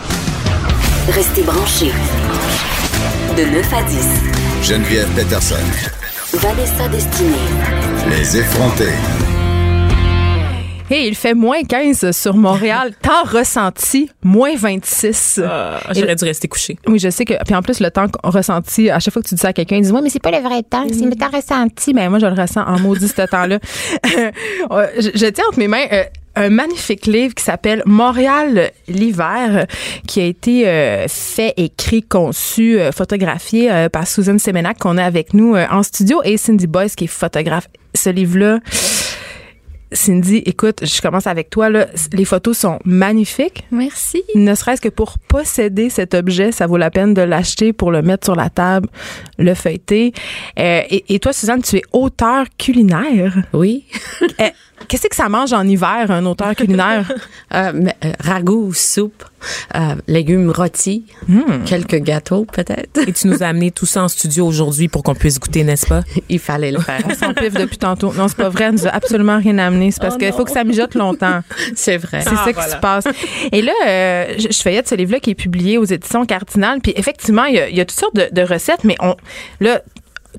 Restez 1.08 1.44
branchés. 1.44 1.94
De 3.38 3.46
9 3.46 3.74
à 3.74 3.84
10. 3.84 4.70
Geneviève 4.70 5.08
Peterson. 5.16 5.56
Vanessa 6.34 6.90
Destinée. 6.90 7.38
Les 8.10 8.38
effrontés. 8.38 9.29
Et 10.92 11.08
il 11.08 11.16
fait 11.16 11.34
moins 11.34 11.64
15 11.64 12.12
sur 12.12 12.36
Montréal. 12.36 12.94
Temps 13.02 13.24
ressenti, 13.24 14.10
moins 14.24 14.56
26. 14.56 15.42
Ah, 15.46 15.80
J'aurais 15.96 16.16
dû 16.16 16.26
rester 16.26 16.48
couché. 16.48 16.78
Oui, 16.88 17.00
je 17.00 17.10
sais 17.10 17.26
que. 17.26 17.34
Puis 17.46 17.56
en 17.56 17.62
plus, 17.62 17.80
le 17.80 17.92
temps 17.92 18.06
ressenti, 18.24 18.90
à 18.90 19.00
chaque 19.00 19.14
fois 19.14 19.22
que 19.22 19.28
tu 19.28 19.36
dis 19.36 19.42
ça 19.42 19.50
à 19.50 19.54
quelqu'un, 19.54 19.78
il 19.78 19.84
dit 19.84 19.92
Ouais, 19.92 20.02
mais 20.02 20.10
c'est 20.10 20.22
pas 20.22 20.32
le 20.32 20.40
vrai 20.40 20.64
temps, 20.64 20.86
c'est 20.90 21.06
le 21.06 21.16
temps 21.16 21.30
ressenti. 21.32 21.94
Ben, 21.94 22.10
moi, 22.10 22.20
je 22.20 22.26
le 22.26 22.40
ressens 22.40 22.64
en 22.66 22.80
maudit 22.80 23.08
ce 23.08 23.22
temps-là. 23.28 23.60
Euh, 24.72 24.88
je, 24.98 25.10
je 25.16 25.26
tiens 25.28 25.46
entre 25.50 25.60
mes 25.60 25.68
mains. 25.68 25.86
euh, 25.92 26.04
un 26.36 26.50
magnifique 26.50 27.06
livre 27.06 27.34
qui 27.34 27.44
s'appelle 27.44 27.82
Montréal 27.86 28.72
l'hiver, 28.88 29.50
euh, 29.52 29.64
qui 30.08 30.22
a 30.22 30.26
été 30.26 30.68
euh, 30.68 31.06
fait, 31.08 31.54
écrit, 31.58 32.04
conçu, 32.04 32.80
euh, 32.80 32.92
photographié 32.92 33.72
euh, 33.72 33.90
par 33.90 34.08
Susan 34.08 34.38
Semenac 34.38 34.78
qu'on 34.80 34.98
a 34.98 35.04
avec 35.04 35.34
nous 35.34 35.56
euh, 35.56 35.66
en 35.72 35.84
studio 35.84 36.22
et 36.24 36.38
Cindy 36.38 36.68
Boyce 36.68 36.96
qui 36.96 37.06
est 37.06 37.08
photographe. 37.08 37.68
Ce 37.96 38.10
livre-là, 38.10 38.60
Cindy, 39.92 40.38
écoute, 40.46 40.86
je 40.86 41.02
commence 41.02 41.26
avec 41.28 41.50
toi. 41.50 41.70
Là. 41.70 41.88
Les 42.14 42.26
photos 42.26 42.58
sont 42.58 42.80
magnifiques. 42.86 43.66
Merci. 43.72 44.24
Ne 44.36 44.54
serait-ce 44.54 44.82
que 44.82 44.90
pour 44.90 45.18
posséder 45.18 45.90
cet 45.90 46.14
objet, 46.14 46.52
ça 46.52 46.68
vaut 46.68 46.78
la 46.78 46.92
peine 46.92 47.14
de 47.14 47.22
l'acheter 47.22 47.74
pour 47.74 47.92
le 47.92 48.02
mettre 48.02 48.26
sur 48.26 48.36
la 48.36 48.50
table, 48.50 48.88
le 49.38 49.54
feuilleter. 49.56 50.14
Euh, 50.60 50.82
et, 50.90 51.16
et 51.16 51.20
toi, 51.20 51.34
Suzanne, 51.34 51.64
tu 51.64 51.78
es 51.78 51.82
auteur 51.92 52.46
culinaire. 52.58 53.44
Oui. 53.54 53.86
Euh, 54.40 54.50
Qu'est-ce 54.88 55.08
que 55.08 55.16
ça 55.16 55.28
mange 55.28 55.54
en 55.54 55.68
hiver, 55.68 56.10
un 56.10 56.26
auteur 56.26 56.56
culinaire? 56.56 57.12
Euh, 57.52 57.72
mais, 57.74 57.96
euh, 58.06 58.12
ragoût, 58.20 58.72
soupe, 58.74 59.24
euh, 59.76 59.96
légumes 60.08 60.50
rôtis, 60.52 61.06
quelques 61.66 61.98
gâteaux 61.98 62.46
peut-être. 62.46 63.08
Et 63.08 63.14
tu 63.14 63.28
nous 63.28 63.44
as 63.44 63.48
amené 63.50 63.72
tout 63.72 63.86
ça 63.86 64.04
en 64.04 64.08
studio 64.08 64.46
aujourd'hui 64.46 64.88
pour 64.88 65.04
qu'on 65.04 65.16
puisse 65.16 65.40
goûter, 65.40 65.64
n'est-ce 65.64 65.88
pas? 65.88 66.02
Il 66.30 66.40
fallait 66.40 66.72
le 66.72 66.80
faire. 66.80 67.02
On 67.06 67.14
s'en 67.14 67.34
piffe 67.34 67.54
depuis 67.54 67.78
tantôt. 67.78 68.14
Non, 68.14 68.28
c'est 68.28 68.38
pas 68.38 68.50
vrai. 68.50 68.66
Elle 68.66 68.74
nous 68.74 68.88
a 68.88 68.92
absolument 68.92 69.38
rien 69.38 69.58
amené. 69.58 69.92
C'est 69.92 70.02
parce 70.02 70.16
Oh 70.16 70.18
qu'il 70.18 70.34
faut 70.34 70.46
que 70.46 70.52
ça 70.52 70.64
mijote 70.64 70.96
longtemps. 70.96 71.42
C'est 71.76 71.98
vrai. 71.98 72.22
C'est 72.22 72.36
ça 72.36 72.54
qui 72.54 72.70
se 72.70 72.78
passe. 72.78 73.06
Et 73.52 73.62
là, 73.62 73.72
euh, 73.88 74.34
je, 74.38 74.48
je 74.52 74.62
feuillette 74.62 74.88
ce 74.88 74.96
livre-là 74.96 75.20
qui 75.20 75.32
est 75.32 75.36
publié 75.36 75.78
aux 75.78 75.86
éditions 75.86 76.26
Cardinal. 76.26 76.80
Puis 76.82 76.94
effectivement, 76.96 77.46
il 77.46 77.56
y 77.56 77.60
a, 77.60 77.70
il 77.70 77.76
y 77.78 77.82
a 77.82 77.86
toutes 77.86 78.00
sortes 78.00 78.16
de, 78.16 78.28
de 78.32 78.42
recettes, 78.42 78.84
mais 78.84 78.96
on 79.00 79.16
là. 79.60 79.82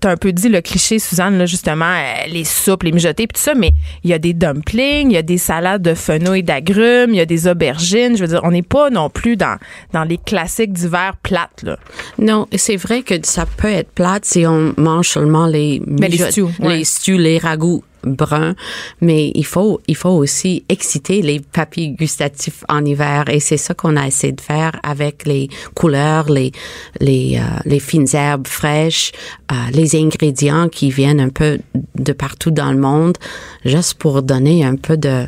T'as 0.00 0.10
un 0.12 0.16
peu 0.16 0.32
dit 0.32 0.48
le 0.48 0.60
cliché, 0.62 0.98
Suzanne, 0.98 1.36
là, 1.38 1.44
justement, 1.46 1.84
euh, 1.84 2.26
les 2.28 2.44
soupes, 2.44 2.82
les 2.84 2.92
mijotés, 2.92 3.26
puis 3.26 3.34
tout 3.36 3.42
ça, 3.44 3.54
mais 3.54 3.72
il 4.02 4.10
y 4.10 4.14
a 4.14 4.18
des 4.18 4.32
dumplings, 4.32 5.10
il 5.10 5.12
y 5.12 5.16
a 5.18 5.22
des 5.22 5.36
salades 5.38 5.82
de 5.82 5.94
fenouil 5.94 6.42
d'agrumes, 6.42 7.10
il 7.10 7.16
y 7.16 7.20
a 7.20 7.26
des 7.26 7.46
aubergines. 7.46 8.16
Je 8.16 8.22
veux 8.22 8.28
dire, 8.28 8.40
on 8.44 8.50
n'est 8.50 8.62
pas 8.62 8.88
non 8.90 9.10
plus 9.10 9.36
dans, 9.36 9.58
dans 9.92 10.04
les 10.04 10.16
classiques 10.18 10.72
d'hiver 10.72 11.14
plates, 11.22 11.62
là. 11.62 11.76
Non, 12.18 12.46
c'est 12.56 12.76
vrai 12.76 13.02
que 13.02 13.14
ça 13.22 13.44
peut 13.44 13.68
être 13.68 13.90
plate 13.90 14.24
si 14.24 14.46
on 14.46 14.74
mange 14.78 15.08
seulement 15.08 15.46
les 15.46 15.82
Mais 15.86 16.08
les 16.08 16.16
mijotes- 16.16 16.30
stews, 16.32 16.50
ouais. 16.60 16.78
les 16.78 16.84
stews, 16.84 17.18
les 17.18 17.38
ragoûts 17.38 17.84
bruns, 18.04 18.54
mais 19.00 19.32
il 19.34 19.44
faut 19.44 19.80
il 19.86 19.96
faut 19.96 20.10
aussi 20.10 20.64
exciter 20.68 21.22
les 21.22 21.40
papilles 21.40 21.90
gustatives 21.90 22.64
en 22.68 22.84
hiver 22.84 23.24
et 23.28 23.40
c'est 23.40 23.56
ça 23.56 23.74
qu'on 23.74 23.96
a 23.96 24.06
essayé 24.06 24.32
de 24.32 24.40
faire 24.40 24.72
avec 24.82 25.26
les 25.26 25.48
couleurs, 25.74 26.30
les 26.30 26.52
les 27.00 27.38
euh, 27.38 27.78
fines 27.78 28.06
herbes 28.12 28.46
fraîches, 28.46 29.12
euh, 29.52 29.54
les 29.72 29.96
ingrédients 29.96 30.68
qui 30.68 30.90
viennent 30.90 31.20
un 31.20 31.28
peu 31.28 31.58
de 31.96 32.12
partout 32.12 32.50
dans 32.50 32.72
le 32.72 32.78
monde, 32.78 33.16
juste 33.64 33.94
pour 33.94 34.22
donner 34.22 34.64
un 34.64 34.76
peu 34.76 34.96
de 34.96 35.26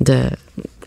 de 0.00 0.22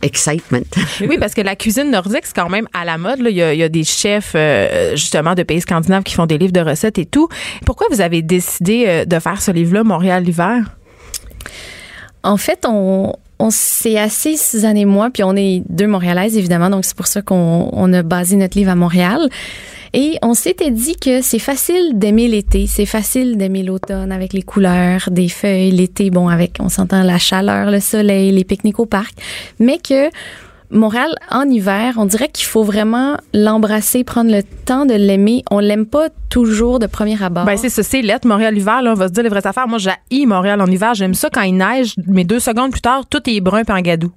excitement. 0.02 0.60
Oui, 1.08 1.18
parce 1.18 1.34
que 1.34 1.42
la 1.42 1.56
cuisine 1.56 1.92
nordique, 1.92 2.26
c'est 2.26 2.36
quand 2.36 2.50
même 2.50 2.68
à 2.74 2.84
la 2.84 2.98
mode. 2.98 3.20
là. 3.20 3.30
Il, 3.30 3.38
y 3.38 3.64
a, 3.64 3.70
des 3.70 3.84
chefs, 3.84 4.34
euh, 4.36 4.96
justement, 4.96 5.34
de 5.34 5.44
pays 5.44 5.62
scandinaves 5.62 6.04
qui 6.04 6.14
font 6.14 6.26
des 6.26 6.38
livres 6.38 6.52
de 6.52 6.60
recettes 6.60 6.98
et 6.98 7.06
tout. 7.06 7.30
Pourquoi 7.66 7.88
vous 7.90 8.02
avez 8.02 8.22
décidé 8.22 9.06
de 9.06 9.20
faire 9.20 9.42
ce 9.42 9.52
livre-là, 9.52 9.84
Montréal 9.84 10.24
l'hiver? 10.24 10.66
En 12.24 12.38
fait, 12.38 12.66
on, 12.68 13.14
on 13.40 13.50
s'est 13.50 13.98
assis, 13.98 14.38
Suzanne 14.38 14.78
et 14.78 14.86
moi, 14.86 15.10
puis 15.14 15.24
on 15.24 15.36
est 15.36 15.64
deux 15.70 15.88
Montréalaises, 15.88 16.38
évidemment, 16.38 16.70
donc 16.70 16.86
c'est 16.86 16.96
pour 16.96 17.08
ça 17.08 17.22
qu'on 17.22 17.70
on 17.72 17.94
a 17.94 18.04
basé 18.04 18.36
notre 18.38 18.58
livre 18.58 18.72
à 18.72 18.76
Montréal. 18.76 19.30
Et 19.96 20.18
on 20.24 20.34
s'était 20.34 20.72
dit 20.72 20.96
que 20.96 21.22
c'est 21.22 21.40
facile 21.40 21.92
d'aimer 22.00 22.28
l'été, 22.28 22.66
c'est 22.66 22.88
facile 22.88 23.38
d'aimer 23.38 23.62
l'automne 23.62 24.12
avec 24.12 24.34
les 24.34 24.42
couleurs 24.42 25.08
des 25.12 25.30
feuilles, 25.30 25.70
l'été, 25.70 26.10
bon, 26.10 26.30
avec, 26.30 26.58
on 26.60 26.70
s'entend 26.70 27.04
la 27.04 27.20
chaleur, 27.20 27.70
le 27.70 27.80
soleil, 27.80 28.32
les 28.32 28.44
pique-niques 28.44 28.80
au 28.80 28.88
parc, 28.88 29.14
mais 29.60 29.78
que 29.78 30.10
Montréal, 30.74 31.16
en 31.30 31.44
hiver, 31.50 31.94
on 31.98 32.06
dirait 32.06 32.30
qu'il 32.30 32.46
faut 32.46 32.64
vraiment 32.64 33.18
l'embrasser, 33.34 34.04
prendre 34.04 34.32
le 34.32 34.42
temps 34.66 34.86
de 34.86 34.94
l'aimer. 34.94 35.44
On 35.52 35.60
l'aime 35.60 35.86
pas 35.86 36.10
toujours 36.30 36.80
de 36.80 36.88
premier 36.88 37.22
abord. 37.24 37.46
Ben, 37.46 37.58
c'est 37.58 37.70
ça, 37.70 37.84
c'est 37.84 38.02
lettre. 38.02 38.28
Montréal 38.28 38.58
hiver, 38.58 38.82
là, 38.82 38.92
on 38.92 38.96
va 38.96 39.08
se 39.08 39.14
dire 39.14 39.24
les 39.24 39.30
vraies 39.30 39.46
affaires. 39.46 39.68
Moi, 39.68 39.78
j'ai 39.78 40.26
Montréal 40.26 40.60
en 40.62 40.66
hiver. 40.68 40.94
J'aime 40.96 41.14
ça 41.14 41.30
quand 41.32 41.42
il 41.44 41.56
neige, 41.58 41.94
mais 42.08 42.24
deux 42.24 42.40
secondes 42.40 42.72
plus 42.72 42.82
tard, 42.82 43.06
tout 43.10 43.22
est 43.30 43.40
brun 43.40 43.64
puis 43.64 43.74
en 43.76 43.82
gadou. 43.82 44.12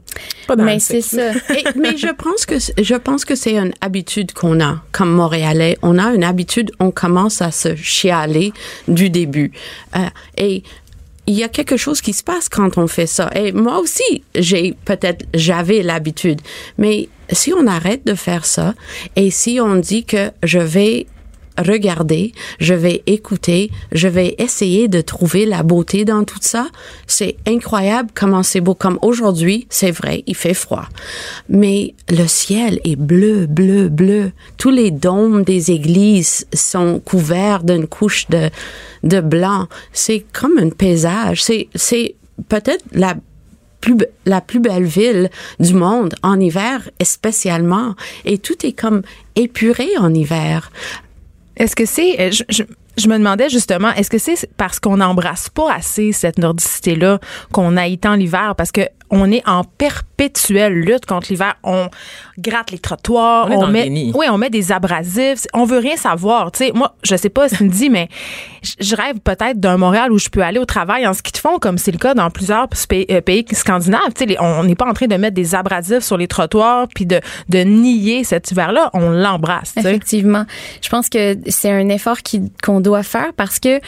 mais 0.64 0.78
c'est 0.78 1.00
ça. 1.02 1.32
Et- 1.54 1.64
mais 1.78 1.96
je 1.96 2.08
pense 2.08 2.46
que 2.46 2.54
je 2.58 2.94
pense 2.94 3.24
que 3.24 3.34
c'est 3.34 3.56
une 3.56 3.72
habitude 3.80 4.32
qu'on 4.32 4.60
a 4.60 4.80
comme 4.92 5.10
Montréalais. 5.10 5.76
On 5.82 5.98
a 5.98 6.14
une 6.14 6.24
habitude, 6.24 6.70
on 6.80 6.90
commence 6.90 7.42
à 7.42 7.50
se 7.50 7.74
chialer 7.76 8.52
du 8.88 9.10
début. 9.10 9.52
Euh, 9.94 10.00
et 10.38 10.62
il 11.26 11.34
y 11.34 11.42
a 11.42 11.48
quelque 11.48 11.76
chose 11.76 12.00
qui 12.00 12.12
se 12.12 12.22
passe 12.22 12.48
quand 12.48 12.78
on 12.78 12.86
fait 12.86 13.06
ça. 13.06 13.30
Et 13.34 13.52
moi 13.52 13.78
aussi, 13.78 14.22
j'ai 14.34 14.74
peut-être 14.84 15.26
j'avais 15.34 15.82
l'habitude, 15.82 16.40
mais 16.78 17.08
si 17.30 17.52
on 17.52 17.66
arrête 17.66 18.06
de 18.06 18.14
faire 18.14 18.46
ça 18.46 18.74
et 19.16 19.30
si 19.30 19.58
on 19.60 19.76
dit 19.76 20.04
que 20.04 20.30
je 20.42 20.58
vais 20.58 21.06
regarder, 21.58 22.32
je 22.60 22.74
vais 22.74 23.02
écouter, 23.06 23.70
je 23.92 24.08
vais 24.08 24.34
essayer 24.38 24.88
de 24.88 25.00
trouver 25.00 25.46
la 25.46 25.62
beauté 25.62 26.04
dans 26.04 26.24
tout 26.24 26.38
ça. 26.40 26.66
C'est 27.06 27.36
incroyable 27.46 28.10
comment 28.14 28.42
c'est 28.42 28.60
beau. 28.60 28.74
Comme 28.74 28.98
aujourd'hui, 29.02 29.66
c'est 29.70 29.90
vrai, 29.90 30.22
il 30.26 30.34
fait 30.34 30.54
froid. 30.54 30.86
Mais 31.48 31.94
le 32.10 32.26
ciel 32.26 32.80
est 32.84 32.96
bleu, 32.96 33.46
bleu, 33.46 33.88
bleu. 33.88 34.32
Tous 34.58 34.70
les 34.70 34.90
dômes 34.90 35.44
des 35.44 35.70
églises 35.70 36.46
sont 36.52 37.00
couverts 37.04 37.62
d'une 37.62 37.86
couche 37.86 38.28
de, 38.28 38.50
de 39.02 39.20
blanc. 39.20 39.66
C'est 39.92 40.24
comme 40.32 40.58
un 40.58 40.70
paysage. 40.70 41.42
C'est, 41.42 41.68
c'est 41.74 42.14
peut-être 42.48 42.84
la 42.92 43.14
plus, 43.80 43.96
la 44.24 44.40
plus 44.40 44.60
belle 44.60 44.84
ville 44.84 45.30
du 45.60 45.74
monde 45.74 46.14
en 46.22 46.40
hiver, 46.40 46.90
spécialement. 47.02 47.94
Et 48.24 48.38
tout 48.38 48.66
est 48.66 48.72
comme 48.72 49.02
épuré 49.36 49.88
en 49.98 50.12
hiver. 50.12 50.70
Est-ce 51.56 51.74
que 51.76 51.84
c'est. 51.86 52.20
euh, 52.20 52.30
Je, 52.30 52.44
je- 52.48 52.62
je 52.98 53.08
me 53.08 53.18
demandais 53.18 53.50
justement, 53.50 53.90
est-ce 53.92 54.08
que 54.08 54.16
c'est 54.18 54.48
parce 54.56 54.80
qu'on 54.80 54.96
n'embrasse 54.96 55.50
pas 55.50 55.70
assez 55.70 56.12
cette 56.12 56.38
nordicité-là 56.38 57.18
qu'on 57.52 57.76
haït 57.76 57.98
tant 57.98 58.14
l'hiver? 58.14 58.54
Parce 58.56 58.72
que 58.72 58.82
on 59.10 59.30
est 59.30 59.42
en 59.48 59.64
perpétuelle 59.64 60.72
lutte 60.74 61.06
contre 61.06 61.28
l'hiver. 61.30 61.54
On 61.62 61.88
gratte 62.38 62.70
les 62.70 62.78
trottoirs, 62.78 63.46
On 63.48 63.52
est 63.52 63.56
dans 63.56 63.66
le 63.66 63.72
met, 63.72 63.84
déni. 63.84 64.12
oui, 64.14 64.26
on 64.30 64.38
met 64.38 64.50
des 64.50 64.72
abrasifs. 64.72 65.46
On 65.54 65.64
veut 65.64 65.78
rien 65.78 65.96
savoir. 65.96 66.52
Tu 66.52 66.66
sais, 66.66 66.72
moi, 66.74 66.94
je 67.02 67.16
sais 67.16 67.28
pas, 67.28 67.48
Cindy, 67.48 67.90
mais 67.90 68.08
je- 68.62 68.72
je 68.80 68.96
rêve 68.96 69.18
peut-être 69.20 69.58
d'un 69.60 69.76
Montréal 69.76 70.12
où 70.12 70.18
je 70.18 70.28
peux 70.28 70.42
aller 70.42 70.58
au 70.58 70.64
travail 70.64 71.06
en 71.06 71.12
ski 71.14 71.32
de 71.32 71.38
fond, 71.38 71.58
comme 71.58 71.78
c'est 71.78 71.92
le 71.92 71.98
cas 71.98 72.14
dans 72.14 72.30
plusieurs 72.30 72.68
pays, 72.88 73.06
euh, 73.10 73.20
pays 73.20 73.44
scandinaves. 73.52 74.12
Tu 74.14 74.26
sais, 74.26 74.36
on 74.40 74.64
n'est 74.64 74.74
pas 74.74 74.86
en 74.86 74.92
train 74.94 75.06
de 75.06 75.16
mettre 75.16 75.34
des 75.34 75.54
abrasifs 75.54 76.02
sur 76.02 76.16
les 76.16 76.28
trottoirs 76.28 76.88
puis 76.94 77.06
de, 77.06 77.20
de 77.48 77.58
nier 77.60 78.24
cet 78.24 78.50
hiver-là. 78.50 78.90
On 78.94 79.10
l'embrasse. 79.10 79.72
tu 79.74 79.82
sais. 79.82 79.88
Effectivement. 79.88 80.44
Je 80.82 80.88
pense 80.88 81.08
que 81.08 81.36
c'est 81.48 81.70
un 81.70 81.88
effort 81.88 82.18
qu'on 82.62 82.80
doit 82.80 83.02
faire 83.02 83.32
parce 83.36 83.58
que 83.60 83.80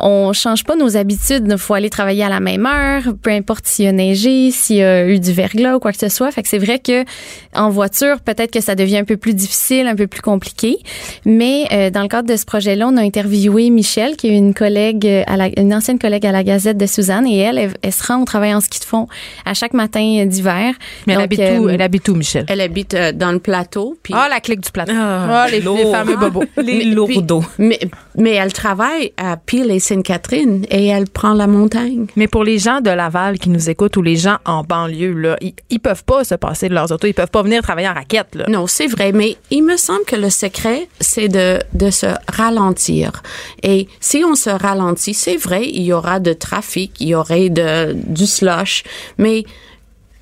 on 0.00 0.32
change 0.32 0.64
pas 0.64 0.76
nos 0.76 0.96
habitudes. 0.96 1.46
Il 1.48 1.58
faut 1.58 1.74
aller 1.74 1.90
travailler 1.90 2.24
à 2.24 2.28
la 2.28 2.40
même 2.40 2.66
heure, 2.66 3.02
peu 3.22 3.30
importe 3.30 3.66
s'il 3.66 3.84
y 3.86 3.88
a 3.88 3.92
neigé, 3.92 4.50
s'il 4.66 4.76
y 4.76 4.82
a 4.82 5.06
eu 5.06 5.18
du 5.20 5.32
verglas 5.32 5.76
ou 5.76 5.78
quoi 5.78 5.92
que 5.92 5.98
ce 5.98 6.08
soit. 6.08 6.30
Fait 6.30 6.42
que 6.42 6.48
c'est 6.48 6.58
vrai 6.58 6.78
que 6.78 7.04
en 7.54 7.70
voiture, 7.70 8.20
peut-être 8.20 8.50
que 8.50 8.60
ça 8.60 8.74
devient 8.74 8.98
un 8.98 9.04
peu 9.04 9.16
plus 9.16 9.34
difficile, 9.34 9.86
un 9.86 9.96
peu 9.96 10.06
plus 10.06 10.22
compliqué. 10.22 10.78
Mais 11.24 11.64
euh, 11.72 11.90
dans 11.90 12.02
le 12.02 12.08
cadre 12.08 12.28
de 12.28 12.36
ce 12.36 12.44
projet-là, 12.44 12.88
on 12.88 12.96
a 12.96 13.02
interviewé 13.02 13.70
Michel, 13.70 14.16
qui 14.16 14.28
est 14.28 14.36
une 14.36 14.54
collègue, 14.54 15.06
euh, 15.06 15.22
à 15.26 15.36
la, 15.36 15.48
une 15.60 15.74
ancienne 15.74 15.98
collègue 15.98 16.26
à 16.26 16.32
la 16.32 16.42
Gazette 16.44 16.76
de 16.78 16.86
Suzanne, 16.86 17.26
et 17.26 17.38
elle, 17.38 17.58
elle, 17.58 17.72
elle 17.82 17.92
se 17.92 18.06
rend 18.06 18.20
au 18.22 18.24
travail 18.24 18.54
en 18.54 18.60
ski 18.60 18.80
de 18.80 18.84
fond 18.84 19.06
à 19.44 19.54
chaque 19.54 19.74
matin 19.74 20.18
euh, 20.20 20.26
d'hiver. 20.26 20.74
Mais 21.06 21.12
elle 21.14 21.18
Donc, 21.18 21.24
habite 21.24 21.40
euh, 21.40 21.58
où? 21.58 21.68
Elle 21.68 21.82
habite 21.82 22.08
où, 22.08 22.14
Michel? 22.14 22.44
Elle 22.48 22.60
habite 22.60 22.94
euh, 22.94 23.12
dans 23.12 23.32
le 23.32 23.38
plateau. 23.38 23.96
Puis 24.02 24.14
Ah, 24.16 24.28
la 24.28 24.40
clique 24.40 24.60
du 24.60 24.70
plateau. 24.70 24.92
Ah, 24.96 25.44
Ah, 25.44 25.46
les, 25.50 25.60
les 25.60 25.90
fameux 25.90 26.16
bobos. 26.16 26.44
Les 26.62 26.84
lourdeaux. 26.84 27.44
Mais, 27.58 27.78
mais 28.16 28.32
elle 28.32 28.52
travaille 28.52 29.12
à 29.16 29.36
Peel 29.36 29.70
et 29.70 29.78
Sainte-Catherine 29.78 30.64
et 30.70 30.86
elle 30.86 31.08
prend 31.08 31.32
la 31.34 31.46
montagne. 31.46 32.06
Mais 32.16 32.26
pour 32.28 32.44
les 32.44 32.58
gens 32.58 32.80
de 32.80 32.90
Laval 32.90 33.38
qui 33.38 33.50
nous 33.50 33.70
écoutent 33.70 33.96
ou 33.96 34.02
les 34.02 34.16
gens 34.16 34.38
en 34.44 34.55
banlieue, 34.62 35.12
là, 35.12 35.36
ils, 35.40 35.54
ils 35.70 35.80
peuvent 35.80 36.04
pas 36.04 36.24
se 36.24 36.34
passer 36.34 36.68
de 36.68 36.74
leurs 36.74 36.90
autos. 36.92 37.06
Ils 37.06 37.14
peuvent 37.14 37.30
pas 37.30 37.42
venir 37.42 37.62
travailler 37.62 37.88
en 37.88 37.94
raquette. 37.94 38.36
Non, 38.48 38.66
c'est 38.66 38.86
vrai, 38.86 39.12
mais 39.12 39.36
il 39.50 39.62
me 39.62 39.76
semble 39.76 40.04
que 40.04 40.16
le 40.16 40.30
secret, 40.30 40.88
c'est 41.00 41.28
de, 41.28 41.58
de 41.72 41.90
se 41.90 42.06
ralentir. 42.28 43.22
Et 43.62 43.88
si 44.00 44.24
on 44.24 44.34
se 44.34 44.50
ralentit, 44.50 45.14
c'est 45.14 45.36
vrai, 45.36 45.68
il 45.68 45.82
y 45.82 45.92
aura 45.92 46.20
de 46.20 46.32
trafic, 46.32 46.92
il 47.00 47.08
y 47.08 47.14
aurait 47.14 47.48
de, 47.48 47.92
du 47.94 48.26
slush, 48.26 48.84
mais 49.18 49.44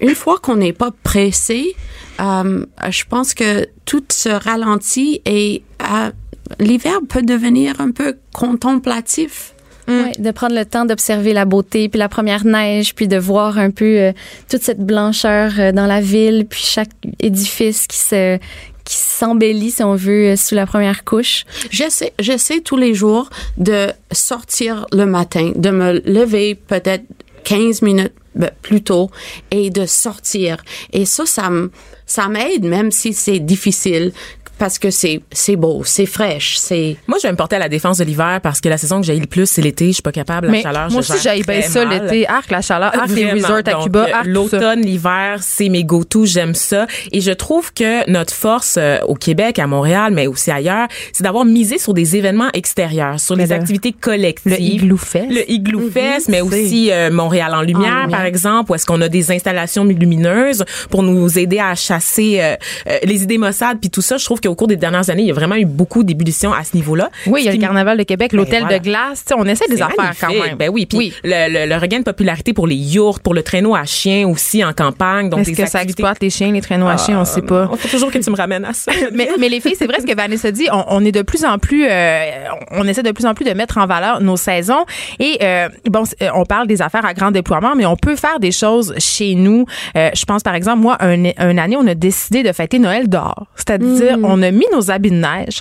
une 0.01 0.15
fois 0.15 0.39
qu'on 0.39 0.57
n'est 0.57 0.73
pas 0.73 0.91
pressé, 1.03 1.75
euh, 2.21 2.67
je 2.91 3.05
pense 3.09 3.35
que 3.35 3.67
tout 3.85 4.05
se 4.11 4.29
ralentit 4.29 5.23
et 5.25 5.63
euh, 5.83 6.11
l'hiver 6.59 6.99
peut 7.09 7.23
devenir 7.23 7.81
un 7.81 7.91
peu 7.91 8.17
contemplatif. 8.33 9.54
Ouais, 9.87 10.13
de 10.19 10.31
prendre 10.31 10.55
le 10.55 10.65
temps 10.65 10.85
d'observer 10.87 11.33
la 11.33 11.45
beauté, 11.45 11.89
puis 11.89 11.99
la 11.99 12.09
première 12.09 12.45
neige, 12.47 12.95
puis 12.95 13.07
de 13.07 13.19
voir 13.19 13.59
un 13.59 13.71
peu 13.71 13.99
euh, 13.99 14.13
toute 14.49 14.63
cette 14.63 14.81
blancheur 14.81 15.53
euh, 15.59 15.73
dans 15.73 15.87
la 15.87 16.01
ville, 16.01 16.47
puis 16.49 16.63
chaque 16.63 16.91
édifice 17.21 17.87
qui 17.87 17.99
se 17.99 18.39
qui 18.85 18.97
s'embellit, 18.97 19.71
si 19.71 19.83
on 19.83 19.95
veut, 19.95 20.33
euh, 20.33 20.37
sous 20.37 20.55
la 20.55 20.67
première 20.67 21.05
couche. 21.05 21.45
J'essaie, 21.71 22.13
j'essaie 22.19 22.61
tous 22.61 22.77
les 22.77 22.95
jours 22.95 23.31
de 23.57 23.89
sortir 24.13 24.87
le 24.93 25.07
matin, 25.07 25.53
de 25.55 25.71
me 25.71 26.01
lever 26.05 26.55
peut-être 26.55 27.05
15 27.45 27.83
minutes 27.83 28.13
ben, 28.35 28.51
plus 28.63 28.83
tôt 28.83 29.11
et 29.51 29.71
de 29.71 29.87
sortir. 29.87 30.59
Et 30.93 31.05
ça, 31.07 31.25
ça 31.25 31.51
me, 31.51 31.71
ça 32.07 32.29
m'aide 32.29 32.65
même 32.65 32.91
si 32.91 33.13
c'est 33.13 33.39
difficile 33.39 34.13
parce 34.59 34.79
que 34.79 34.91
c'est, 34.91 35.21
c'est 35.33 35.57
beau, 35.57 35.83
c'est 35.85 36.07
fraîche, 36.07 36.57
c'est... 36.59 36.97
Moi, 37.07 37.19
je 37.21 37.27
vais 37.27 37.33
me 37.33 37.37
porter 37.37 37.57
à 37.57 37.59
la 37.59 37.69
défense 37.69 37.99
de 37.99 38.05
l'hiver 38.05 38.41
parce 38.43 38.61
que 38.61 38.69
la 38.69 38.77
saison 38.79 39.01
que 39.01 39.07
j'ai 39.07 39.17
le 39.17 39.27
plus, 39.27 39.47
c'est 39.47 39.63
l'été. 39.63 39.89
Je 39.89 39.93
suis 39.95 40.03
pas 40.03 40.13
capable. 40.13 40.47
La 40.47 40.53
Mais 40.53 40.63
chaleur, 40.63 40.91
moi 40.91 41.03
je 41.03 41.13
aussi, 41.13 41.23
j'aille 41.23 41.43
bien 41.43 41.61
ça 41.63 41.85
l'été. 41.85 42.27
Arc, 42.29 42.51
la 42.51 42.61
chaleur, 42.63 42.95
arc, 42.97 43.09
les 43.09 43.25
Vraiment. 43.25 43.43
resorts 43.49 43.75
à 43.81 43.83
Cuba, 43.83 44.07
euh, 44.09 44.15
arc. 44.15 44.27
L'automne, 44.27 44.81
l'hiver, 44.83 45.39
c'est 45.41 45.69
mes 45.69 45.85
go-to. 45.85 46.25
J'aime 46.27 46.55
ça. 46.55 46.87
Et 47.13 47.21
je 47.21 47.31
trouve 47.33 47.73
que 47.73 48.09
notre 48.11 48.33
force 48.35 48.77
euh, 48.79 48.99
au 49.07 49.15
Québec, 49.15 49.59
à 49.59 49.67
Montréal, 49.67 50.13
mais 50.13 50.27
aussi 50.27 50.51
ailleurs, 50.51 50.89
c'est 51.13 51.25
d'avoir 51.25 51.45
misé 51.45 51.79
sur 51.79 51.95
des 51.95 52.17
événements 52.17 52.51
extérieurs, 52.53 53.19
sur 53.21 53.37
les 53.37 53.47
le- 53.47 53.53
activités 53.53 53.93
collectives. 53.93 54.53
Le 54.53 54.61
Igloo 54.61 54.97
Fest. 54.97 55.27
Le 55.31 55.51
Igloo 55.51 55.91
Fest, 55.91 56.29
mais 56.29 56.41
aussi 56.41 56.91
euh, 56.91 57.11
Montréal 57.11 57.55
en 57.55 57.63
lumière, 57.63 58.03
lumière. 58.03 58.09
par 58.09 58.25
exemple, 58.25 58.71
où 58.73 58.75
est-ce 58.75 58.87
qu'on 58.87 59.01
a 59.01 59.09
des 59.09 59.31
installations 59.33 59.85
lumineuses 59.85 60.65
pour 60.91 61.03
nous 61.03 61.39
aider 61.39 61.59
à 61.59 61.75
chasser 61.75 62.39
euh, 62.41 62.55
euh, 62.89 62.99
les 63.05 63.23
idées 63.23 63.39
maussades 63.39 63.79
puis 63.81 63.91
tout 63.91 64.03
ça. 64.03 64.17
Je 64.17 64.25
trouve 64.25 64.41
qu'au 64.45 64.55
cours 64.55 64.69
des 64.69 64.77
dernières 64.77 65.09
années, 65.11 65.23
il 65.23 65.29
y 65.29 65.31
a 65.31 65.35
vraiment 65.35 65.55
eu 65.57 65.65
beaucoup 65.65 66.05
d'ébullition 66.05 66.53
à 66.53 66.63
ce 66.65 66.77
niveau-là. 66.77 67.11
Oui, 67.27 67.41
il 67.43 67.47
y 67.47 67.49
a 67.49 67.53
le 67.53 67.59
Carnaval 67.59 67.97
de 67.99 68.03
Québec, 68.03 68.31
Ben 68.33 68.39
l'hôtel 68.39 68.61
voilà. 68.63 68.79
de 68.79 68.85
glace. 68.85 69.25
Tu 69.25 69.29
sais, 69.29 69.35
on 69.39 69.45
essaie 69.45 69.69
des 69.69 69.81
affaires 69.83 70.13
quand 70.21 70.29
même. 70.29 70.57
Ben 70.57 70.71
oui, 70.73 70.87
puis 70.87 71.13
Le, 71.25 71.53
le- 71.53 71.69
le 71.69 71.77
regain 71.81 71.99
de 71.99 72.05
popularité 72.05 72.53
pour 72.53 72.67
les 72.67 72.77
yourtes, 72.77 73.23
pour 73.23 73.35
le 73.35 73.43
traîneau 73.43 73.75
à 73.75 73.85
chien 73.85 74.27
aussi 74.29 74.65
en 74.65 74.73
campagne. 74.73 75.29
Donc 75.31 75.41
Est-ce 75.41 75.53
que 75.57 75.67
ça 75.67 75.83
exploite 75.83 76.19
les 76.23 76.31
chiens, 76.31 76.53
les 76.53 76.61
traîneaux 76.61 76.89
à 76.89 76.97
chiens? 76.97 77.21
On 77.21 77.25
sait 77.25 77.43
pas. 77.43 77.69
Il 77.73 77.79
faut 77.79 77.89
toujours 77.89 78.11
que 78.11 78.19
tu 78.19 78.31
me 78.31 78.37
ramènes 78.37 78.65
à 78.65 78.73
ça. 78.73 78.93
mais, 79.15 79.29
mais 79.39 79.49
les 79.49 79.61
filles, 79.61 79.77
c'est 79.79 79.87
vrai 79.87 79.99
ce 80.01 80.07
que 80.07 80.15
Vanessa 80.17 80.51
dit. 80.51 80.69
On, 80.73 80.85
on 80.89 81.05
est 81.05 81.13
de 81.13 81.23
plus 81.23 81.45
en 81.45 81.59
plus, 81.59 81.87
euh, 81.89 82.31
on 82.73 82.87
essaie 82.87 83.03
de 83.03 83.13
plus 83.13 83.27
en 83.27 83.35
plus 83.35 83.45
de 83.45 83.53
mettre 83.53 83.79
en 83.79 83.87
valeur 83.87 84.21
nos 84.21 84.37
saisons. 84.37 84.85
Et 85.19 85.39
euh, 85.43 85.69
bon, 85.89 86.05
c'est- 86.05 86.31
on 86.35 86.45
parle 86.45 86.67
des 86.67 86.83
affaires 86.83 87.05
à 87.05 87.15
grand 87.15 87.31
déploiement, 87.31 87.75
mais 87.77 87.87
on 87.87 87.97
peut 87.97 88.17
faire 88.17 88.39
des 88.41 88.53
choses 88.53 88.95
chez 88.99 89.35
nous. 89.35 89.67
Euh, 89.97 90.11
je 90.15 90.25
pense 90.25 90.43
par 90.43 90.55
exemple, 90.55 90.81
moi, 90.81 90.97
un, 91.01 91.25
une 91.25 91.59
année, 91.59 91.77
on 91.77 91.87
a 91.87 91.95
décidé 91.95 92.43
de 92.43 92.53
fêter 92.53 92.79
Noël 92.79 93.09
dehors. 93.09 93.47
C'est-à-dire, 93.57 94.19
on 94.23 94.34
a 94.43 94.51
mis 94.51 94.67
nos 94.73 94.91
habits 94.91 95.11
de 95.11 95.17
neige, 95.17 95.61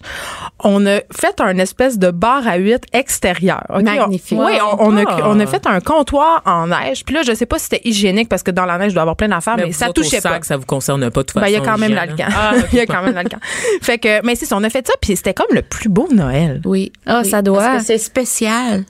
on 0.64 0.86
a 0.86 1.00
fait 1.12 1.40
un 1.40 1.58
espèce 1.58 1.98
de 2.00 2.12
bar 2.12 2.48
à 2.48 2.56
huit 2.58 2.84
extérieur. 2.94 3.64
Magnifique. 3.70 4.38
On- 4.40 4.46
oui, 4.46 4.54
on, 4.80 4.94
on 4.94 4.98
a, 4.98 5.04
Ah. 5.08 5.20
on 5.26 5.40
a 5.40 5.46
fait 5.46 5.66
un 5.68 5.80
comptoir 5.80 6.42
en 6.46 6.68
neige. 6.68 7.04
Puis 7.06 7.14
là, 7.16 7.22
je 7.24 7.34
sais 7.34 7.46
pas 7.46 7.58
si 7.60 7.66
c'était 7.66 7.82
hygiénique 7.88 8.30
parce 8.30 8.44
que 8.44 8.52
dans 8.52 8.66
la 8.66 8.78
neige, 8.78 8.92
il 8.92 8.94
doit 8.96 9.02
y 9.02 9.04
avoir 9.04 9.16
plein 9.16 9.28
d'affaires, 9.30 9.56
mais, 9.58 9.66
vous 9.66 9.74
ça 9.74 9.90
touchait 9.92 10.22
pas. 10.22 10.30
sac, 10.30 10.46
Ça 10.46 10.58
vous 10.58 10.66
concerne 10.66 11.10
pas 11.12 11.22
de 11.22 11.26
toute 11.28 11.40
Ben, 11.42 11.48
il 11.48 11.54
y 11.54 11.56
a 11.56 11.60
façon, 11.60 11.72
quand 11.72 11.78
même 11.78 11.94
l'alcan. 11.94 12.26
hein? 12.28 12.34
Ah, 12.36 12.54
il 12.72 12.78
y 12.78 12.82
a 12.82 12.86
quand 12.86 13.02
même 13.04 13.14
l'alcan. 13.16 13.38
Fait 13.82 13.98
que, 13.98 14.26
mais 14.26 14.36
c'est 14.36 14.46
ça, 14.46 14.56
on 14.58 14.64
a 14.64 14.70
fait 14.70 14.86
ça, 14.88 14.94
puis 15.02 15.16
c'était 15.16 15.34
comme 15.34 15.48
le 15.54 15.62
plus 15.62 15.90
beau 15.90 16.08
Noël. 16.14 16.62
Oui. 16.66 16.92
Ah, 17.06 17.22
oui, 17.24 17.30
ça 17.30 17.42
doit. 17.42 17.60
Parce 17.60 17.78
que 17.80 17.84
c'est 17.88 17.98
spécial. 17.98 18.84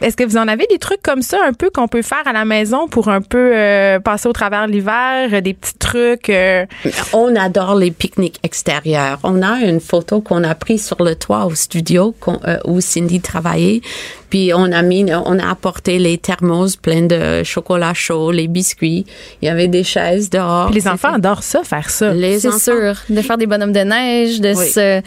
Est-ce 0.00 0.16
que 0.16 0.24
vous 0.24 0.36
en 0.38 0.48
avez 0.48 0.66
des 0.68 0.78
trucs 0.78 1.02
comme 1.02 1.22
ça, 1.22 1.38
un 1.46 1.52
peu, 1.52 1.70
qu'on 1.70 1.88
peut 1.88 2.02
faire 2.02 2.26
à 2.26 2.32
la 2.32 2.44
maison 2.44 2.88
pour 2.88 3.08
un 3.08 3.20
peu 3.20 3.52
euh, 3.54 4.00
passer 4.00 4.28
au 4.28 4.32
travers 4.32 4.66
l'hiver, 4.66 5.28
euh, 5.32 5.40
des 5.40 5.54
petits 5.54 5.78
trucs? 5.78 6.30
euh, 6.30 6.64
On 7.12 7.34
adore 7.36 7.74
les 7.74 7.90
pique-niques 7.90 8.40
extérieurs. 8.42 9.18
On 9.24 9.42
a 9.42 9.58
une 9.60 9.80
photo 9.80 10.20
qu'on 10.20 10.42
a 10.44 10.54
prise 10.54 10.86
sur 10.86 11.02
le 11.02 11.14
toit 11.16 11.44
au 11.44 11.54
studio 11.54 12.14
euh, 12.28 12.58
où 12.64 12.80
Cindy 12.80 13.20
travaillait. 13.20 13.82
Puis 14.30 14.52
on 14.54 14.70
a 14.72 14.82
mis, 14.82 15.04
on 15.12 15.38
a 15.38 15.50
apporté 15.50 15.98
les 15.98 16.16
thermos 16.16 16.76
pleins 16.76 17.02
de 17.02 17.42
chocolat 17.42 17.92
chaud, 17.94 18.30
les 18.30 18.46
biscuits. 18.48 19.04
Il 19.42 19.46
y 19.46 19.48
avait 19.48 19.68
des 19.68 19.82
chaises 19.84 20.30
dehors. 20.30 20.66
Puis 20.70 20.76
les 20.80 20.88
enfants 20.88 21.14
adorent 21.14 21.42
ça, 21.42 21.62
faire 21.64 21.90
ça. 21.90 22.14
Les 22.14 22.38
C'est 22.40 22.48
enfants- 22.48 22.58
sûr. 22.58 22.94
De 23.10 23.20
faire 23.22 23.36
des 23.38 23.46
bonhommes 23.46 23.72
de 23.72 23.80
neige, 23.80 24.40
de 24.40 24.54
Oui. 24.54 24.66
se 24.68 25.02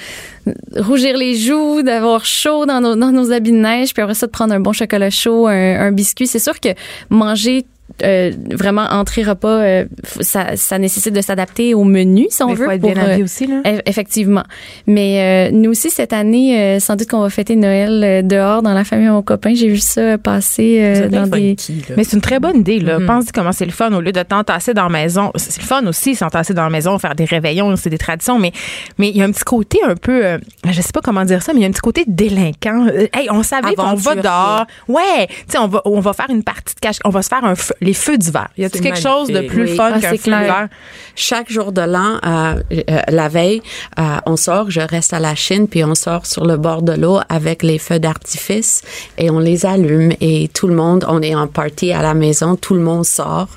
rougir 0.78 1.16
les 1.18 1.36
joues, 1.36 1.84
d'avoir 1.84 2.26
chaud 2.26 2.66
dans 2.66 2.82
nos, 2.82 2.96
dans 2.96 3.12
nos 3.12 3.32
habits 3.32 3.52
de 3.54 3.58
neige, 3.58 3.94
puis 3.94 4.04
après 4.04 4.14
ça, 4.16 4.28
de 4.28 4.32
prendre 4.32 4.54
un 4.54 4.60
bon 4.60 4.74
chocolat 4.74 5.10
chaud, 5.10 5.48
un, 5.48 5.80
un 5.88 5.92
biscuit. 5.92 6.28
C'est 6.28 6.40
sûr 6.40 6.60
que 6.60 6.70
manger 7.10 7.66
euh, 8.04 8.32
vraiment 8.52 8.84
entrée 8.90 9.24
repas, 9.24 9.48
euh, 9.62 9.86
ça, 10.22 10.56
ça 10.56 10.80
nécessite 10.80 11.14
de 11.14 11.22
s'adapter 11.22 11.74
au 11.74 11.84
menu 11.84 12.26
si 12.30 12.42
on 12.42 12.48
Mais 12.48 12.56
veut. 12.56 12.66
faut 12.66 12.72
être 12.72 12.82
pour, 12.82 12.92
bien 12.92 13.08
euh, 13.20 13.24
aussi, 13.24 13.46
là. 13.46 13.62
eff- 13.66 13.82
Effectivement. 13.86 14.44
Mais 14.88 15.50
euh, 15.52 15.56
nous 15.56 15.70
aussi 15.72 15.90
cette 15.90 16.12
année, 16.14 16.60
euh, 16.60 16.80
sans 16.80 16.96
doute 16.96 17.08
qu'on 17.10 17.20
va 17.22 17.30
fêter 17.30 17.56
Noël 17.56 18.02
euh, 18.04 18.22
dehors 18.24 18.62
dans 18.64 18.74
la 18.74 18.84
famille 18.84 19.06
de 19.08 19.12
mon 19.12 19.22
copain. 19.22 19.54
J'ai 19.54 19.68
vu 19.68 19.78
ça 19.78 20.18
passer 20.18 20.80
euh, 20.82 21.10
dans 21.10 21.28
des. 21.28 21.50
funky. 21.58 21.84
Mais 21.96 22.04
c'est 22.04 22.16
une 22.16 22.22
très 22.22 22.40
bonne 22.40 22.58
idée, 22.58 22.80
là. 22.80 23.00
Mhm. 23.00 23.06
Pense 23.06 23.32
comment 23.32 23.52
c'est 23.52 23.66
le 23.66 23.72
fun 23.72 23.92
au 23.94 24.02
lieu 24.02 24.12
de 24.12 24.24
t'entasser 24.24 24.74
dans 24.74 24.84
la 24.84 24.90
maison. 24.90 25.32
C'est 25.36 25.62
le 25.62 25.68
fun 25.68 25.86
aussi, 25.86 26.16
s'entasser 26.16 26.54
dans 26.54 26.64
la 26.64 26.70
maison, 26.70 26.98
faire 27.00 27.16
des 27.16 27.26
réveillons, 27.26 27.76
c'est 27.76 27.90
des 27.92 27.98
traditions, 28.00 28.40
mais 28.40 28.52
mais 28.98 29.10
il 29.10 29.18
y 29.18 29.22
a 29.22 29.26
un 29.26 29.32
petit 29.32 29.44
côté 29.44 29.80
un 29.86 29.96
peu, 29.96 30.26
euh, 30.26 30.38
je 30.70 30.82
sais 30.82 30.92
pas 30.94 31.02
comment 31.02 31.26
dire 31.26 31.44
ça, 31.44 31.54
mais 31.54 31.60
il 31.60 31.64
y 31.64 31.66
a 31.66 31.70
un 31.70 31.72
petit 31.72 31.82
côté 31.82 32.06
délinquant. 32.08 32.88
Euh, 32.88 33.08
hey, 33.14 33.28
on 33.30 33.44
savait 33.44 33.76
qu'on 33.76 33.94
va 33.94 34.16
dehors. 34.16 34.66
Ouais, 34.88 35.28
tu 35.28 35.34
sais, 35.50 35.58
on 35.60 35.68
va, 35.68 35.82
on 35.86 36.00
va 36.00 36.14
faire 36.14 36.28
une 36.30 36.44
partie 36.44 36.74
de 36.76 36.80
cache, 36.80 36.98
on 37.06 37.10
va 37.10 37.22
se 37.22 37.28
faire 37.30 37.44
un 37.44 37.56
feu- 37.56 37.73
les 37.82 37.94
feux 37.94 38.18
d'hiver. 38.18 38.48
Y 38.58 38.66
a-t-il 38.66 38.78
C'est 38.84 38.90
quelque 38.90 39.02
chose 39.02 39.30
de 39.30 39.42
plus 39.42 39.64
Oui. 39.64 39.76
fun 39.76 39.92
Ah, 39.96 40.00
qu'un 40.00 40.10
c'est 40.12 40.18
feu 40.18 40.24
clair. 40.24 40.40
d'hiver? 40.42 40.68
Chaque 41.16 41.52
jour 41.52 41.72
de 41.72 41.82
l'an, 41.82 42.18
euh, 42.26 42.56
euh, 42.90 43.00
la 43.10 43.28
veille, 43.30 43.62
euh, 44.00 44.18
on 44.26 44.36
sort, 44.36 44.72
je 44.72 44.82
reste 44.82 45.14
à 45.14 45.20
la 45.20 45.36
Chine, 45.36 45.68
puis 45.68 45.84
on 45.84 45.94
sort 45.96 46.26
sur 46.26 46.46
le 46.46 46.58
bord 46.58 46.82
de 46.82 46.94
l'eau 46.94 47.20
avec 47.30 47.62
les 47.64 47.78
feux 47.78 48.00
d'artifice 48.00 48.82
et 49.18 49.30
on 49.30 49.40
les 49.40 49.66
allume 49.66 50.14
et 50.22 50.50
tout 50.54 50.68
le 50.68 50.76
monde, 50.76 51.06
on 51.08 51.22
est 51.22 51.36
en 51.36 51.48
party 51.48 51.92
à 51.92 52.02
la 52.02 52.14
maison, 52.16 52.56
tout 52.56 52.74
le 52.74 52.82
monde 52.82 53.06
sort 53.06 53.48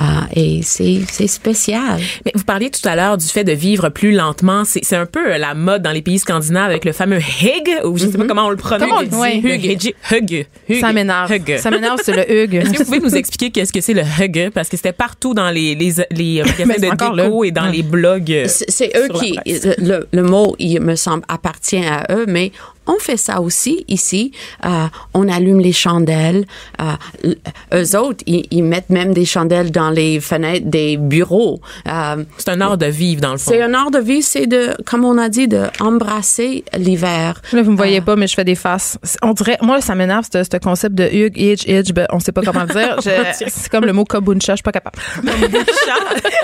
euh, 0.00 0.04
et 0.34 0.60
c'est 0.62 1.00
c'est 1.10 1.26
spécial. 1.26 2.00
Mais 2.26 2.32
vous 2.34 2.44
parliez 2.44 2.70
tout 2.70 2.86
à 2.86 2.94
l'heure 2.96 3.16
du 3.16 3.26
fait 3.26 3.44
de 3.44 3.52
vivre 3.52 3.88
plus 3.88 4.12
lentement. 4.12 4.64
C'est 4.64 4.84
c'est 4.84 4.96
un 4.96 5.06
peu 5.06 5.36
la 5.38 5.54
mode 5.54 5.82
dans 5.82 5.92
les 5.92 6.02
pays 6.02 6.18
scandinaves 6.18 6.68
avec 6.70 6.84
le 6.84 6.92
fameux 6.92 7.18
hug, 7.18 7.84
ou 7.86 7.96
je 7.96 8.06
sais 8.06 8.18
pas 8.18 8.26
comment 8.26 8.46
on 8.46 8.50
le 8.50 8.56
prononce. 8.56 8.88
Comment 8.88 8.98
on 9.00 9.02
le 9.02 9.06
dit? 9.38 9.48
Hug. 9.48 9.94
Hug. 10.10 10.12
Hug. 10.12 10.46
Hug. 10.68 10.80
Ça 10.80 10.92
m'énerve. 10.92 11.32
Ça 11.58 11.70
m'énerve, 11.70 11.98
c'est 12.02 12.12
le 12.14 12.30
hug. 12.30 12.54
Est-ce 12.54 12.70
que 12.72 12.78
vous 12.78 12.84
pouvez 12.84 13.00
nous 13.00 13.16
expliquer 13.16 13.49
qu'est-ce 13.50 13.72
que 13.72 13.80
c'est 13.80 13.94
le 13.94 14.02
hug? 14.02 14.50
Parce 14.54 14.68
que 14.68 14.76
c'était 14.76 14.92
partout 14.92 15.34
dans 15.34 15.50
les, 15.50 15.74
les, 15.74 15.92
les 16.10 16.40
euh, 16.40 16.44
de 16.58 16.80
déco 16.80 17.14
là. 17.14 17.30
et 17.44 17.50
dans 17.50 17.66
les 17.66 17.82
blogs. 17.82 18.30
euh, 18.32 18.46
C'est 18.48 18.92
eux 18.96 19.08
qui, 19.18 19.38
le, 19.78 20.06
le 20.12 20.22
mot, 20.22 20.54
il 20.58 20.80
me 20.80 20.94
semble, 20.96 21.22
appartient 21.28 21.84
à 21.84 22.06
eux, 22.10 22.24
mais 22.26 22.52
on 22.94 22.98
fait 22.98 23.16
ça 23.16 23.40
aussi 23.40 23.84
ici. 23.88 24.32
Euh, 24.64 24.86
on 25.14 25.28
allume 25.28 25.60
les 25.60 25.72
chandelles. 25.72 26.44
Euh, 26.80 27.34
eux 27.74 27.96
autres, 27.96 28.22
ils, 28.26 28.46
ils 28.50 28.62
mettent 28.62 28.90
même 28.90 29.12
des 29.14 29.24
chandelles 29.24 29.70
dans 29.70 29.90
les 29.90 30.20
fenêtres 30.20 30.66
des 30.68 30.96
bureaux. 30.96 31.60
Euh, 31.88 32.24
C'est 32.38 32.48
un 32.50 32.60
art 32.60 32.76
de 32.78 32.86
vivre, 32.86 33.20
dans 33.20 33.32
le 33.32 33.38
fond. 33.38 33.50
c'est 33.50 33.62
un 33.62 33.74
art 33.74 33.90
de 33.90 33.98
vie, 33.98 34.22
c'est 34.22 34.46
de, 34.46 34.74
comme 34.84 35.04
on 35.04 35.18
a 35.18 35.28
dit, 35.28 35.46
de 35.48 35.64
embrasser 35.80 36.64
l'hiver. 36.76 37.40
Là, 37.52 37.62
vous 37.62 37.72
me 37.72 37.76
voyez 37.76 38.00
pas, 38.00 38.16
mais 38.16 38.26
je 38.26 38.34
fais 38.34 38.44
des 38.44 38.54
faces. 38.54 38.98
On 39.22 39.32
dirait, 39.32 39.58
moi, 39.62 39.80
ça 39.80 39.94
m'énerve, 39.94 40.26
ce 40.32 40.42
ce 40.42 40.56
concept 40.56 40.94
de 40.96 41.04
hug, 41.04 41.32
itch, 41.38 41.62
itch, 41.66 41.92
ben, 41.92 42.06
on 42.10 42.18
sait 42.20 42.32
pas 42.32 42.42
comment 42.42 42.64
le 42.68 42.74
dire. 42.74 42.96
C'est 43.48 43.68
comme 43.70 43.84
le 43.84 43.92
mot 43.92 44.04
kobuncha, 44.04 44.52
je 44.52 44.56
suis 44.56 44.62
pas 44.62 44.72
capable. 44.72 44.98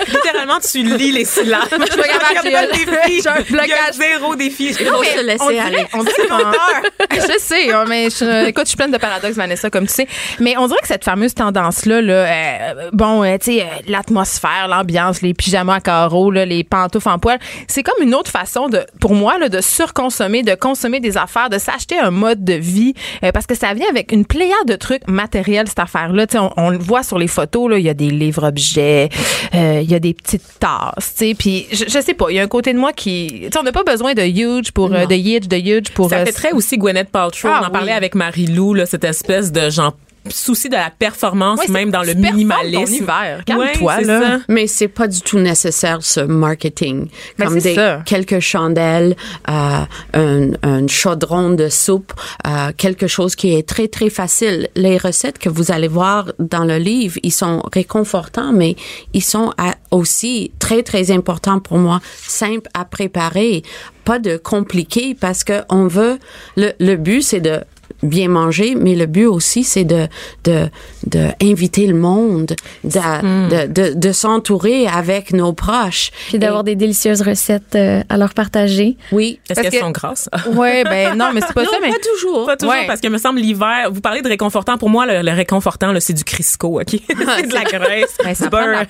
Littéralement, 0.07 0.59
tu 0.59 0.83
lis 0.83 1.11
les 1.11 1.25
syllabes. 1.25 1.67
Je 1.71 1.91
suis 1.91 2.01
pas 2.01 2.07
capable, 2.07 2.39
j'ai- 2.43 2.85
défi. 2.85 3.21
j'ai 3.23 3.29
un 3.29 3.41
blocage. 3.49 3.93
zéro 3.93 4.35
défi. 4.35 4.67
Il 4.79 4.85
faut 4.85 5.03
se 5.03 5.25
laisser 5.25 5.43
on 5.43 5.49
dirait, 5.49 5.59
aller. 5.59 5.85
on 5.93 6.03
dirait 6.03 6.27
je 7.11 7.39
sais, 7.39 7.71
hein, 7.71 7.85
mais 7.87 8.09
je, 8.09 8.47
écoute, 8.47 8.63
je 8.65 8.69
suis 8.69 8.77
pleine 8.77 8.91
de 8.91 8.97
paradoxes, 8.97 9.35
Vanessa, 9.35 9.69
comme 9.69 9.87
tu 9.87 9.93
sais. 9.93 10.07
Mais 10.39 10.57
on 10.57 10.67
dirait 10.67 10.79
que 10.81 10.87
cette 10.87 11.03
fameuse 11.03 11.33
tendance-là, 11.33 12.01
là, 12.01 12.13
euh, 12.13 12.89
bon, 12.93 13.23
euh, 13.23 13.37
tu 13.37 13.53
sais, 13.53 13.61
euh, 13.61 13.65
l'atmosphère, 13.87 14.67
l'ambiance, 14.67 15.21
les 15.21 15.33
pyjamas 15.33 15.75
à 15.75 15.79
carreaux, 15.79 16.31
là, 16.31 16.45
les 16.45 16.63
pantoufles 16.63 17.09
en 17.09 17.19
poil, 17.19 17.39
c'est 17.67 17.83
comme 17.83 18.01
une 18.01 18.15
autre 18.15 18.31
façon 18.31 18.69
de, 18.69 18.85
pour 18.99 19.13
moi, 19.13 19.37
là, 19.37 19.49
de 19.49 19.61
surconsommer, 19.61 20.43
de 20.43 20.55
consommer 20.55 20.99
des 20.99 21.17
affaires, 21.17 21.49
de 21.49 21.57
s'acheter 21.57 21.97
un 21.97 22.11
mode 22.11 22.43
de 22.43 22.53
vie, 22.53 22.93
euh, 23.23 23.31
parce 23.31 23.45
que 23.45 23.55
ça 23.55 23.73
vient 23.73 23.87
avec 23.89 24.11
une 24.11 24.25
pléiade 24.25 24.67
de 24.67 24.75
trucs 24.75 25.07
matériels, 25.07 25.67
cette 25.67 25.79
affaire-là. 25.79 26.27
Tu 26.27 26.33
sais, 26.33 26.39
on, 26.39 26.53
on 26.57 26.69
le 26.69 26.77
voit 26.77 27.03
sur 27.03 27.17
les 27.17 27.27
photos, 27.27 27.69
là, 27.71 27.77
il 27.77 27.85
y 27.85 27.89
a 27.89 27.93
des 27.93 28.09
livres-objets, 28.09 29.09
euh, 29.53 29.81
il 29.83 29.89
y 29.89 29.95
a 29.95 29.99
des 29.99 30.13
petites 30.13 30.59
tasses, 30.59 31.13
tu 31.17 31.27
sais, 31.29 31.35
puis 31.37 31.67
je, 31.71 31.85
je 31.87 31.99
sais 32.01 32.13
pas, 32.13 32.27
il 32.29 32.35
y 32.35 32.39
a 32.39 32.43
un 32.43 32.47
côté 32.47 32.73
de 32.73 32.79
moi 32.79 32.93
qui, 32.93 33.27
tu 33.43 33.49
sais, 33.51 33.59
on 33.59 33.63
n'a 33.63 33.71
pas 33.71 33.83
besoin 33.83 34.13
de 34.13 34.23
huge 34.23 34.71
pour, 34.71 34.89
de 34.89 35.15
huge, 35.15 35.47
de 35.47 35.57
huge 35.57 35.91
pour 35.93 36.09
Ça 36.19 36.25
fait 36.25 36.31
très 36.31 36.51
aussi 36.51 36.77
Gwyneth 36.77 37.09
Paltrow. 37.09 37.49
Ah, 37.51 37.61
on 37.63 37.67
en 37.67 37.69
parlait 37.69 37.91
avec 37.91 38.15
Marie-Lou, 38.15 38.73
là, 38.73 38.85
cette 38.85 39.03
espèce 39.03 39.51
de 39.51 39.69
genre 39.69 39.95
souci 40.31 40.69
de 40.69 40.75
la 40.75 40.89
performance, 40.89 41.59
Ouais, 41.59 41.67
même 41.69 41.91
dans 41.91 42.03
le 42.03 42.13
minimalisme. 42.13 43.05
Calme-toi, 43.45 43.95
Ouais, 43.97 44.03
là. 44.03 44.19
ça. 44.21 44.39
Mais 44.47 44.67
c'est 44.67 44.87
pas 44.87 45.07
du 45.07 45.21
tout 45.21 45.39
nécessaire 45.39 45.99
ce 46.01 46.19
marketing. 46.19 47.07
Ben, 47.37 47.45
Comme 47.45 47.59
c'est 47.59 47.69
des 47.69 47.75
ça. 47.75 48.01
quelques 48.05 48.39
chandelles, 48.39 49.15
euh, 49.49 49.81
un, 50.13 50.49
un 50.63 50.87
chaudron 50.87 51.51
de 51.51 51.69
soupe, 51.69 52.13
euh, 52.45 52.71
quelque 52.75 53.07
chose 53.07 53.35
qui 53.35 53.53
est 53.55 53.67
très 53.67 53.87
très 53.87 54.09
facile. 54.09 54.69
Les 54.75 54.97
recettes 54.97 55.37
que 55.39 55.49
vous 55.49 55.71
allez 55.71 55.87
voir 55.87 56.31
dans 56.39 56.63
le 56.65 56.77
livre, 56.77 57.17
ils 57.23 57.31
sont 57.33 57.61
réconfortants, 57.73 58.51
mais 58.53 58.75
ils 59.13 59.23
sont 59.23 59.51
à- 59.57 59.75
aussi 59.91 60.51
très 60.59 60.83
très 60.83 61.11
importants 61.11 61.59
pour 61.59 61.77
moi, 61.77 61.99
simples 62.27 62.69
à 62.73 62.85
préparer, 62.85 63.63
pas 64.03 64.19
de 64.19 64.37
compliqués 64.37 65.15
parce 65.19 65.43
que 65.43 65.61
on 65.69 65.87
veut. 65.87 66.17
Le, 66.55 66.71
le 66.79 66.95
but 66.95 67.21
c'est 67.21 67.41
de 67.41 67.61
bien 68.03 68.27
manger, 68.29 68.75
mais 68.75 68.95
le 68.95 69.05
but 69.05 69.25
aussi, 69.25 69.63
c'est 69.63 69.83
de, 69.83 70.07
de, 70.43 70.67
de 71.07 71.27
inviter 71.41 71.87
le 71.87 71.95
monde, 71.95 72.55
de, 72.83 72.97
Hmm. 72.97 73.49
de, 73.49 73.67
de, 73.67 73.93
de 73.93 74.11
s'entourer 74.11 74.87
avec 74.87 75.31
nos 75.33 75.53
proches. 75.53 76.11
Puis 76.29 76.39
d'avoir 76.39 76.63
des 76.63 76.75
délicieuses 76.75 77.21
recettes 77.21 77.75
euh, 77.75 78.01
à 78.09 78.17
leur 78.17 78.33
partager. 78.33 78.97
Oui. 79.11 79.39
Est-ce 79.49 79.53
Parce 79.55 79.61
qu'elles 79.69 79.79
que- 79.79 79.85
sont 79.85 79.91
grasses? 79.91 80.29
Ouais, 80.53 80.83
ben 80.83 81.15
non, 81.15 81.29
mais 81.33 81.41
c'est 81.41 81.53
pas 81.53 81.63
non, 81.63 81.69
ça, 81.71 81.77
mais 81.81 81.89
pas 81.89 81.95
toujours. 82.13 82.45
Pas 82.45 82.57
toujours, 82.57 82.73
Ouais. 82.73 82.87
parce 82.87 83.01
que 83.01 83.07
me 83.07 83.17
semble 83.17 83.39
l'hiver, 83.39 83.89
vous 83.91 84.01
parlez 84.01 84.21
de 84.21 84.27
réconfortant. 84.27 84.77
Pour 84.77 84.89
moi, 84.89 85.05
le, 85.05 85.21
le 85.21 85.31
réconfortant, 85.35 85.91
là, 85.91 85.99
c'est 85.99 86.13
du 86.13 86.23
Crisco, 86.23 86.79
OK? 86.81 86.85
c'est 87.07 87.47
de 87.47 87.53
la 87.53 87.63
graisse, 87.79 88.15
Ben, 88.23 88.33
du 88.33 88.49
beurre. 88.49 88.85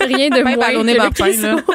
Rien 0.00 0.28
de 0.30 0.42
moins 0.42 0.54
que 0.56 0.86
le 0.86 0.96
pain, 0.96 1.10
Crisco. 1.10 1.72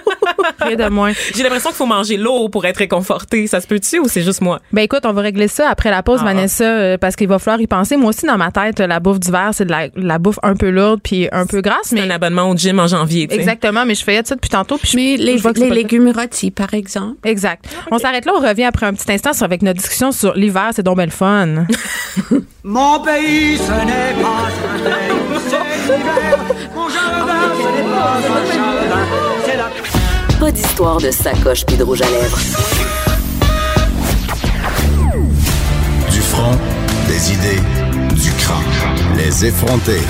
Rien 0.61 0.75
de 0.75 0.89
moins. 0.89 1.11
J'ai 1.35 1.43
l'impression 1.43 1.69
qu'il 1.69 1.77
faut 1.77 1.85
manger 1.85 2.17
l'eau 2.17 2.49
pour 2.49 2.65
être 2.65 2.77
réconforté. 2.77 3.47
Ça 3.47 3.61
se 3.61 3.67
peut-tu 3.67 3.99
ou 3.99 4.07
c'est 4.07 4.21
juste 4.21 4.41
moi? 4.41 4.59
Ben 4.71 4.81
écoute, 4.83 5.01
on 5.05 5.13
va 5.13 5.21
régler 5.21 5.47
ça 5.47 5.69
après 5.69 5.89
la 5.91 6.03
pause, 6.03 6.19
Ah. 6.21 6.25
Vanessa, 6.25 6.63
euh, 6.63 6.97
parce 6.97 7.15
qu'il 7.15 7.27
va 7.27 7.39
falloir 7.39 7.61
y 7.61 7.67
penser. 7.67 7.97
Moi 7.97 8.09
aussi, 8.09 8.25
dans 8.25 8.37
ma 8.37 8.51
tête, 8.51 8.79
la 8.79 8.99
bouffe 8.99 9.19
d'hiver, 9.19 9.49
c'est 9.53 9.65
de 9.65 9.71
la, 9.71 9.87
la 9.95 10.19
bouffe 10.19 10.39
un 10.43 10.55
peu 10.55 10.69
lourde 10.69 10.99
puis 11.03 11.27
un 11.31 11.45
peu 11.45 11.61
grasse, 11.61 11.77
C'est 11.85 11.95
mais 11.95 12.01
un 12.01 12.09
abonnement 12.09 12.49
au 12.49 12.55
gym 12.55 12.79
en 12.79 12.87
janvier, 12.87 13.27
tu 13.27 13.35
sais. 13.35 13.41
exactement. 13.41 13.85
Mais 13.85 13.95
je 13.95 14.03
fais 14.03 14.21
ça 14.23 14.35
depuis 14.35 14.49
tantôt. 14.49 14.77
Puis 14.77 14.89
je- 14.91 14.95
Mais 14.97 15.17
les, 15.17 15.37
je 15.37 15.47
les 15.49 15.69
légumes 15.69 16.11
rôtis, 16.15 16.51
par 16.51 16.73
exemple. 16.73 17.17
Exact. 17.27 17.65
On 17.91 17.97
s'arrête 17.97 18.25
là, 18.25 18.33
on 18.35 18.41
revient 18.47 18.63
après 18.65 18.85
un 18.85 18.93
petit 18.93 19.11
instant 19.11 19.33
sur- 19.33 19.43
avec 19.45 19.61
notre 19.61 19.79
discussion 19.79 20.11
sur 20.11 20.33
l'hiver, 20.35 20.69
c'est 20.73 20.83
donc 20.83 20.97
belle 20.97 21.11
fun. 21.11 21.47
Mon 22.63 22.99
pays, 23.01 23.57
ce 23.57 23.71
n'est 23.85 24.21
pas 24.21 24.29
un 24.29 24.83
pays, 24.83 25.39
c'est 25.49 25.97
l'hiver. 25.97 26.39
Mon 26.75 26.87
jardin, 26.89 27.33
ce 27.57 27.67
n'est 27.67 27.89
pas 27.89 28.13
un 28.17 28.45
jardin, 28.53 29.05
c'est 29.45 29.57
la 29.57 29.69
Pas 30.39 30.51
d'histoire 30.51 30.97
de 30.99 31.11
sacoche 31.11 31.65
puis 31.65 31.77
de 31.77 31.83
rouge 31.83 32.01
à 32.01 32.09
lèvres. 32.09 32.39
Du 36.11 36.19
front, 36.19 36.51
des 37.07 37.31
idées, 37.33 37.61
du 38.15 38.31
crâne. 38.33 38.63
Les 39.17 39.45
effronter. 39.45 40.01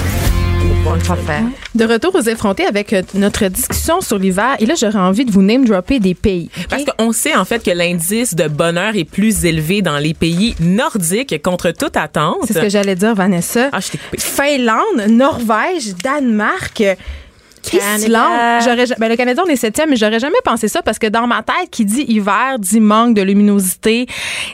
De 1.76 1.86
retour 1.86 2.16
aux 2.16 2.22
effrontés 2.22 2.66
avec 2.66 2.94
euh, 2.94 3.02
notre 3.16 3.48
discussion 3.48 4.02
sur 4.02 4.18
l'hiver. 4.18 4.56
Et 4.60 4.66
là, 4.66 4.76
j'aurais 4.80 5.00
envie 5.00 5.26
de 5.26 5.32
vous 5.32 5.42
name 5.42 5.66
dropper 5.66 6.00
des 6.00 6.14
pays. 6.14 6.50
Parce 6.70 6.84
qu'on 6.86 7.12
sait 7.12 7.36
en 7.36 7.46
fait 7.46 7.64
que 7.64 7.72
l'indice 7.72 8.36
de 8.36 8.48
bonheur 8.48 8.96
est 8.96 9.04
plus 9.06 9.46
élevé 9.46 9.82
dans 9.82 9.98
les 9.98 10.14
pays 10.14 10.56
nordiques 10.60 11.42
contre 11.42 11.72
toute 11.72 11.98
attente. 11.98 12.38
C'est 12.48 12.54
ce 12.54 12.60
que 12.60 12.70
j'allais 12.70 12.96
dire, 12.96 13.16
Vanessa. 13.16 13.70
Ah, 13.72 13.80
je 13.80 13.92
t'ai 13.92 13.98
coupé. 13.98 14.18
Finlande, 14.20 15.10
Norvège, 15.10 15.96
Danemark. 16.04 16.84
Islande. 17.72 18.32
J'aurais, 18.64 18.86
ja- 18.86 18.96
ben, 18.98 19.10
le 19.10 19.16
Canada, 19.16 19.42
on 19.46 19.50
est 19.50 19.56
septième, 19.56 19.90
mais 19.90 19.96
j'aurais 19.96 20.20
jamais 20.20 20.38
pensé 20.44 20.68
ça 20.68 20.82
parce 20.82 21.00
que 21.00 21.08
dans 21.08 21.28
ma 21.28 21.42
tête, 21.44 21.70
qui 21.72 21.86
dit 21.86 22.06
hiver, 22.08 22.58
dit 22.60 22.80
manque 22.80 23.16
de 23.16 23.22
luminosité, 23.22 24.06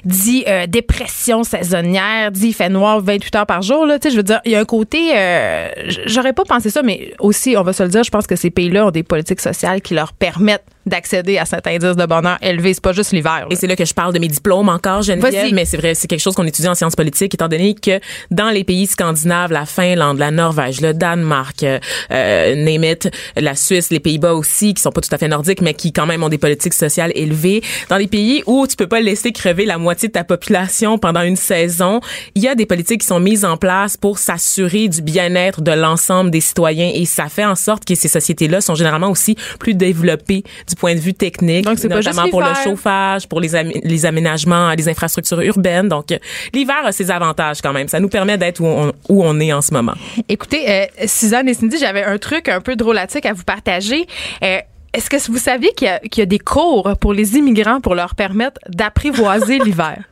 dit 0.05 0.43
euh, 0.47 0.67
dépression 0.67 1.43
saisonnière, 1.43 2.31
dit 2.31 2.53
fait 2.53 2.69
noir 2.69 3.01
28 3.01 3.35
heures 3.35 3.45
par 3.45 3.61
jour. 3.61 3.85
Là, 3.85 3.99
tu 3.99 4.07
sais, 4.07 4.11
je 4.11 4.17
veux 4.17 4.23
dire, 4.23 4.39
il 4.45 4.51
y 4.51 4.55
a 4.55 4.59
un 4.59 4.65
côté, 4.65 5.11
euh, 5.15 5.69
j'aurais 6.05 6.33
pas 6.33 6.43
pensé 6.43 6.69
ça, 6.69 6.81
mais 6.83 7.13
aussi, 7.19 7.55
on 7.57 7.63
va 7.63 7.73
se 7.73 7.83
le 7.83 7.89
dire, 7.89 8.03
je 8.03 8.11
pense 8.11 8.27
que 8.27 8.35
ces 8.35 8.49
pays-là 8.49 8.87
ont 8.87 8.91
des 8.91 9.03
politiques 9.03 9.41
sociales 9.41 9.81
qui 9.81 9.93
leur 9.93 10.13
permettent 10.13 10.63
d'accéder 10.89 11.37
à 11.37 11.45
cet 11.45 11.65
indice 11.67 11.95
de 11.95 12.05
bonheur 12.05 12.37
élevé. 12.41 12.73
C'est 12.73 12.83
pas 12.83 12.93
juste 12.93 13.11
l'hiver. 13.11 13.47
Et 13.49 13.55
c'est 13.55 13.67
là 13.67 13.75
que 13.75 13.85
je 13.85 13.93
parle 13.93 14.13
de 14.13 14.19
mes 14.19 14.27
diplômes 14.27 14.69
encore, 14.69 15.01
Geneviève, 15.01 15.53
mais 15.53 15.65
c'est 15.65 15.77
vrai, 15.77 15.95
c'est 15.95 16.07
quelque 16.07 16.19
chose 16.19 16.35
qu'on 16.35 16.45
étudie 16.45 16.67
en 16.67 16.75
sciences 16.75 16.95
politiques, 16.95 17.33
étant 17.33 17.47
donné 17.47 17.75
que 17.75 17.99
dans 18.31 18.49
les 18.49 18.63
pays 18.63 18.87
scandinaves, 18.87 19.51
la 19.51 19.65
Finlande, 19.65 20.17
la 20.17 20.31
Norvège, 20.31 20.81
le 20.81 20.93
Danemark, 20.93 21.63
euh, 21.63 21.79
euh, 22.11 22.95
la 23.37 23.55
Suisse, 23.55 23.89
les 23.91 23.99
Pays-Bas 23.99 24.33
aussi, 24.33 24.73
qui 24.73 24.81
sont 24.81 24.91
pas 24.91 25.01
tout 25.01 25.13
à 25.13 25.17
fait 25.17 25.27
nordiques, 25.27 25.61
mais 25.61 25.73
qui 25.73 25.93
quand 25.93 26.05
même 26.05 26.23
ont 26.23 26.29
des 26.29 26.37
politiques 26.37 26.73
sociales 26.73 27.11
élevées, 27.15 27.61
dans 27.89 27.97
les 27.97 28.07
pays 28.07 28.43
où 28.45 28.67
tu 28.67 28.75
peux 28.75 28.87
pas 28.87 28.99
laisser 28.99 29.31
crever 29.31 29.65
la 29.65 29.77
moitié 29.77 30.07
de 30.07 30.13
ta 30.13 30.23
population 30.23 30.97
pendant 30.97 31.21
une 31.21 31.35
saison, 31.35 32.01
il 32.35 32.43
y 32.43 32.47
a 32.47 32.55
des 32.55 32.65
politiques 32.65 33.01
qui 33.01 33.07
sont 33.07 33.19
mises 33.19 33.45
en 33.45 33.57
place 33.57 33.97
pour 33.97 34.17
s'assurer 34.17 34.87
du 34.87 35.01
bien-être 35.01 35.61
de 35.61 35.71
l'ensemble 35.71 36.31
des 36.31 36.41
citoyens 36.41 36.91
et 36.93 37.05
ça 37.05 37.29
fait 37.29 37.45
en 37.45 37.55
sorte 37.55 37.85
que 37.85 37.95
ces 37.95 38.07
sociétés-là 38.07 38.61
sont 38.61 38.75
généralement 38.75 39.09
aussi 39.09 39.35
plus 39.59 39.73
développées 39.73 40.43
du 40.67 40.75
point 40.79 40.95
de 40.95 40.99
vue 40.99 41.13
technique, 41.13 41.65
Donc, 41.65 41.79
pas 41.81 41.95
notamment 41.95 42.29
pour 42.29 42.41
le 42.41 42.53
chauffage, 42.63 43.27
pour 43.27 43.39
les, 43.41 43.49
les 43.83 44.05
aménagements, 44.05 44.73
les 44.73 44.87
infrastructures 44.89 45.41
urbaines. 45.41 45.89
Donc, 45.89 46.11
euh, 46.11 46.17
l'hiver 46.53 46.77
a 46.83 46.91
ses 46.91 47.11
avantages 47.11 47.61
quand 47.61 47.73
même. 47.73 47.87
Ça 47.87 47.99
nous 47.99 48.09
permet 48.09 48.37
d'être 48.37 48.61
où 48.61 48.65
on, 48.65 48.91
où 49.09 49.23
on 49.23 49.39
est 49.39 49.53
en 49.53 49.61
ce 49.61 49.73
moment. 49.73 49.93
Écoutez, 50.27 50.69
euh, 50.69 50.85
Suzanne 51.05 51.47
et 51.49 51.53
Cindy, 51.53 51.77
j'avais 51.77 52.03
un 52.03 52.17
truc 52.17 52.47
un 52.49 52.61
peu 52.61 52.75
drôlatique 52.75 53.25
à 53.25 53.33
vous 53.33 53.43
partager. 53.43 54.07
Euh, 54.43 54.59
Est-ce 54.93 55.09
que 55.09 55.31
vous 55.31 55.37
saviez 55.37 55.73
qu'il 55.73 55.87
y, 56.03 56.09
qu'il 56.09 56.21
y 56.21 56.23
a 56.23 56.25
des 56.25 56.39
cours 56.39 56.93
pour 56.99 57.13
les 57.13 57.35
immigrants 57.35 57.81
pour 57.81 57.93
leur 57.93 58.15
permettre 58.15 58.59
d'apprivoiser 58.69 59.59
l'hiver? 59.65 60.03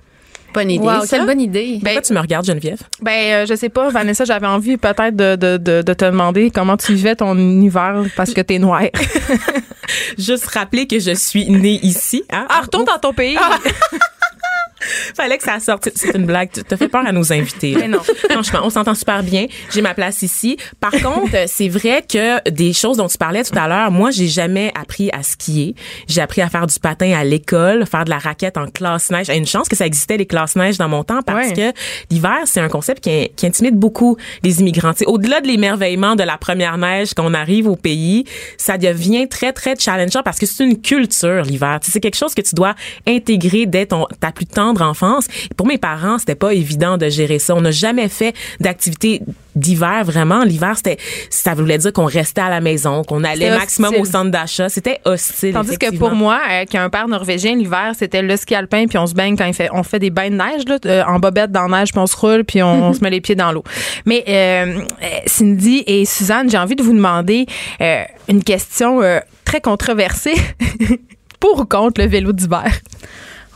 Bonne 0.57 0.71
idée, 0.71 0.83
Wow, 0.87 1.05
quelle 1.07 1.25
bonne 1.27 1.39
idée. 1.39 1.79
Pourquoi 1.83 2.01
tu 2.01 2.13
me 2.13 2.19
regardes, 2.19 2.45
Geneviève? 2.45 2.79
Ben, 2.99 3.11
euh, 3.11 3.45
je 3.45 3.53
sais 3.53 3.69
pas, 3.69 3.89
Vanessa, 3.89 4.25
j'avais 4.25 4.47
envie 4.47 4.77
peut-être 4.77 5.15
de, 5.15 5.35
de, 5.35 5.57
de, 5.57 5.83
de 5.83 5.93
te 5.93 6.05
demander 6.05 6.49
comment 6.49 6.75
tu 6.77 6.95
vivais 6.95 7.15
ton 7.15 7.37
hiver 7.37 8.03
parce 8.15 8.33
que 8.33 8.41
t'es 8.41 8.57
noire. 8.57 8.81
Juste 10.17 10.47
rappeler 10.47 10.87
que 10.87 10.99
je 10.99 11.11
suis 11.13 11.47
née 11.49 11.79
ici. 11.83 12.23
Hein? 12.31 12.47
Ah, 12.49 12.61
retourne 12.61 12.85
dans 12.85 12.97
ton 12.97 13.13
pays. 13.13 13.37
Fallait 15.15 15.37
que 15.37 15.43
ça 15.43 15.59
sorte. 15.59 15.89
C'est 15.95 16.15
une 16.15 16.25
blague. 16.25 16.49
Tu 16.51 16.63
t'as 16.63 16.77
fait 16.77 16.87
peur 16.87 17.03
à 17.05 17.11
nos 17.11 17.31
invités. 17.33 17.73
là. 17.73 17.79
Mais 17.81 17.87
non. 17.87 17.99
Franchement, 18.29 18.59
on 18.63 18.69
s'entend 18.69 18.95
super 18.95 19.23
bien. 19.23 19.47
J'ai 19.73 19.81
ma 19.81 19.93
place 19.93 20.21
ici. 20.21 20.57
Par 20.79 20.91
contre, 21.03 21.33
euh, 21.35 21.45
c'est 21.47 21.69
vrai 21.69 22.03
que 22.07 22.49
des 22.49 22.73
choses 22.73 22.97
dont 22.97 23.07
tu 23.07 23.17
parlais 23.17 23.43
tout 23.43 23.57
à 23.57 23.67
l'heure, 23.67 23.91
moi, 23.91 24.11
j'ai 24.11 24.27
jamais 24.27 24.71
appris 24.79 25.09
à 25.11 25.23
skier. 25.23 25.75
J'ai 26.07 26.21
appris 26.21 26.41
à 26.41 26.49
faire 26.49 26.67
du 26.67 26.79
patin 26.79 27.13
à 27.17 27.23
l'école, 27.23 27.85
faire 27.85 28.05
de 28.05 28.09
la 28.09 28.17
raquette 28.17 28.57
en 28.57 28.67
classe 28.67 29.09
neige. 29.11 29.29
Une 29.29 29.45
chance 29.47 29.67
que 29.69 29.75
ça 29.75 29.85
existait 29.85 30.17
les 30.17 30.25
classes 30.25 30.55
neige 30.55 30.77
dans 30.77 30.89
mon 30.89 31.03
temps 31.03 31.21
parce 31.25 31.47
Ouais. 31.49 31.53
que 31.53 31.77
l'hiver, 32.13 32.37
c'est 32.45 32.59
un 32.59 32.67
concept 32.69 33.03
qui, 33.03 33.29
qui 33.35 33.45
intimide 33.45 33.75
beaucoup 33.75 34.17
les 34.43 34.59
immigrants. 34.61 34.93
Au-delà 35.05 35.39
de 35.41 35.47
l'émerveillement 35.47 36.15
de 36.15 36.23
la 36.23 36.37
première 36.37 36.77
neige 36.77 37.13
qu'on 37.13 37.33
arrive 37.33 37.67
au 37.67 37.75
pays, 37.75 38.25
ça 38.57 38.77
devient 38.77 39.27
très, 39.29 39.53
très 39.53 39.75
challengeant 39.77 40.23
parce 40.23 40.39
que 40.39 40.45
c'est 40.45 40.63
une 40.63 40.81
culture, 40.81 41.43
l'hiver. 41.43 41.79
C'est 41.83 41.99
quelque 41.99 42.17
chose 42.17 42.33
que 42.33 42.41
tu 42.41 42.55
dois 42.55 42.73
intégrer 43.07 43.65
dès 43.65 43.85
ton, 43.85 44.07
ta 44.19 44.31
plus 44.31 44.45
tendre 44.45 44.76
enfance. 44.81 45.27
Pour 45.55 45.67
mes 45.67 45.77
parents, 45.77 46.17
c'était 46.19 46.35
pas 46.35 46.53
évident 46.53 46.97
de 46.97 47.09
gérer 47.09 47.39
ça. 47.39 47.55
On 47.55 47.61
n'a 47.61 47.71
jamais 47.71 48.09
fait 48.09 48.33
d'activité 48.59 49.21
d'hiver 49.57 50.03
vraiment. 50.05 50.43
L'hiver, 50.43 50.73
c'était, 50.75 50.97
ça 51.29 51.53
voulait 51.53 51.77
dire 51.77 51.91
qu'on 51.91 52.05
restait 52.05 52.41
à 52.41 52.49
la 52.49 52.61
maison, 52.61 53.03
qu'on 53.03 53.23
allait 53.23 53.49
maximum 53.49 53.95
au 53.95 54.05
centre 54.05 54.31
d'achat. 54.31 54.69
C'était 54.69 54.99
hostile. 55.05 55.53
Tandis 55.53 55.77
que 55.77 55.95
pour 55.97 56.11
moi, 56.11 56.39
euh, 56.49 56.65
qui 56.65 56.77
a 56.77 56.83
un 56.83 56.89
père 56.89 57.07
norvégien, 57.07 57.55
l'hiver, 57.55 57.93
c'était 57.97 58.21
le 58.21 58.37
ski 58.37 58.55
alpin, 58.55 58.85
puis 58.87 58.97
on 58.97 59.07
se 59.07 59.13
baigne 59.13 59.35
quand 59.35 59.45
il 59.45 59.53
fait, 59.53 59.69
on 59.73 59.83
fait 59.83 59.99
des 59.99 60.09
bains 60.09 60.29
de 60.29 60.35
neige, 60.35 60.63
là, 60.67 60.77
euh, 60.85 61.03
en 61.07 61.19
bobette 61.19 61.51
dans 61.51 61.67
la 61.67 61.79
neige, 61.79 61.91
puis 61.91 61.99
on 61.99 62.07
se 62.07 62.15
roule, 62.15 62.43
puis 62.43 62.61
on, 62.61 62.89
on 62.89 62.93
se 62.93 63.01
met 63.01 63.09
les 63.09 63.21
pieds 63.21 63.35
dans 63.35 63.51
l'eau. 63.51 63.63
Mais 64.05 64.23
euh, 64.27 64.79
Cindy 65.25 65.83
et 65.87 66.05
Suzanne, 66.05 66.49
j'ai 66.49 66.57
envie 66.57 66.75
de 66.75 66.83
vous 66.83 66.93
demander 66.93 67.45
une 68.27 68.43
question 68.43 69.01
très 69.43 69.61
controversée. 69.61 70.35
Pour 71.39 71.59
ou 71.59 71.65
contre 71.65 72.01
le 72.01 72.07
vélo 72.07 72.31
d'hiver? 72.31 72.71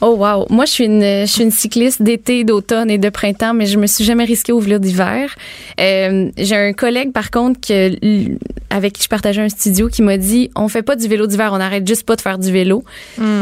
Oh 0.04 0.16
wow, 0.16 0.48
moi 0.50 0.66
je 0.66 0.72
suis 0.72 0.86
une 0.86 1.02
je 1.02 1.26
suis 1.32 1.44
une 1.44 1.52
cycliste 1.52 2.02
d'été, 2.02 2.44
d'automne 2.44 2.90
et 2.90 2.98
de 2.98 3.10
printemps, 3.10 3.54
mais 3.54 3.68
je 3.68 3.78
me 3.78 3.86
suis 3.86 4.04
jamais 4.04 4.24
risquée 4.24 4.52
au 4.52 4.60
vélo 4.60 4.80
d'hiver. 4.80 5.36
Euh, 5.80 6.32
j'ai 6.38 6.56
un 6.56 6.74
collègue 6.74 7.12
par 7.12 7.30
contre 7.30 7.60
que 7.62 7.92
avec 8.72 8.94
qui 8.94 9.04
je 9.04 9.10
partageais 9.10 9.42
un 9.42 9.50
studio 9.50 9.90
qui 9.90 10.02
m'a 10.02 10.18
dit 10.18 10.50
on 10.56 10.68
fait 10.68 10.82
pas 10.82 10.96
du 10.96 11.08
vélo 11.08 11.28
d'hiver, 11.28 11.52
on 11.54 11.60
arrête 11.60 11.88
juste 11.88 12.04
pas 12.06 12.16
de 12.16 12.22
faire 12.22 12.40
du 12.40 12.52
vélo. 12.52 12.84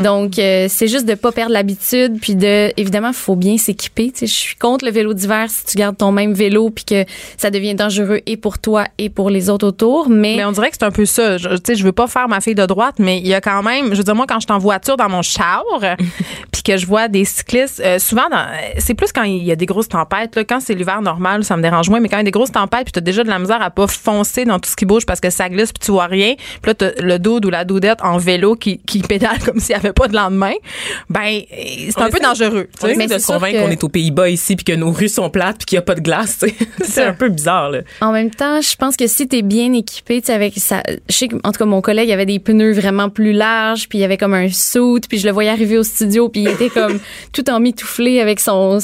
Donc 0.04 0.38
euh, 0.38 0.68
c'est 0.70 0.88
juste 0.88 1.06
de 1.06 1.16
pas 1.16 1.32
perdre 1.32 1.54
l'habitude 1.54 2.20
puis 2.20 2.36
de 2.36 2.74
évidemment 2.76 3.14
faut 3.14 3.36
bien 3.36 3.58
s'équiper. 3.58 4.12
Tu 4.12 4.20
sais, 4.20 4.28
je 4.28 4.36
suis 4.36 4.56
contre 4.56 4.86
le 4.86 4.92
vélo 4.92 5.14
d'hiver 5.14 5.46
si 5.50 5.66
tu 5.66 5.78
gardes 5.78 5.98
ton 5.98 6.12
même 6.12 6.34
vélo 6.34 6.70
puis 6.70 6.84
que 6.84 7.06
ça 7.38 7.52
devient 7.52 7.76
dangereux 7.76 8.20
et 8.26 8.36
pour 8.36 8.60
toi 8.60 8.86
et 8.98 9.10
pour 9.10 9.30
les 9.30 9.50
autres 9.50 9.68
autour. 9.68 10.10
Mais, 10.10 10.36
Mais 10.38 10.46
on 10.46 10.52
dirait 10.52 10.70
que 10.70 10.78
c'est 10.80 10.86
un 10.86 10.92
peu 10.92 11.06
ça. 11.06 11.38
Je, 11.38 11.50
tu 11.50 11.58
sais, 11.64 11.76
je 11.76 11.84
veux 11.84 11.92
pas 11.92 12.08
faire 12.08 12.28
ma 12.28 12.42
fille 12.42 12.56
de 12.56 12.66
droite, 12.66 12.96
mais 13.00 13.20
il 13.20 13.28
y 13.28 13.34
a 13.34 13.42
quand 13.42 13.64
même, 13.64 13.92
je 13.92 13.98
veux 13.98 14.04
dire, 14.04 14.16
moi, 14.16 14.26
quand 14.28 14.40
je 14.40 14.46
suis 14.46 14.54
en 14.54 14.60
voiture 14.60 14.98
dans 14.98 15.10
mon 15.10 15.22
char, 15.22 15.64
puis 16.52 16.64
que 16.64 16.78
je 16.78 16.86
vois 16.86 17.08
des 17.08 17.26
cyclistes, 17.26 17.82
euh, 17.86 18.00
souvent, 18.00 18.30
dans- 18.30 18.46
c'est 18.78 18.94
plus 18.94 19.12
quand 19.12 19.24
il 19.24 19.44
y 19.44 19.52
a 19.52 19.56
des 19.56 19.66
grosses 19.66 19.90
tempêtes. 19.90 20.36
Là, 20.36 20.44
quand 20.44 20.60
c'est 20.60 20.74
l'hiver 20.76 21.02
normal, 21.02 21.44
ça 21.44 21.56
me 21.58 21.62
dérange 21.62 21.90
moins, 21.90 22.00
mais 22.00 22.10
quand 22.10 22.18
il 22.18 22.22
y 22.22 22.22
a 22.22 22.24
des 22.26 22.32
grosses 22.32 22.52
tempêtes, 22.52 22.84
puis 22.86 22.92
tu 22.92 23.00
as 23.00 23.02
déjà 23.02 23.24
de 23.24 23.30
la 23.30 23.40
misère 23.40 23.62
à 23.62 23.70
pas 23.70 23.88
foncer 23.88 24.46
dans 24.46 24.60
tout 24.60 24.70
ce 24.70 24.76
qui 24.76 24.86
bouge 24.86 25.06
parce 25.06 25.20
que 25.20 25.30
ça 25.30 25.50
glisse, 25.50 25.72
puis 25.72 25.86
tu 25.86 25.92
vois 25.92 26.06
rien, 26.08 26.36
puis 26.62 26.70
là, 26.70 26.74
t'as 26.74 26.92
le 27.02 27.20
dude 27.20 27.46
ou 27.46 27.50
la 27.50 27.66
doudette 27.66 28.00
en 28.04 28.18
vélo 28.18 28.56
qui, 28.56 28.78
qui 28.80 29.00
pédale 29.00 29.40
comme 29.46 29.60
s'il 29.60 29.76
n'y 29.76 29.80
avait 29.80 29.94
pas 29.94 30.08
de 30.08 30.16
lendemain, 30.16 30.54
ben, 31.10 31.42
c'est 31.90 32.02
un 32.02 32.10
peu 32.10 32.20
dangereux. 32.20 32.68
tu 32.72 32.78
On 32.84 32.86
sais. 32.88 32.92
essaie 32.92 32.98
Mais 32.98 33.08
de 33.08 33.14
c'est 33.14 33.20
se 33.20 33.26
sûr 33.26 33.34
convaincre 33.36 33.58
que- 33.60 33.64
qu'on 33.66 33.72
est 33.72 33.84
aux 33.84 33.90
Pays-Bas 33.90 34.30
ici 34.30 34.56
puis 34.56 34.66
que 34.66 34.74
nos 34.74 34.92
rues 34.92 35.10
sont 35.10 35.30
plates 35.30 35.58
puis 35.60 35.66
qu'il 35.66 35.76
n'y 35.78 35.80
a 35.80 35.84
pas 35.84 35.96
de 35.96 36.02
glace. 36.02 36.40
tu 36.40 36.50
sais. 36.50 36.56
c'est 36.84 37.04
un 37.04 37.14
peu 37.14 37.30
bizarre. 37.30 37.70
Là. 37.72 37.80
En 38.02 38.12
même 38.12 38.32
temps, 38.32 38.62
je 38.62 38.76
pense 38.76 38.96
que 38.96 39.08
si 39.08 39.28
t'es 39.28 39.42
bien 39.42 39.74
équipé, 39.74 40.22
tu 40.22 40.28
sais, 40.28 40.34
avec 40.34 40.54
ça, 40.58 40.84
je 41.10 41.14
sais 41.16 41.28
que, 41.28 41.36
en 41.44 41.52
tout 41.52 41.60
cas, 41.60 41.66
mon 41.66 41.82
collègue 41.82 42.12
avait 42.12 42.26
des 42.26 42.40
pneus 42.40 42.74
vraiment 42.74 43.10
plus 43.10 43.34
larges, 43.34 43.88
puis 43.90 43.98
il 43.98 44.02
y 44.02 44.04
avait 44.06 44.18
comme 44.18 44.34
un 44.34 44.50
suit, 44.50 45.02
puis 45.08 45.18
je 45.20 45.26
le 45.28 45.34
voyais 45.34 45.50
arriver 45.50 45.78
au 45.78 45.84
studio, 45.84 46.30
puis 46.30 46.39
il 46.42 46.48
était 46.50 46.70
comme 46.70 47.00
tout 47.34 47.50
en 47.50 47.60
mitouflé 47.60 48.20
avec 48.20 48.40
son, 48.40 48.80
tu 48.80 48.84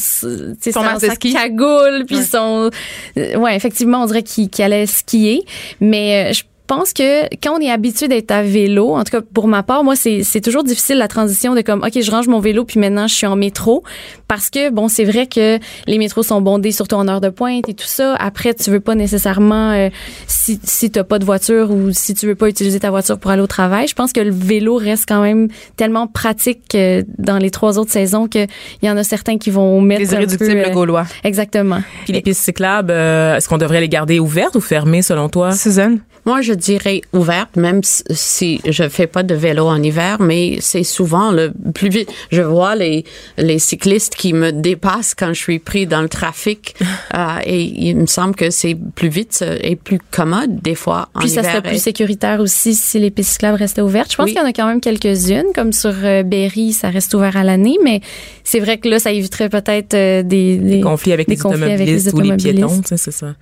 sais, 0.60 0.72
Son 0.72 0.84
sa 1.00 1.16
ski. 1.16 1.34
cagoule, 1.34 2.06
puis 2.06 2.24
son, 2.24 2.70
euh, 3.18 3.38
ouais, 3.38 3.56
effectivement, 3.56 4.04
on 4.04 4.06
dirait 4.06 4.24
qu'il 4.24 4.50
qu'il 4.50 4.66
allait 4.66 4.86
skier, 4.86 5.46
mais 5.80 6.30
euh, 6.30 6.34
je 6.34 6.44
pense 6.66 6.94
que 6.94 7.24
quand 7.44 7.58
on 7.58 7.60
est 7.60 7.72
habitué 7.72 8.08
d'être 8.08 8.32
à 8.32 8.44
vélo, 8.44 8.96
en 8.96 9.04
tout 9.04 9.12
cas 9.12 9.22
pour 9.34 9.48
ma 9.48 9.64
part, 9.64 9.84
moi 9.84 9.96
c'est 9.96 10.24
c'est 10.24 10.42
toujours 10.42 10.64
difficile 10.64 10.98
la 10.98 11.08
transition 11.08 11.56
de 11.56 11.62
comme 11.62 11.84
ok 11.84 12.02
je 12.02 12.12
range 12.12 12.28
mon 12.28 12.40
vélo 12.40 12.66
puis 12.66 12.80
maintenant 12.80 13.08
je 13.08 13.16
suis 13.16 13.28
en 13.28 13.36
métro 13.36 13.84
parce 14.28 14.50
que 14.50 14.70
bon 14.70 14.88
c'est 14.88 15.06
vrai 15.06 15.28
que 15.28 15.60
les 15.88 15.98
métros 15.98 16.24
sont 16.24 16.42
bondés 16.42 16.72
surtout 16.72 16.96
en 16.96 17.08
heure 17.08 17.22
de 17.22 17.30
pointe 17.30 17.70
et 17.70 17.74
tout 17.74 17.88
ça. 17.88 18.16
Après 18.16 18.54
tu 18.54 18.70
veux 18.70 18.80
pas 18.80 18.96
nécessairement 18.96 19.72
euh, 19.72 19.90
si 20.28 20.60
si 20.64 20.92
t'as 20.92 21.04
pas 21.04 21.20
de 21.20 21.26
voiture 21.26 21.72
ou 21.72 21.92
si 21.92 22.14
tu 22.14 22.28
veux 22.28 22.36
pas 22.36 22.50
utiliser 22.50 22.80
ta 22.80 22.90
voiture 22.90 23.18
pour 23.20 23.32
aller 23.32 23.42
au 23.42 23.48
travail. 23.48 23.88
Je 23.88 23.96
pense 23.96 24.14
que 24.14 24.22
le 24.22 24.32
vélo 24.32 24.76
reste 24.76 25.06
quand 25.08 25.22
même 25.22 25.48
tellement 25.76 26.08
pratique 26.08 26.76
euh, 26.76 27.04
dans 27.18 27.38
les 27.38 27.52
trois 27.52 27.80
autres 27.80 27.92
saisons 27.92 28.28
que 28.28 28.46
il 28.82 28.88
y 28.88 28.90
en 28.90 28.98
a 28.98 29.04
certains 29.04 29.38
qui 29.38 29.50
vont 29.50 29.82
mettre 29.82 30.02
Les 30.02 30.08
un 30.14 30.18
peu, 30.18 30.24
irréductibles 30.24 30.64
euh, 30.68 30.74
gaulois. 30.74 31.06
Exactement. 31.24 31.82
Puis 32.04 32.14
les 32.14 32.22
pistes 32.22 32.42
cyclables, 32.42 32.92
euh, 32.92 33.36
est-ce 33.36 33.50
qu'on 33.50 33.58
devrait 33.58 33.82
les 33.82 33.90
garder 33.90 34.20
ouvertes 34.20 34.56
ou 34.56 34.62
fermées 34.62 35.02
selon 35.02 35.30
toi? 35.30 35.52
Suzanne? 35.52 36.00
Moi, 36.26 36.42
je 36.42 36.54
dirais 36.54 37.02
ouverte, 37.14 37.56
même 37.56 37.82
si- 37.84 38.60
je 38.68 38.90
fais 38.90 39.08
pas 39.08 39.24
de 39.24 39.36
vélo 39.36 39.66
en 39.68 39.82
hiver, 39.82 40.18
mais 40.22 40.58
c'est 40.60 40.84
souvent 40.84 41.32
le 41.32 41.52
plus 41.74 41.90
vite. 41.90 42.10
Je 42.32 42.42
vois 42.42 42.76
les, 42.76 43.06
les 43.38 43.60
cyclistes 43.60 44.16
qui 44.16 44.34
me 44.34 44.52
dépassent 44.52 45.14
quand 45.14 45.30
je 45.34 45.40
suis 45.40 45.60
pris 45.60 45.86
dans 45.86 46.02
le 46.02 46.10
trafic, 46.10 46.76
euh, 47.14 47.38
et 47.46 47.62
il 47.62 47.96
me 47.98 48.06
semble 48.08 48.36
que 48.36 48.50
c'est 48.50 48.76
plus 48.96 49.10
vite 49.10 49.40
euh, 49.44 49.58
et 49.62 49.76
plus 49.76 50.00
commode 50.12 50.62
des 50.62 50.76
fois 50.76 51.10
en 51.14 51.20
Puis 51.20 51.30
ça 51.30 51.42
hiver. 51.42 51.52
serait 51.58 51.62
plus 51.70 51.82
sécuritaire 51.82 52.40
aussi 52.40 52.74
si 52.74 53.00
les 53.00 53.12
pistes 53.12 53.34
cyclables 53.34 53.58
restaient 53.58 53.82
ouvertes. 53.82 54.12
Je 54.12 54.18
pense 54.18 54.26
Oui. 54.26 54.32
qu'il 54.34 54.42
y 54.42 54.44
en 54.44 54.48
a 54.48 54.54
quand 54.54 54.68
même 54.68 54.82
quelques-unes, 54.82 55.54
comme 55.54 55.74
sur 55.74 55.94
euh, 56.04 56.24
Berry, 56.24 56.74
ça 56.74 56.90
reste 56.90 57.14
ouvert 57.14 57.38
à 57.38 57.44
l'année, 57.44 57.78
mais 57.84 58.02
c'est 58.44 58.60
vrai 58.60 58.78
que 58.80 58.88
là, 58.90 59.00
ça 59.00 59.12
éviterait 59.12 59.50
peut-être 59.50 59.94
euh, 59.94 60.24
des, 60.24 60.58
des 60.58 60.82
Conflits 60.82 61.14
avec 61.14 61.28
des 61.28 61.36
les 61.36 61.40
conflits 61.40 61.64
avec 61.64 61.74
automobilistes 61.82 62.06
les 62.08 62.14
ou 62.14 62.22
les 62.22 62.32
automobilistes. 62.32 62.56
piétons, 62.68 62.82
tu 62.82 62.88
sais, 62.88 62.98
c'est 62.98 63.12
ça. 63.12 63.36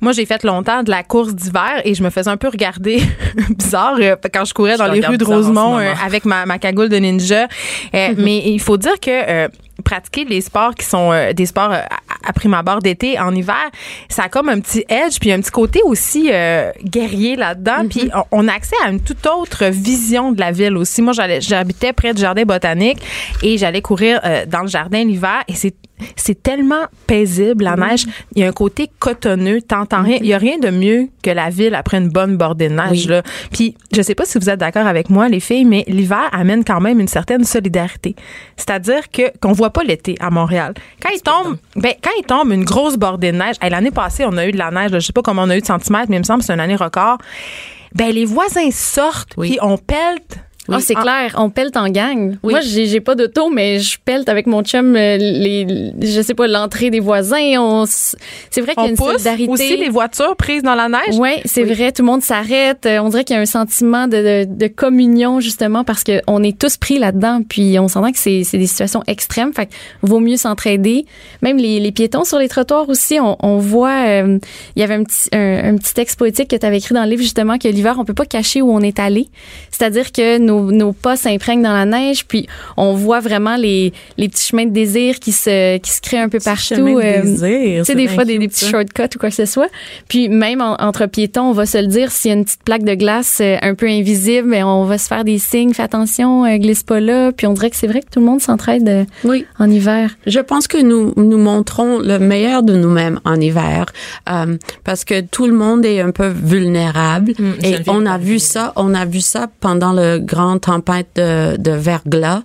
Moi, 0.00 0.12
j'ai 0.12 0.26
fait 0.26 0.42
longtemps 0.44 0.82
de 0.82 0.90
la 0.90 1.02
course 1.02 1.34
d'hiver 1.34 1.80
et 1.84 1.94
je 1.94 2.02
me 2.02 2.10
faisais 2.10 2.30
un 2.30 2.36
peu 2.36 2.48
regarder 2.48 3.02
bizarre 3.50 3.96
euh, 4.00 4.16
quand 4.32 4.44
je 4.44 4.54
courais 4.54 4.74
Je 4.74 4.78
dans 4.78 4.92
les 4.92 5.00
rues 5.00 5.18
de 5.18 5.24
Rosemont 5.24 5.78
euh, 5.78 5.92
avec 6.04 6.24
ma, 6.24 6.46
ma 6.46 6.58
cagoule 6.58 6.88
de 6.88 6.96
ninja. 6.96 7.48
Euh, 7.94 8.14
Mais 8.18 8.38
il 8.46 8.60
faut 8.60 8.76
dire 8.76 8.98
que 9.00 9.48
pratiquer 9.80 10.24
les 10.24 10.40
sports 10.40 10.74
qui 10.74 10.86
sont 10.86 11.12
euh, 11.12 11.32
des 11.32 11.46
sports 11.46 11.72
euh, 11.72 11.78
à, 11.78 12.28
à 12.28 12.32
prime 12.32 12.54
abord 12.54 12.80
d'été 12.80 13.18
en 13.18 13.34
hiver, 13.34 13.70
ça 14.08 14.24
a 14.24 14.28
comme 14.28 14.48
un 14.48 14.60
petit 14.60 14.84
edge 14.88 15.18
puis 15.20 15.32
un 15.32 15.40
petit 15.40 15.50
côté 15.50 15.80
aussi 15.84 16.30
euh, 16.32 16.70
guerrier 16.84 17.36
là-dedans. 17.36 17.88
Puis 17.88 18.10
on, 18.14 18.44
on 18.44 18.48
a 18.48 18.52
accès 18.52 18.76
à 18.84 18.90
une 18.90 19.00
toute 19.00 19.26
autre 19.26 19.66
vision 19.66 20.32
de 20.32 20.40
la 20.40 20.52
ville 20.52 20.76
aussi. 20.76 21.02
Moi, 21.02 21.12
j'habitais 21.40 21.92
près 21.92 22.14
du 22.14 22.20
jardin 22.20 22.44
botanique 22.44 22.98
et 23.42 23.58
j'allais 23.58 23.82
courir 23.82 24.20
dans 24.48 24.62
le 24.62 24.68
jardin 24.68 25.04
l'hiver 25.04 25.42
et 25.48 25.54
c'est 25.54 25.74
c'est 26.16 26.42
tellement 26.42 26.84
paisible 27.06 27.64
la 27.64 27.76
neige. 27.76 28.04
Il 28.34 28.42
y 28.42 28.44
a 28.44 28.48
un 28.48 28.52
côté 28.52 28.90
cotonneux, 28.98 29.60
t'entends 29.62 30.02
rien. 30.02 30.18
Il 30.20 30.26
y 30.26 30.34
a 30.34 30.38
rien 30.38 30.58
de 30.58 30.70
mieux 30.70 31.08
que 31.22 31.30
la 31.30 31.50
ville 31.50 31.74
après 31.74 31.98
une 31.98 32.08
bonne 32.08 32.36
bordée 32.36 32.68
de 32.68 32.74
neige. 32.74 33.04
Oui. 33.04 33.10
Là. 33.10 33.22
Puis 33.52 33.76
je 33.94 34.02
sais 34.02 34.14
pas 34.14 34.24
si 34.24 34.38
vous 34.38 34.48
êtes 34.50 34.60
d'accord 34.60 34.86
avec 34.86 35.10
moi, 35.10 35.28
les 35.28 35.40
filles, 35.40 35.64
mais 35.64 35.84
l'hiver 35.88 36.28
amène 36.32 36.64
quand 36.64 36.80
même 36.80 37.00
une 37.00 37.08
certaine 37.08 37.44
solidarité. 37.44 38.14
C'est-à-dire 38.56 39.10
que 39.10 39.36
qu'on 39.40 39.52
voit 39.52 39.70
pas 39.70 39.82
l'été 39.82 40.16
à 40.20 40.30
Montréal. 40.30 40.74
Quand 41.02 41.10
il 41.14 41.22
tombe, 41.22 41.56
ben 41.76 41.92
quand 42.02 42.10
il 42.18 42.24
tombe 42.24 42.50
une 42.52 42.64
grosse 42.64 42.96
bordée 42.96 43.32
de 43.32 43.38
neige. 43.38 43.56
hey, 43.62 43.70
L'année 43.70 43.90
passée, 43.90 44.24
on 44.26 44.36
a 44.36 44.46
eu 44.46 44.52
de 44.52 44.58
la 44.58 44.70
neige. 44.70 44.90
là, 44.90 44.98
je 44.98 45.06
sais 45.06 45.12
pas 45.12 45.22
comment 45.22 45.42
on 45.42 45.50
a 45.50 45.56
eu 45.56 45.60
de 45.60 45.66
centimètres, 45.66 46.06
mais 46.08 46.16
il 46.16 46.20
me 46.20 46.24
semble 46.24 46.40
que 46.40 46.46
c'est 46.46 46.54
une 46.54 46.60
année 46.60 46.76
record. 46.76 47.18
Ben 47.94 48.12
les 48.14 48.24
voisins 48.24 48.70
sortent, 48.70 49.32
Oui. 49.36 49.48
puis 49.50 49.58
on 49.62 49.76
Ah, 50.68 50.78
c'est 50.80 50.94
Ah. 50.96 51.02
clair, 51.02 51.34
on 51.38 51.50
pelte 51.50 51.76
en 51.76 51.88
gang. 51.88 52.36
Oui. 52.42 52.52
Moi, 52.52 52.60
j'ai 52.60 52.86
j'ai 52.86 53.00
pas 53.00 53.14
d'auto, 53.14 53.48
mais 53.50 53.80
je 53.80 53.96
pelte 54.04 54.28
avec 54.28 54.46
mon 54.46 54.62
chum 54.62 54.94
euh, 54.94 55.16
les, 55.16 55.66
je 56.00 56.20
sais 56.20 56.34
pas, 56.34 56.46
l'entrée 56.46 56.90
des 56.90 57.00
voisins. 57.00 57.58
On, 57.58 57.84
c'est 57.86 58.60
vrai 58.60 58.74
qu'il 58.74 58.82
y 58.82 58.86
a 58.86 58.88
On 58.88 58.90
une 58.90 58.96
pousse 58.96 59.08
solidarité. 59.12 59.50
aussi 59.50 59.76
les 59.78 59.88
voitures 59.88 60.36
prises 60.36 60.62
dans 60.62 60.74
la 60.74 60.88
neige? 60.88 61.18
Oui, 61.18 61.30
c'est 61.44 61.64
vrai. 61.64 61.90
Tout 61.92 62.02
le 62.02 62.06
monde 62.06 62.22
s'arrête. 62.22 62.86
Euh, 62.86 62.98
On 63.00 63.08
dirait 63.08 63.24
qu'il 63.24 63.34
y 63.34 63.38
a 63.38 63.42
un 63.42 63.46
sentiment 63.46 64.06
de, 64.06 64.44
de, 64.44 64.54
de 64.54 64.66
communion, 64.68 65.40
justement, 65.40 65.82
parce 65.82 66.04
qu'on 66.04 66.42
est 66.42 66.56
tous 66.58 66.76
pris 66.76 66.98
là-dedans. 66.98 67.40
Puis 67.48 67.78
on 67.78 67.88
s'entend 67.88 68.12
que 68.12 68.18
c'est 68.18 68.44
c'est 68.44 68.58
des 68.58 68.66
situations 68.66 69.02
extrêmes. 69.06 69.52
Fait 69.52 69.66
que 69.66 69.72
vaut 70.02 70.20
mieux 70.20 70.36
s'entraider. 70.36 71.04
Même 71.42 71.56
les, 71.56 71.80
les 71.80 71.90
piétons 71.90 72.24
sur 72.24 72.38
les 72.38 72.48
trottoirs 72.48 72.88
aussi, 72.88 73.18
on, 73.18 73.36
on 73.40 73.56
voit... 73.58 74.06
euh, 74.06 74.38
il 74.76 74.80
y 74.80 74.82
avait 74.84 74.94
un 74.94 75.04
petit, 75.04 75.28
un, 75.32 75.72
un 75.74 75.76
petit 75.78 75.94
texte 75.94 76.18
poétique 76.18 76.48
que 76.48 76.56
tu 76.56 76.66
avais 76.66 76.78
écrit 76.78 76.94
dans 76.94 77.04
le 77.04 77.10
livre, 77.10 77.22
justement, 77.22 77.58
que 77.58 77.66
l'hiver, 77.66 77.96
on 77.98 78.04
peut 78.04 78.14
pas 78.14 78.26
cacher 78.26 78.62
où 78.62 78.70
on 78.70 78.80
est 78.80 78.98
allé. 79.00 79.28
C'est-à-dire 79.70 80.12
que 80.12 80.38
nos, 80.50 80.72
nos 80.72 80.92
pas 80.92 81.16
s'imprègnent 81.16 81.62
dans 81.62 81.72
la 81.72 81.84
neige, 81.84 82.26
puis 82.26 82.46
on 82.76 82.94
voit 82.94 83.20
vraiment 83.20 83.56
les, 83.56 83.92
les 84.18 84.28
petits 84.28 84.48
chemins 84.48 84.66
de 84.66 84.70
désir 84.72 85.18
qui 85.20 85.32
se, 85.32 85.78
qui 85.78 85.90
se 85.90 86.00
créent 86.00 86.18
un 86.18 86.28
peu 86.28 86.38
partout. 86.38 86.60
chemins 86.74 86.94
de 86.94 87.22
désir, 87.22 87.38
tu 87.40 87.44
sais, 87.78 87.82
c'est 87.84 87.94
des 87.94 88.06
bien 88.06 88.14
fois, 88.14 88.24
des, 88.24 88.38
des 88.38 88.48
petits 88.48 88.66
shortcuts 88.68 89.16
ou 89.16 89.18
quoi 89.18 89.28
que 89.30 89.34
ce 89.34 89.46
soit. 89.46 89.68
Puis 90.08 90.28
même 90.28 90.60
en- 90.60 90.76
entre 90.80 91.06
piétons, 91.06 91.42
on 91.50 91.52
va 91.52 91.66
se 91.66 91.78
le 91.78 91.86
dire, 91.86 92.10
s'il 92.10 92.30
y 92.30 92.34
a 92.34 92.36
une 92.36 92.44
petite 92.44 92.62
plaque 92.64 92.84
de 92.84 92.94
glace 92.94 93.38
euh, 93.40 93.56
un 93.62 93.74
peu 93.74 93.86
invisible, 93.88 94.50
ben, 94.50 94.64
on 94.64 94.84
va 94.84 94.98
se 94.98 95.06
faire 95.08 95.24
des 95.24 95.38
signes, 95.38 95.72
fais 95.74 95.82
attention, 95.82 96.44
euh, 96.44 96.56
glisse 96.56 96.82
pas 96.82 97.00
là. 97.00 97.32
Puis 97.32 97.46
on 97.46 97.52
dirait 97.52 97.70
que 97.70 97.76
c'est 97.76 97.86
vrai 97.86 98.00
que 98.00 98.10
tout 98.10 98.20
le 98.20 98.26
monde 98.26 98.40
s'entraide 98.40 98.88
euh, 98.88 99.04
Oui. 99.24 99.44
en 99.58 99.70
hiver. 99.70 100.16
Je 100.26 100.40
pense 100.40 100.66
que 100.66 100.78
nous 100.80 101.12
nous 101.16 101.38
montrons 101.38 101.98
le 102.00 102.18
meilleur 102.18 102.62
de 102.62 102.74
nous-mêmes 102.74 103.20
en 103.24 103.40
hiver 103.40 103.86
euh, 104.30 104.56
parce 104.84 105.04
que 105.04 105.20
tout 105.20 105.46
le 105.46 105.52
monde 105.54 105.84
est 105.84 106.00
un 106.00 106.10
peu 106.10 106.28
vulnérable 106.28 107.32
Mm, 107.38 107.52
et 107.64 107.76
on 107.86 108.06
a 108.06 108.18
vu 108.18 108.38
ça 108.38 108.72
on 108.76 108.94
a 108.94 109.04
vu 109.04 109.20
ça 109.20 109.48
pendant 109.60 109.92
le 109.92 110.18
grand 110.18 110.39
tempête 110.58 111.08
de, 111.16 111.56
de 111.56 111.72
verglas 111.72 112.42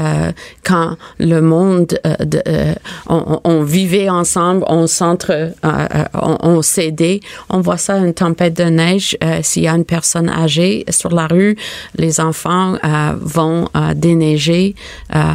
euh, 0.00 0.32
quand 0.64 0.96
le 1.18 1.40
monde 1.40 1.98
euh, 2.06 2.14
de, 2.24 2.42
euh, 2.48 2.74
on, 3.08 3.62
vivait 3.62 4.08
ensemble 4.08 4.64
on 4.68 4.86
s'entre 4.86 5.52
on, 5.62 6.36
on 6.42 6.62
s'aidait 6.62 7.20
on 7.48 7.60
voit 7.60 7.76
ça 7.76 7.96
une 7.98 8.14
tempête 8.14 8.54
de 8.56 8.64
neige 8.64 9.16
s'il 9.42 9.62
y 9.62 9.68
a 9.68 9.74
une 9.74 9.84
personne 9.84 10.28
âgée 10.28 10.84
sur 10.90 11.10
la 11.10 11.26
rue 11.26 11.56
les 11.96 12.20
enfants 12.20 12.76
vont 13.20 13.68
déneiger 13.94 14.74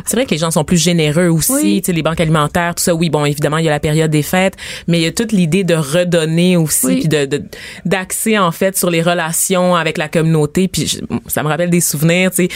C'est 0.06 0.14
vrai 0.16 0.26
que 0.26 0.32
les 0.32 0.38
gens 0.38 0.52
sont 0.52 0.64
plus 0.64 0.78
généreux 0.82 1.28
aussi, 1.30 1.54
Oui. 1.54 1.82
tu 1.82 1.88
sais, 1.88 1.94
les 1.94 2.04
banques 2.04 2.20
alimentaires, 2.20 2.76
tout 2.76 2.84
ça. 2.84 2.94
Oui, 2.94 3.10
bon, 3.10 3.26
évidemment, 3.26 3.58
il 3.58 3.66
y 3.66 3.70
a 3.70 3.72
la 3.72 3.80
période 3.80 4.12
des 4.12 4.22
fêtes, 4.24 4.56
mais 4.88 5.00
il 5.00 5.04
y 5.04 5.08
a 5.08 5.12
toute 5.12 5.32
l'idée 5.32 5.64
de 5.64 5.74
redonner 5.76 6.58
aussi, 6.58 6.86
Oui. 6.88 7.00
puis 7.00 7.08
de 7.10 7.26
de- 7.26 7.44
d'axer 7.86 8.38
en 8.38 8.52
fait 8.52 8.78
sur 8.78 8.90
les 8.90 9.02
relations 9.02 9.76
avec 9.76 9.98
la 9.98 10.08
communauté. 10.08 10.68
Puis 10.68 10.88
je- 10.88 11.00
ça 11.28 11.44
me 11.44 11.48
rappelle 11.48 11.70
des 11.70 11.82
souvenirs, 11.82 11.97
tu 12.00 12.30
sais. 12.32 12.48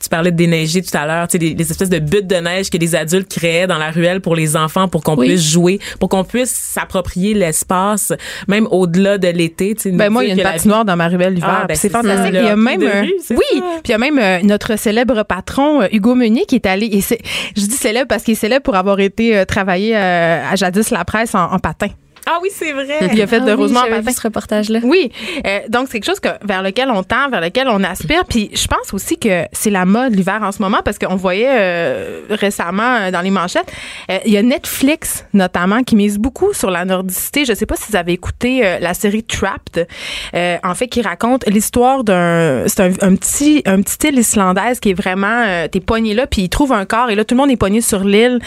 Tu 0.00 0.08
parlais 0.08 0.30
de 0.30 0.36
déneiger 0.36 0.82
tout 0.82 0.96
à 0.96 1.06
l'heure, 1.06 1.28
tu 1.28 1.32
sais, 1.32 1.38
des, 1.38 1.54
des 1.54 1.70
espèces 1.70 1.90
de 1.90 1.98
buttes 1.98 2.26
de 2.26 2.36
neige 2.36 2.70
que 2.70 2.78
les 2.78 2.94
adultes 2.94 3.28
créaient 3.30 3.66
dans 3.66 3.78
la 3.78 3.90
ruelle 3.90 4.20
pour 4.20 4.34
les 4.36 4.56
enfants, 4.56 4.88
pour 4.88 5.02
qu'on 5.02 5.16
Oui. 5.16 5.28
puisse 5.28 5.50
jouer, 5.50 5.78
pour 6.00 6.08
qu'on 6.08 6.24
puisse 6.24 6.50
s'approprier 6.50 7.34
l'espace, 7.34 8.12
même 8.46 8.66
au-delà 8.70 9.18
de 9.18 9.28
l'été. 9.28 9.74
tu 9.74 9.82
sais, 9.82 9.90
Ben 9.90 10.10
moi, 10.10 10.24
il 10.24 10.28
y 10.28 10.30
a 10.32 10.34
une 10.34 10.42
patinoire 10.42 10.84
dans 10.84 10.96
ma 10.96 11.08
ruelle 11.08 11.34
l'hiver. 11.34 11.60
Ah, 11.62 11.66
ben, 11.66 11.76
c'est 11.76 11.88
fantastique. 11.90 12.34
il 12.34 12.44
y 12.44 12.48
a 12.48 12.56
même 12.56 12.82
euh, 12.82 13.00
rue, 13.02 13.12
oui, 13.12 13.18
ça. 13.22 13.34
puis 13.34 13.60
il 13.86 13.90
y 13.90 13.94
a 13.94 13.98
même 13.98 14.18
euh, 14.18 14.38
notre 14.42 14.78
célèbre 14.78 15.22
patron 15.24 15.82
euh, 15.82 15.86
Hugo 15.92 16.14
Meunier 16.14 16.44
qui 16.46 16.54
est 16.54 16.66
allé. 16.66 16.86
Et 16.86 17.00
je 17.00 17.60
dis 17.66 17.70
célèbre 17.76 18.08
parce 18.08 18.22
qu'il 18.22 18.32
est 18.32 18.36
célèbre 18.36 18.62
pour 18.62 18.76
avoir 18.76 19.00
été 19.00 19.36
euh, 19.36 19.44
travailler 19.44 19.96
euh, 19.96 20.42
à 20.50 20.56
jadis 20.56 20.90
la 20.90 21.04
presse 21.04 21.34
en, 21.34 21.52
en 21.52 21.58
patin. 21.58 21.88
Ah 22.30 22.38
oui, 22.42 22.50
c'est 22.52 22.72
vrai. 22.72 23.10
Il 23.14 23.22
a 23.22 23.26
fait 23.26 23.36
Ah 23.36 23.46
de 23.46 23.52
oui, 23.52 23.62
Rosemont 23.62 23.80
ce 24.06 24.20
reportage-là. 24.22 24.80
Oui, 24.82 25.10
euh, 25.46 25.60
donc 25.68 25.86
c'est 25.86 25.98
quelque 26.00 26.10
chose 26.10 26.20
que, 26.20 26.28
vers 26.44 26.62
lequel 26.62 26.90
on 26.90 27.02
tend, 27.02 27.30
vers 27.30 27.40
lequel 27.40 27.68
on 27.68 27.82
aspire. 27.82 28.24
Puis 28.26 28.50
je 28.52 28.66
pense 28.66 28.92
aussi 28.92 29.18
que 29.18 29.44
c'est 29.52 29.70
la 29.70 29.86
mode 29.86 30.14
l'hiver 30.14 30.40
en 30.42 30.52
ce 30.52 30.60
moment 30.60 30.80
parce 30.84 30.98
qu'on 30.98 31.16
voyait 31.16 31.48
euh, 31.48 32.20
récemment 32.30 32.96
euh, 32.96 33.10
dans 33.10 33.22
les 33.22 33.30
manchettes, 33.30 33.72
euh, 34.10 34.18
il 34.26 34.32
y 34.32 34.36
a 34.36 34.42
Netflix 34.42 35.24
notamment 35.32 35.82
qui 35.82 35.96
mise 35.96 36.18
beaucoup 36.18 36.52
sur 36.52 36.70
la 36.70 36.84
nordicité. 36.84 37.44
Je 37.46 37.54
sais 37.54 37.66
pas 37.66 37.76
si 37.76 37.84
vous 37.90 37.96
avez 37.96 38.12
écouté 38.12 38.60
euh, 38.64 38.78
la 38.78 38.92
série 38.92 39.22
Trapped, 39.22 39.86
euh, 40.34 40.56
en 40.62 40.74
fait 40.74 40.88
qui 40.88 41.00
raconte 41.00 41.46
l'histoire 41.46 42.04
d'un, 42.04 42.64
c'est 42.66 42.80
un, 42.80 42.92
un 43.08 43.14
petit 43.16 43.62
un 43.64 43.80
petit 43.80 44.08
île 44.08 44.18
islandaise 44.18 44.80
qui 44.80 44.90
est 44.90 44.94
vraiment 45.00 45.44
euh, 45.46 45.68
t'es 45.68 45.80
pogné 45.80 46.12
là 46.14 46.26
puis 46.26 46.42
il 46.42 46.48
trouve 46.48 46.72
un 46.72 46.84
corps 46.84 47.10
et 47.10 47.14
là 47.14 47.24
tout 47.24 47.34
le 47.34 47.40
monde 47.40 47.50
est 47.50 47.56
pogné 47.56 47.80
sur 47.80 48.04
l'île 48.04 48.38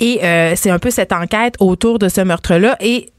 et 0.00 0.20
euh, 0.24 0.54
c'est 0.56 0.70
un 0.70 0.78
peu 0.78 0.90
cette 0.90 1.12
enquête 1.12 1.54
autour 1.60 1.98
de 1.98 2.08
ce 2.08 2.20
meurtre 2.22 2.54
là 2.54 2.76
et 2.80 3.10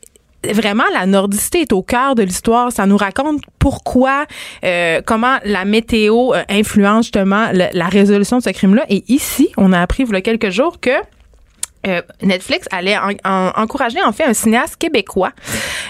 vraiment 0.44 0.84
la 0.94 1.06
nordicité 1.06 1.62
est 1.62 1.74
au 1.74 1.82
cœur 1.82 2.16
de 2.16 2.24
l'histoire. 2.24 2.72
Ça 2.72 2.86
nous 2.86 2.98
raconte 2.98 3.42
pourquoi, 3.60 4.26
euh, 4.64 5.02
comment 5.06 5.38
la 5.44 5.66
météo 5.66 6.34
euh, 6.34 6.44
influence 6.50 7.06
justement 7.06 7.48
le- 7.52 7.68
la 7.74 7.88
résolution 7.88 8.38
de 8.38 8.44
ce 8.44 8.50
crime-là. 8.52 8.86
Et 8.90 9.04
ici, 9.08 9.50
on 9.58 9.74
a 9.74 9.82
appris 9.82 10.04
il 10.04 10.14
y 10.14 10.16
a 10.16 10.22
quelques 10.22 10.50
jours 10.50 10.80
que 10.80 10.92
euh, 11.88 12.02
Netflix 12.22 12.68
allait 12.72 12.98
en- 12.98 13.10
en- 13.26 13.52
encourager 13.56 14.02
en 14.04 14.12
fait 14.12 14.24
un 14.24 14.34
cinéaste 14.34 14.76
québécois. 14.78 15.32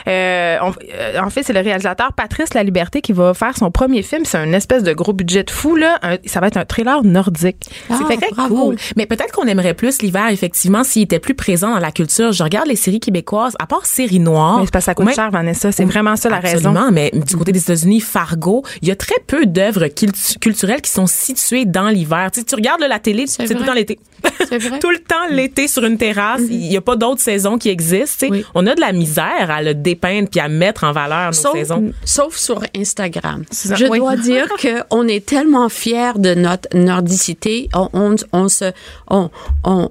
Euh, 0.07 0.57
on- 0.61 0.71
euh, 0.93 1.19
en 1.21 1.29
fait, 1.29 1.43
c'est 1.43 1.53
le 1.53 1.59
réalisateur 1.61 2.13
Patrice 2.13 2.53
La 2.53 2.63
Liberté 2.63 3.01
qui 3.01 3.13
va 3.13 3.33
faire 3.33 3.57
son 3.57 3.71
premier 3.71 4.01
film. 4.03 4.23
C'est 4.25 4.37
un 4.37 4.53
espèce 4.53 4.83
de 4.83 4.93
gros 4.93 5.13
budget 5.13 5.43
de 5.43 5.51
fou 5.51 5.75
là. 5.75 5.99
Un- 6.03 6.17
ça 6.25 6.39
va 6.39 6.47
être 6.47 6.57
un 6.57 6.65
thriller 6.65 7.03
nordique. 7.03 7.65
Ah, 7.89 7.95
C'est 8.07 8.17
très 8.17 8.29
bravo. 8.31 8.55
cool. 8.67 8.75
Mais 8.95 9.05
peut-être 9.05 9.31
qu'on 9.33 9.45
aimerait 9.47 9.73
plus 9.73 10.01
l'hiver, 10.01 10.27
effectivement, 10.29 10.83
s'il 10.83 11.03
était 11.03 11.19
plus 11.19 11.33
présent 11.35 11.71
dans 11.73 11.79
la 11.79 11.91
culture. 11.91 12.31
Je 12.31 12.43
regarde 12.43 12.67
les 12.67 12.75
séries 12.75 12.99
québécoises, 12.99 13.55
à 13.59 13.65
part 13.67 13.85
Série 13.85 14.19
Noire. 14.19 14.59
Mais 14.59 14.65
c'est 14.65 14.71
parce 14.71 14.85
que 14.85 14.91
ça 14.91 14.95
coûte 14.95 15.13
cher, 15.13 15.31
Vanessa. 15.31 15.71
C'est 15.71 15.85
vraiment 15.85 16.15
ça 16.15 16.29
la 16.29 16.39
raison. 16.39 16.69
Absolument, 16.69 16.91
mais 16.91 17.11
du 17.13 17.35
côté 17.35 17.51
des 17.51 17.61
États-Unis, 17.61 18.01
Fargo, 18.01 18.63
il 18.81 18.87
y 18.87 18.91
a 18.91 18.95
très 18.95 19.19
peu 19.25 19.45
d'œuvres 19.45 19.85
cultu- 19.87 20.37
culturelles 20.39 20.81
qui 20.81 20.91
sont 20.91 21.07
situées 21.07 21.65
dans 21.65 21.89
l'hiver. 21.89 22.29
Tu, 22.33 22.39
sais, 22.39 22.45
tu 22.45 22.55
regardes 22.55 22.81
là, 22.81 22.87
la 22.87 22.99
télé, 22.99 23.27
c'est 23.27 23.45
tout 23.45 23.63
temps 23.63 23.73
l'été. 23.73 23.99
Tout 24.81 24.89
le 24.89 24.97
temps 24.99 25.27
l'été 25.29 25.67
sur 25.67 25.83
une 25.87 25.97
terrasse. 25.97 26.41
Il 26.49 26.57
n'y 26.69 26.77
a 26.77 26.81
pas 26.81 26.95
d'autres 26.95 27.21
saisons 27.21 27.57
qui 27.57 27.69
existent. 27.69 28.27
Oui. 28.29 28.45
On 28.55 28.67
a 28.67 28.75
de 28.75 28.81
la 28.81 28.91
misère 28.91 29.49
à 29.49 29.61
le 29.61 29.73
dépeindre 29.73 30.29
puis 30.29 30.39
à 30.39 30.47
mettre 30.47 30.83
en 30.83 30.91
valeur 30.91 31.27
nos 31.27 31.33
Sauf, 31.33 31.53
saisons. 31.53 31.91
sauf 32.05 32.35
sur 32.35 32.61
Instagram. 32.75 33.43
Je 33.51 33.85
oui. 33.87 33.99
dois 33.99 34.15
dire 34.17 34.47
que 34.59 34.83
on 34.91 35.07
est 35.07 35.25
tellement 35.25 35.69
fiers 35.69 36.17
de 36.17 36.33
notre 36.35 36.67
nordicité. 36.75 37.69
On, 37.73 37.89
on, 37.93 38.15
on 38.33 38.47
se, 38.49 38.71
on, 39.09 39.29
on, 39.63 39.89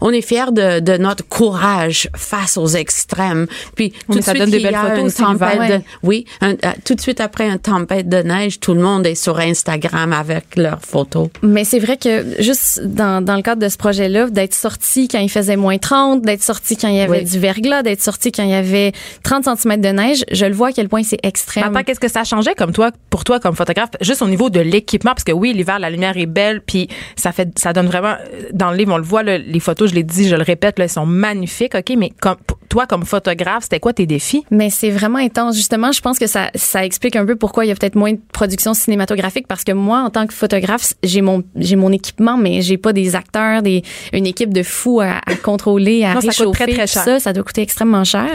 on 0.00 0.10
est 0.10 0.20
fiers 0.22 0.52
de, 0.52 0.80
de 0.80 0.96
notre 0.96 1.26
courage 1.28 2.08
face 2.16 2.56
aux 2.56 2.66
extrêmes. 2.68 3.46
Puis 3.74 3.92
Oui, 4.08 4.14
tout 4.14 4.18
de 4.18 4.24
ça 4.24 4.32
suite 4.32 4.42
donne 4.42 4.50
des 4.50 4.60
belles 4.60 4.74
a 4.74 4.82
photos 4.82 4.98
une 4.98 5.06
aussi 5.06 5.16
tempête 5.22 5.70
de, 5.70 5.80
oui, 6.02 6.24
un- 6.40 6.52
euh, 6.52 6.72
tout 6.84 6.94
de 6.94 7.00
suite 7.00 7.20
après 7.20 7.48
une 7.48 7.58
tempête 7.58 8.08
de 8.08 8.18
neige, 8.18 8.60
tout 8.60 8.74
le 8.74 8.80
monde 8.80 9.06
est 9.06 9.14
sur 9.14 9.38
Instagram 9.38 10.12
avec 10.12 10.56
leurs 10.56 10.80
photos. 10.82 11.28
Mais 11.42 11.64
c'est 11.64 11.78
vrai 11.78 11.96
que 11.96 12.40
juste 12.42 12.80
dans, 12.84 13.24
dans 13.24 13.36
le 13.36 13.42
cadre 13.42 13.62
de 13.62 13.68
ce 13.68 13.76
projet-là, 13.76 14.28
d'être 14.30 14.54
sorti 14.54 15.08
quand 15.08 15.18
il 15.18 15.30
faisait 15.30 15.56
moins 15.56 15.78
30, 15.78 16.22
d'être 16.22 16.42
sorti 16.42 16.76
quand 16.76 16.88
il 16.88 16.96
y 16.96 17.00
avait 17.00 17.18
Oui. 17.20 17.24
du 17.24 17.38
verglas, 17.38 17.82
d'être 17.82 18.02
sorti 18.02 18.32
quand 18.32 18.42
il 18.42 18.50
y 18.50 18.54
avait 18.54 18.92
30 19.22 19.44
cm 19.58 19.80
de 19.80 19.88
neige, 19.88 20.24
je 20.30 20.44
le 20.46 20.54
vois 20.54 20.68
à 20.68 20.72
quel 20.72 20.88
point 20.88 21.02
c'est 21.02 21.18
extrême. 21.22 21.64
Attends, 21.64 21.82
qu'est-ce 21.84 22.00
que 22.00 22.08
ça 22.10 22.24
changeait 22.24 22.54
comme 22.54 22.72
toi, 22.72 22.90
pour 23.10 23.24
toi 23.24 23.40
comme 23.40 23.54
photographe, 23.56 23.90
juste 24.00 24.22
au 24.22 24.28
niveau 24.28 24.50
de 24.50 24.60
l'équipement, 24.60 25.12
parce 25.12 25.24
que 25.24 25.32
oui, 25.32 25.52
l'hiver, 25.52 25.78
la 25.78 25.90
lumière 25.90 26.16
est 26.16 26.26
belle, 26.26 26.60
puis 26.60 26.88
ça 27.16 27.32
fait, 27.32 27.48
ça 27.58 27.72
donne 27.72 27.86
vraiment, 27.86 28.14
dans 28.52 28.70
le 28.70 28.76
livre, 28.76 28.92
on 28.94 28.98
le 28.98 29.02
voit, 29.02 29.22
là, 29.22 29.38
les 29.38 29.60
photos, 29.60 29.71
je 29.80 29.94
l'ai 29.94 30.02
dit, 30.02 30.28
je 30.28 30.36
le 30.36 30.42
répète, 30.42 30.78
là, 30.78 30.84
elles 30.84 30.90
sont 30.90 31.06
magnifiques, 31.06 31.74
ok, 31.74 31.94
mais 31.96 32.10
comme, 32.20 32.36
toi 32.68 32.86
comme 32.86 33.04
photographe, 33.04 33.64
c'était 33.64 33.80
quoi 33.80 33.92
tes 33.92 34.06
défis? 34.06 34.44
Mais 34.50 34.70
c'est 34.70 34.90
vraiment 34.90 35.18
intense. 35.18 35.56
Justement, 35.56 35.92
je 35.92 36.00
pense 36.00 36.18
que 36.18 36.26
ça, 36.26 36.50
ça 36.54 36.84
explique 36.84 37.16
un 37.16 37.26
peu 37.26 37.36
pourquoi 37.36 37.64
il 37.64 37.68
y 37.68 37.70
a 37.70 37.74
peut-être 37.74 37.96
moins 37.96 38.12
de 38.12 38.20
production 38.32 38.74
cinématographique 38.74 39.46
parce 39.46 39.64
que 39.64 39.72
moi, 39.72 40.00
en 40.00 40.10
tant 40.10 40.26
que 40.26 40.32
photographe, 40.34 40.94
j'ai 41.02 41.20
mon, 41.20 41.42
j'ai 41.56 41.76
mon 41.76 41.92
équipement, 41.92 42.36
mais 42.36 42.62
j'ai 42.62 42.78
pas 42.78 42.92
des 42.92 43.14
acteurs, 43.14 43.62
des, 43.62 43.82
une 44.12 44.26
équipe 44.26 44.52
de 44.52 44.62
fous 44.62 45.00
à, 45.00 45.20
à 45.26 45.34
contrôler, 45.34 46.04
à 46.04 46.14
Non, 46.14 46.20
ça 46.20 46.28
coûte 46.28 46.36
réchauffer. 46.38 46.64
très, 46.64 46.72
très 46.72 46.86
cher. 46.86 47.04
Ça, 47.04 47.20
ça 47.20 47.32
doit 47.32 47.44
coûter 47.44 47.62
extrêmement 47.62 48.04
cher. 48.04 48.28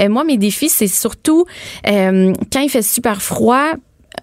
Euh, 0.00 0.08
moi, 0.08 0.24
mes 0.24 0.36
défis, 0.38 0.68
c'est 0.68 0.88
surtout 0.88 1.44
euh, 1.86 2.32
quand 2.52 2.60
il 2.60 2.68
fait 2.70 2.82
super 2.82 3.22
froid. 3.22 3.72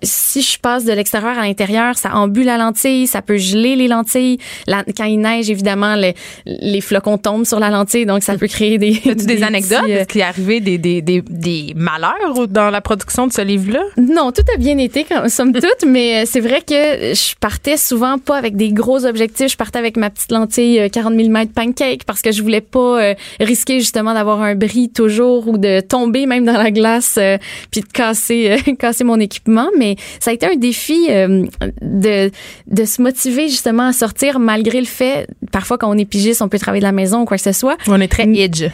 Si 0.03 0.41
je 0.41 0.57
passe 0.59 0.85
de 0.85 0.93
l'extérieur 0.93 1.37
à 1.37 1.41
l'intérieur, 1.45 1.97
ça 1.97 2.15
embue 2.15 2.43
la 2.43 2.57
lentille, 2.57 3.07
ça 3.07 3.21
peut 3.21 3.37
geler 3.37 3.75
les 3.75 3.87
lentilles. 3.87 4.37
La- 4.67 4.83
quand 4.97 5.03
il 5.05 5.19
neige, 5.19 5.49
évidemment, 5.49 5.95
les, 5.95 6.15
les 6.45 6.81
flocons 6.81 7.17
tombent 7.17 7.45
sur 7.45 7.59
la 7.59 7.69
lentille, 7.69 8.05
donc 8.05 8.23
ça 8.23 8.37
peut 8.37 8.47
créer 8.47 8.77
des. 8.77 8.93
As-tu 9.05 9.25
des, 9.25 9.43
anecdotes? 9.43 9.81
petits, 9.81 9.91
euh, 9.93 9.99
Est-ce 9.99 10.07
qu'il 10.07 10.21
est 10.21 10.23
arrivé 10.23 10.59
des, 10.59 10.77
des, 10.77 11.01
des, 11.01 11.21
des 11.21 11.73
malheurs 11.75 12.47
dans 12.47 12.69
la 12.69 12.81
production 12.81 13.27
de 13.27 13.33
ce 13.33 13.41
livre-là? 13.41 13.83
Non, 13.97 14.31
tout 14.31 14.43
a 14.53 14.57
bien 14.57 14.77
été, 14.77 15.03
comme- 15.03 15.29
somme 15.29 15.53
toute, 15.53 15.85
mais 15.85 16.21
euh, 16.21 16.25
c'est 16.25 16.39
vrai 16.41 16.61
que 16.61 17.13
je 17.13 17.35
partais 17.39 17.77
souvent 17.77 18.17
pas 18.17 18.37
avec 18.37 18.55
des 18.55 18.71
gros 18.71 19.05
objectifs. 19.05 19.51
Je 19.51 19.57
partais 19.57 19.79
avec 19.79 19.97
ma 19.97 20.09
petite 20.09 20.31
lentille 20.31 20.79
euh, 20.79 20.89
40 20.89 21.13
mm 21.13 21.47
pancake 21.53 22.03
parce 22.05 22.21
que 22.21 22.31
je 22.31 22.41
voulais 22.41 22.61
pas 22.61 23.01
euh, 23.01 23.13
risquer 23.39 23.79
justement 23.79 24.13
d'avoir 24.13 24.41
un 24.41 24.55
bris 24.55 24.89
toujours 24.89 25.47
ou 25.47 25.57
de 25.57 25.79
tomber 25.81 26.25
même 26.25 26.45
dans 26.45 26.57
la 26.57 26.71
glace 26.71 27.15
euh, 27.17 27.37
puis 27.71 27.81
de 27.81 27.87
casser, 27.87 28.57
euh, 28.67 28.73
casser 28.79 29.03
mon 29.03 29.19
équipement. 29.19 29.67
Mais 29.77 29.90
ça 30.19 30.31
a 30.31 30.33
été 30.33 30.45
un 30.45 30.55
défi 30.55 31.07
euh, 31.09 31.45
de, 31.81 32.31
de 32.67 32.85
se 32.85 33.01
motiver 33.01 33.47
justement 33.47 33.87
à 33.87 33.93
sortir 33.93 34.39
malgré 34.39 34.79
le 34.79 34.85
fait, 34.85 35.27
parfois 35.51 35.77
quand 35.77 35.89
on 35.89 35.97
est 35.97 36.05
pigiste, 36.05 36.41
on 36.41 36.49
peut 36.49 36.59
travailler 36.59 36.81
de 36.81 36.85
la 36.85 36.91
maison 36.91 37.21
ou 37.21 37.25
quoi 37.25 37.37
que 37.37 37.43
ce 37.43 37.51
soit. 37.51 37.77
On 37.87 37.99
est 38.01 38.07
très 38.07 38.23
edge. 38.23 38.65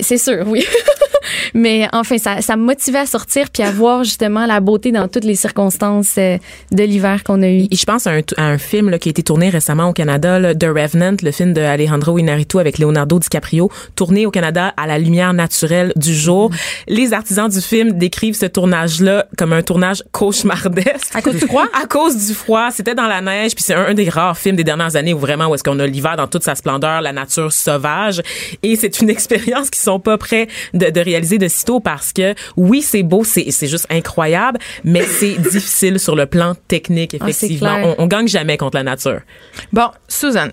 C'est 0.00 0.18
sûr, 0.18 0.44
oui. 0.46 0.64
Mais 1.54 1.88
enfin, 1.92 2.18
ça, 2.18 2.40
ça 2.40 2.56
me 2.56 2.64
motivait 2.64 2.98
à 2.98 3.06
sortir 3.06 3.50
puis 3.50 3.62
à 3.62 3.70
voir 3.70 4.04
justement 4.04 4.46
la 4.46 4.60
beauté 4.60 4.92
dans 4.92 5.08
toutes 5.08 5.24
les 5.24 5.34
circonstances 5.34 6.14
euh, 6.18 6.38
de 6.72 6.82
l'hiver 6.82 7.24
qu'on 7.24 7.42
a 7.42 7.48
eu. 7.48 7.66
Et 7.70 7.76
je 7.76 7.84
pense 7.84 8.06
à 8.06 8.12
un, 8.12 8.20
à 8.36 8.44
un 8.44 8.58
film 8.58 8.90
là, 8.90 8.98
qui 8.98 9.08
a 9.08 9.10
été 9.10 9.22
tourné 9.22 9.48
récemment 9.48 9.88
au 9.88 9.92
Canada, 9.92 10.38
là, 10.38 10.54
The 10.54 10.64
Revenant, 10.64 11.16
le 11.22 11.30
film 11.30 11.52
de 11.52 11.60
Alejandro 11.60 12.18
Inarritu 12.18 12.58
avec 12.58 12.78
Leonardo 12.78 13.18
DiCaprio, 13.18 13.70
tourné 13.96 14.26
au 14.26 14.30
Canada 14.30 14.74
à 14.76 14.86
la 14.86 14.98
lumière 14.98 15.32
naturelle 15.32 15.92
du 15.96 16.14
jour. 16.14 16.50
Les 16.86 17.12
artisans 17.12 17.48
du 17.48 17.60
film 17.60 17.92
décrivent 17.92 18.36
ce 18.36 18.46
tournage-là 18.46 19.26
comme 19.36 19.52
un 19.52 19.62
tournage 19.62 20.02
cauchemardesque. 20.12 21.14
À 21.14 21.22
cause 21.22 21.34
du 21.34 21.46
froid? 21.46 21.64
À 21.74 21.86
cause 21.86 22.26
du 22.26 22.34
froid. 22.34 22.70
C'était 22.70 22.94
dans 22.94 23.06
la 23.06 23.20
neige, 23.20 23.54
puis 23.54 23.64
c'est 23.64 23.74
un, 23.74 23.86
un 23.86 23.94
des 23.94 24.08
rares 24.08 24.38
films 24.38 24.56
des 24.56 24.64
dernières 24.64 24.96
années 24.96 25.12
où 25.12 25.18
vraiment 25.18 25.46
où 25.46 25.54
est-ce 25.54 25.64
qu'on 25.64 25.78
a 25.80 25.86
l'hiver 25.86 26.16
dans 26.16 26.26
toute 26.26 26.44
sa 26.44 26.54
splendeur, 26.54 27.00
la 27.00 27.12
nature 27.12 27.52
sauvage. 27.52 28.22
Et 28.62 28.76
c'est 28.76 29.00
une 29.00 29.10
expérience 29.16 29.70
qu'ils 29.70 29.82
sont 29.82 30.00
pas 30.00 30.18
prêts 30.18 30.48
de, 30.72 30.90
de 30.90 31.00
réaliser 31.00 31.13
réalisé 31.14 31.38
de 31.38 31.48
sitôt 31.48 31.80
parce 31.80 32.12
que 32.12 32.34
oui, 32.56 32.82
c'est 32.82 33.02
beau, 33.02 33.24
c'est 33.24 33.50
juste 33.66 33.86
incroyable, 33.90 34.58
mais 34.84 35.02
c'est 35.02 35.34
difficile 35.52 35.98
sur 35.98 36.16
le 36.16 36.26
plan 36.26 36.54
technique 36.68 37.16
Ah, 37.20 37.28
effectivement. 37.28 37.94
on, 37.98 38.04
on 38.04 38.06
gagne 38.06 38.28
jamais 38.28 38.56
contre 38.56 38.76
la 38.76 38.82
nature. 38.82 39.20
Bon, 39.72 39.88
Suzanne. 40.08 40.52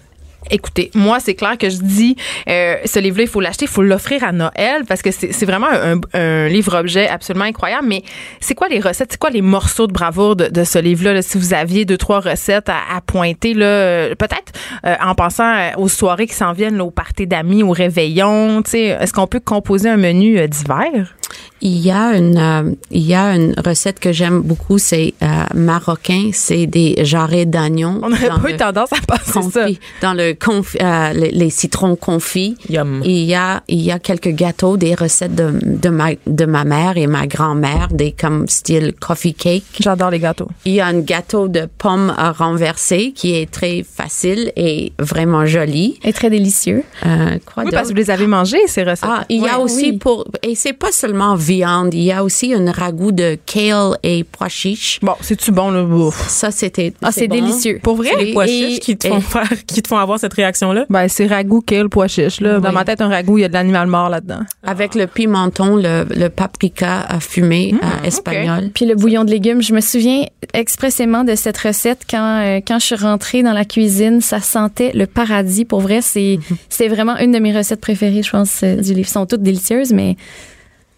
Écoutez, 0.50 0.90
moi, 0.96 1.20
c'est 1.20 1.36
clair 1.36 1.58
que 1.58 1.70
je 1.70 1.78
dis, 1.78 2.16
euh, 2.50 2.76
ce 2.86 3.00
livre-là, 3.00 3.24
il 3.24 3.30
faut 3.30 3.42
l'acheter, 3.42 3.66
il 3.66 3.72
faut 3.72 3.84
l'offrir 3.84 4.24
à 4.24 4.32
Noël 4.32 4.84
parce 4.88 5.02
que 5.02 5.12
c'est 5.12 5.46
vraiment 5.46 5.70
un, 5.72 6.00
un 6.14 6.48
livre-objet 6.48 7.08
absolument 7.08 7.46
incroyable. 7.46 7.88
Mais 7.88 8.02
c'est 8.40 8.56
quoi 8.56 8.68
les 8.68 8.80
recettes, 8.80 9.10
c'est 9.12 9.20
quoi 9.20 9.30
les 9.30 9.42
morceaux 9.42 9.88
de 9.88 9.94
bravoure 9.94 10.36
de, 10.36 10.48
de 10.48 10.64
ce 10.64 10.80
livre-là? 10.80 11.14
là? 11.14 11.22
si 11.22 11.38
vous 11.38 11.54
aviez 11.54 11.86
deux, 11.86 11.98
trois 11.98 12.20
recettes 12.20 12.70
à, 12.70 12.80
à 12.96 13.02
pointer, 13.02 13.54
là, 13.54 13.66
euh, 13.66 14.16
peut-être 14.16 14.52
euh, 14.86 14.96
en 15.02 15.14
pensant 15.16 15.56
euh, 15.56 15.70
aux 15.78 15.88
soirées 15.88 16.28
qui 16.28 16.36
s'en 16.36 16.54
viennent, 16.54 16.78
là, 16.78 16.86
au 16.86 16.92
party 16.92 17.28
d'amis, 17.28 17.64
au 17.64 17.72
réveillon, 17.72 18.62
tu 18.64 18.72
sais, 18.72 18.84
est-ce 19.00 19.14
qu'on 19.14 19.28
peut 19.28 19.40
composer 19.40 19.90
un 19.90 19.98
menu 19.98 20.40
euh, 20.40 20.48
d'hiver? 20.48 21.16
Il 21.62 21.78
y 21.80 21.92
a 21.92 22.18
une, 22.18 22.38
euh, 22.38 22.72
il 22.90 23.02
y 23.06 23.14
a 23.14 23.36
une 23.36 23.54
recette 23.64 24.00
que 24.00 24.12
j'aime 24.12 24.42
beaucoup, 24.42 24.78
c'est 24.80 25.14
euh, 25.22 25.28
marocain, 25.54 26.32
c'est 26.34 26.66
des 26.66 26.96
jarrets 27.04 27.46
d'oignons. 27.46 28.00
On 28.04 28.10
n'aurait 28.10 28.30
dans 28.30 28.40
pas 28.40 28.50
eu 28.52 28.58
tendance 28.58 28.90
à 28.94 29.02
passer 29.06 29.32
ça. 29.32 29.40
confit, 29.42 29.80
dans 30.02 30.14
le 30.14 30.34
confi, 30.34 30.78
euh, 30.82 31.14
les, 31.14 31.32
les 31.32 31.50
citrons 31.50 31.96
confits. 31.96 32.56
Yum. 32.70 33.02
Il 33.06 33.24
y 33.26 33.36
a, 33.36 33.62
il 33.68 33.82
y 33.82 33.92
a 33.92 34.00
quelques 34.00 34.30
gâteaux, 34.30 34.78
des 34.78 34.96
recettes 34.96 35.36
de, 35.36 35.52
de 35.64 35.90
ma, 35.90 36.10
de 36.26 36.46
ma 36.46 36.64
mère 36.64 36.98
et 36.98 37.08
ma 37.08 37.28
grand-mère, 37.28 37.90
des 37.92 38.12
comme 38.12 38.48
style 38.48 38.94
coffee 39.00 39.34
cake. 39.34 39.64
J'adore 39.80 40.10
les 40.12 40.20
gâteaux. 40.20 40.48
Il 40.66 40.74
y 40.74 40.80
a 40.82 40.88
un 40.88 41.00
gâteau 41.00 41.48
de 41.48 41.68
pommes 41.78 42.14
euh, 42.18 42.32
renversées 42.32 43.12
qui 43.16 43.36
est 43.36 43.50
très 43.52 43.84
facile 43.84 44.52
et 44.56 44.94
vraiment 45.00 45.46
joli. 45.46 46.00
Et 46.04 46.14
très 46.14 46.30
délicieux. 46.30 46.84
Euh, 47.06 47.38
quoi 47.46 47.64
Oui, 47.66 47.72
parce 47.72 47.90
que 47.90 47.94
vous 47.94 47.98
les 48.00 48.10
avez 48.10 48.28
mangés, 48.28 48.66
ces 48.68 48.84
recettes. 48.84 49.10
Ah, 49.12 49.26
il 49.30 49.42
y 49.42 49.48
a 49.48 49.58
Ouais, 49.58 49.64
aussi 49.64 49.92
oui. 49.92 49.98
pour 49.98 50.26
et 50.44 50.56
c'est 50.56 50.74
pas 50.74 50.92
seulement 50.92 51.36
viande, 51.56 51.94
il 51.94 52.04
y 52.04 52.12
a 52.12 52.24
aussi 52.24 52.54
un 52.54 52.72
ragoût 52.72 53.12
de 53.12 53.38
kale 53.46 53.98
et 54.04 54.24
pois 54.24 54.48
chiches. 54.50 55.00
Bon, 55.02 55.14
c'est-tu 55.22 55.52
bon, 55.52 55.70
là? 55.72 55.84
Ouf. 55.84 56.28
Ça 56.30 56.50
c'était 56.52 56.94
Ah, 57.02 57.12
c'est 57.12 57.28
bon. 57.28 57.36
délicieux. 57.36 57.80
Pour 57.84 57.96
vrai? 57.98 58.12
Les 58.20 58.32
pois 58.34 58.46
Et- 58.48 58.50
chiches 58.50 58.80
qui 58.80 58.98
te 58.98 59.08
et- 59.08 59.10
font 59.10 59.20
faire, 59.22 59.50
qui 59.68 59.82
te 59.82 59.88
font 59.88 59.98
avoir 59.98 60.20
cette 60.20 60.34
réaction-là? 60.34 60.86
Ben, 60.90 61.08
c'est 61.08 61.28
ragoût, 61.28 61.62
kale, 61.62 61.90
pois 61.90 62.08
chiche, 62.08 62.40
là. 62.42 62.60
Dans 62.60 62.70
Oui. 62.70 62.76
ma 62.76 62.86
tête, 62.86 63.02
un 63.02 63.10
ragoût, 63.10 63.38
il 63.38 63.42
y 63.42 63.46
a 63.46 63.50
de 63.50 63.54
l'animal 63.54 63.88
mort 63.88 64.10
là-dedans. 64.10 64.42
Avec 64.64 64.96
le 64.96 65.08
pimenton, 65.08 65.76
le, 65.76 66.06
le 66.10 66.30
paprika 66.30 67.02
à 67.02 67.20
fumé 67.20 67.74
euh, 67.82 68.06
espagnol. 68.08 68.70
Puis 68.74 68.86
le 68.86 68.96
bouillon 68.96 69.24
de 69.26 69.32
légumes, 69.32 69.62
je 69.62 69.74
me 69.74 69.82
souviens 69.82 70.26
expressément 70.54 71.24
de 71.24 71.36
cette 71.36 71.58
recette 71.58 72.02
quand 72.10 72.42
euh, 72.42 72.60
quand 72.66 72.80
je 72.80 72.86
suis 72.86 72.96
rentrée 72.96 73.44
dans 73.44 73.54
la 73.54 73.66
cuisine, 73.66 74.22
ça 74.22 74.40
sentait 74.40 74.92
le 74.94 75.06
paradis. 75.08 75.66
Pour 75.66 75.82
vrai, 75.82 76.02
c'est 76.02 76.40
c'est 76.70 76.88
vraiment 76.88 77.18
une 77.18 77.32
de 77.32 77.40
mes 77.40 77.56
recettes 77.56 77.82
préférées, 77.82 78.24
je 78.24 78.30
pense, 78.32 78.62
euh, 78.64 78.76
du 78.76 78.94
livre. 78.94 79.00
Elles 79.02 79.06
sont 79.08 79.26
toutes 79.26 79.42
délicieuses, 79.44 79.92
mais 79.94 80.16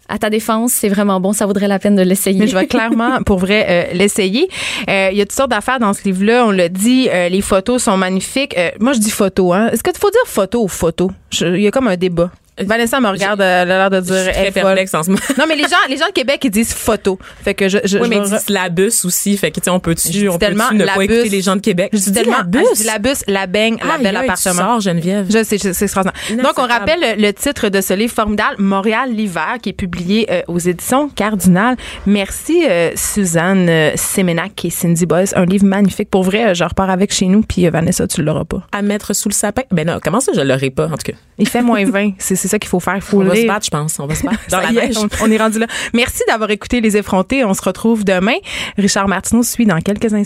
à 0.08 0.18
ta 0.18 0.30
défense, 0.30 0.72
c'est 0.72 0.88
vraiment 0.88 1.20
bon. 1.20 1.32
Ça 1.32 1.46
vaudrait 1.46 1.68
la 1.68 1.78
peine 1.78 1.96
de 1.96 2.02
l'essayer. 2.02 2.38
Mais 2.38 2.46
je 2.46 2.56
vais 2.56 2.66
clairement, 2.74 3.22
pour 3.24 3.38
vrai, 3.38 3.66
euh, 3.68 3.94
l'essayer. 3.94 4.48
Euh, 4.88 5.08
Il 5.12 5.18
y 5.18 5.20
a 5.20 5.24
toutes 5.24 5.32
sortes 5.32 5.50
d'affaires 5.50 5.78
dans 5.78 5.92
ce 5.92 6.04
livre-là. 6.04 6.46
On 6.46 6.50
l'a 6.50 6.68
dit, 6.68 7.08
euh, 7.10 7.28
les 7.28 7.40
photos 7.40 7.82
sont 7.82 7.96
magnifiques. 7.96 8.56
Moi, 8.80 8.92
je 8.92 8.98
dis 8.98 9.10
photo. 9.10 9.52
Hein. 9.52 9.68
Est-ce 9.72 9.82
qu'il 9.82 9.96
faut 9.98 10.10
dire 10.10 10.26
photo 10.26 10.62
ou 10.62 10.68
photo? 10.68 11.10
Il 11.40 11.60
y 11.60 11.66
a 11.66 11.70
comme 11.70 11.88
un 11.88 11.96
débat. 11.96 12.30
Vanessa 12.60 13.00
me 13.00 13.08
regarde, 13.08 13.40
elle 13.40 13.70
a 13.70 13.88
l'air 13.88 13.90
de 13.90 13.96
Je 13.96 14.00
dire. 14.12 14.14
suis 14.22 14.30
elle 14.34 14.52
très 14.52 14.62
perplexe 14.62 14.94
en 14.94 15.02
ce 15.02 15.10
moment. 15.10 15.20
Non, 15.38 15.44
mais 15.48 15.56
les 15.56 15.64
gens, 15.64 15.76
les 15.88 15.96
gens 15.96 16.06
de 16.06 16.12
Québec, 16.12 16.40
ils 16.44 16.50
disent 16.50 16.72
photo. 16.72 17.18
Fait 17.42 17.54
que 17.54 17.68
je, 17.68 17.78
je, 17.84 17.98
Oui, 17.98 18.08
mais 18.08 18.16
je 18.16 18.20
ils 18.22 18.30
disent 18.30 18.48
la 18.50 18.68
bus 18.68 19.04
aussi. 19.04 19.36
Fait 19.36 19.50
que, 19.50 19.56
tu 19.60 19.64
sais, 19.64 19.70
on 19.70 19.74
Je 19.76 19.80
peut-tu, 19.80 20.28
on 20.28 20.38
peut 20.38 20.46
ne 20.46 20.84
pas 20.86 20.94
bus. 20.98 21.04
écouter 21.04 21.28
les 21.30 21.42
gens 21.42 21.56
de 21.56 21.60
Québec? 21.60 21.90
je 21.92 21.98
dis 21.98 22.12
tellement 22.12 22.36
la 22.38 22.42
bus. 22.44 22.62
je 22.74 22.80
dis 22.82 22.84
la 22.86 22.98
bus, 22.98 23.24
la 23.26 23.46
beigne, 23.46 23.76
la 23.84 23.98
belle 23.98 24.16
aïe, 24.16 24.24
tu 24.26 24.30
appartement. 24.30 24.54
sors, 24.74 24.80
Geneviève. 24.80 25.26
Je 25.30 25.42
sais, 25.42 25.58
je- 25.58 25.72
c'est 25.72 25.84
extraordinaire. 25.86 26.42
Donc, 26.42 26.52
on 26.58 26.66
rappelle 26.66 27.00
le, 27.18 27.32
titre 27.32 27.68
de 27.70 27.80
ce 27.80 27.92
livre 27.94 28.12
formidable, 28.14 28.56
Montréal 28.58 29.10
l'hiver, 29.12 29.56
qui 29.60 29.70
est 29.70 29.72
publié 29.72 30.26
euh, 30.30 30.42
aux 30.46 30.58
éditions 30.60 31.08
Cardinal. 31.08 31.76
Merci, 32.06 32.64
euh, 32.68 32.92
Suzanne 32.94 33.68
euh, 33.68 33.90
Semenac 33.96 34.64
et 34.64 34.70
Cindy 34.70 35.06
Boyce. 35.06 35.32
Un 35.36 35.44
livre 35.46 35.64
magnifique. 35.66 36.08
Pour 36.10 36.22
vrai, 36.22 36.54
je 36.54 36.62
repars 36.64 36.90
avec 36.90 37.12
chez 37.12 37.26
nous, 37.26 37.42
puis 37.42 37.68
Vanessa, 37.68 38.06
tu 38.06 38.22
l'auras 38.22 38.44
pas. 38.44 38.62
À 38.72 38.82
mettre 38.82 39.12
sous 39.14 39.28
le 39.28 39.34
sapin. 39.34 39.62
Ben 39.72 39.86
non, 39.86 39.98
comment 40.02 40.20
ça, 40.20 40.32
je 40.34 40.40
l'aurais 40.40 40.70
pas, 40.70 40.86
en 40.86 40.90
tout 40.96 41.10
cas? 41.12 41.18
Il 41.38 41.48
fait 41.48 41.62
moins 41.62 41.84
20. 41.90 42.12
C'est 42.18 42.36
c'est 42.44 42.48
ça 42.48 42.58
qu'il 42.58 42.68
faut 42.68 42.78
faire. 42.80 43.02
Faut 43.02 43.22
On 43.22 43.24
va 43.24 43.34
se 43.36 43.46
battre, 43.46 43.64
je 43.64 43.70
pense. 43.70 43.98
On 43.98 44.06
va 44.06 44.14
se 44.14 44.22
battre. 44.26 44.38
Dans 44.50 44.60
la 44.60 44.68
est, 44.68 44.72
neige. 44.72 44.98
on, 44.98 45.08
on 45.22 45.30
est 45.30 45.38
rendu 45.38 45.58
là. 45.58 45.66
Merci 45.94 46.22
d'avoir 46.28 46.50
écouté 46.50 46.82
Les 46.82 46.98
Effrontés. 46.98 47.42
On 47.42 47.54
se 47.54 47.62
retrouve 47.62 48.04
demain. 48.04 48.36
Richard 48.76 49.08
Martineau 49.08 49.42
suit 49.42 49.64
dans 49.64 49.80
quelques 49.80 50.12
instants. 50.12 50.24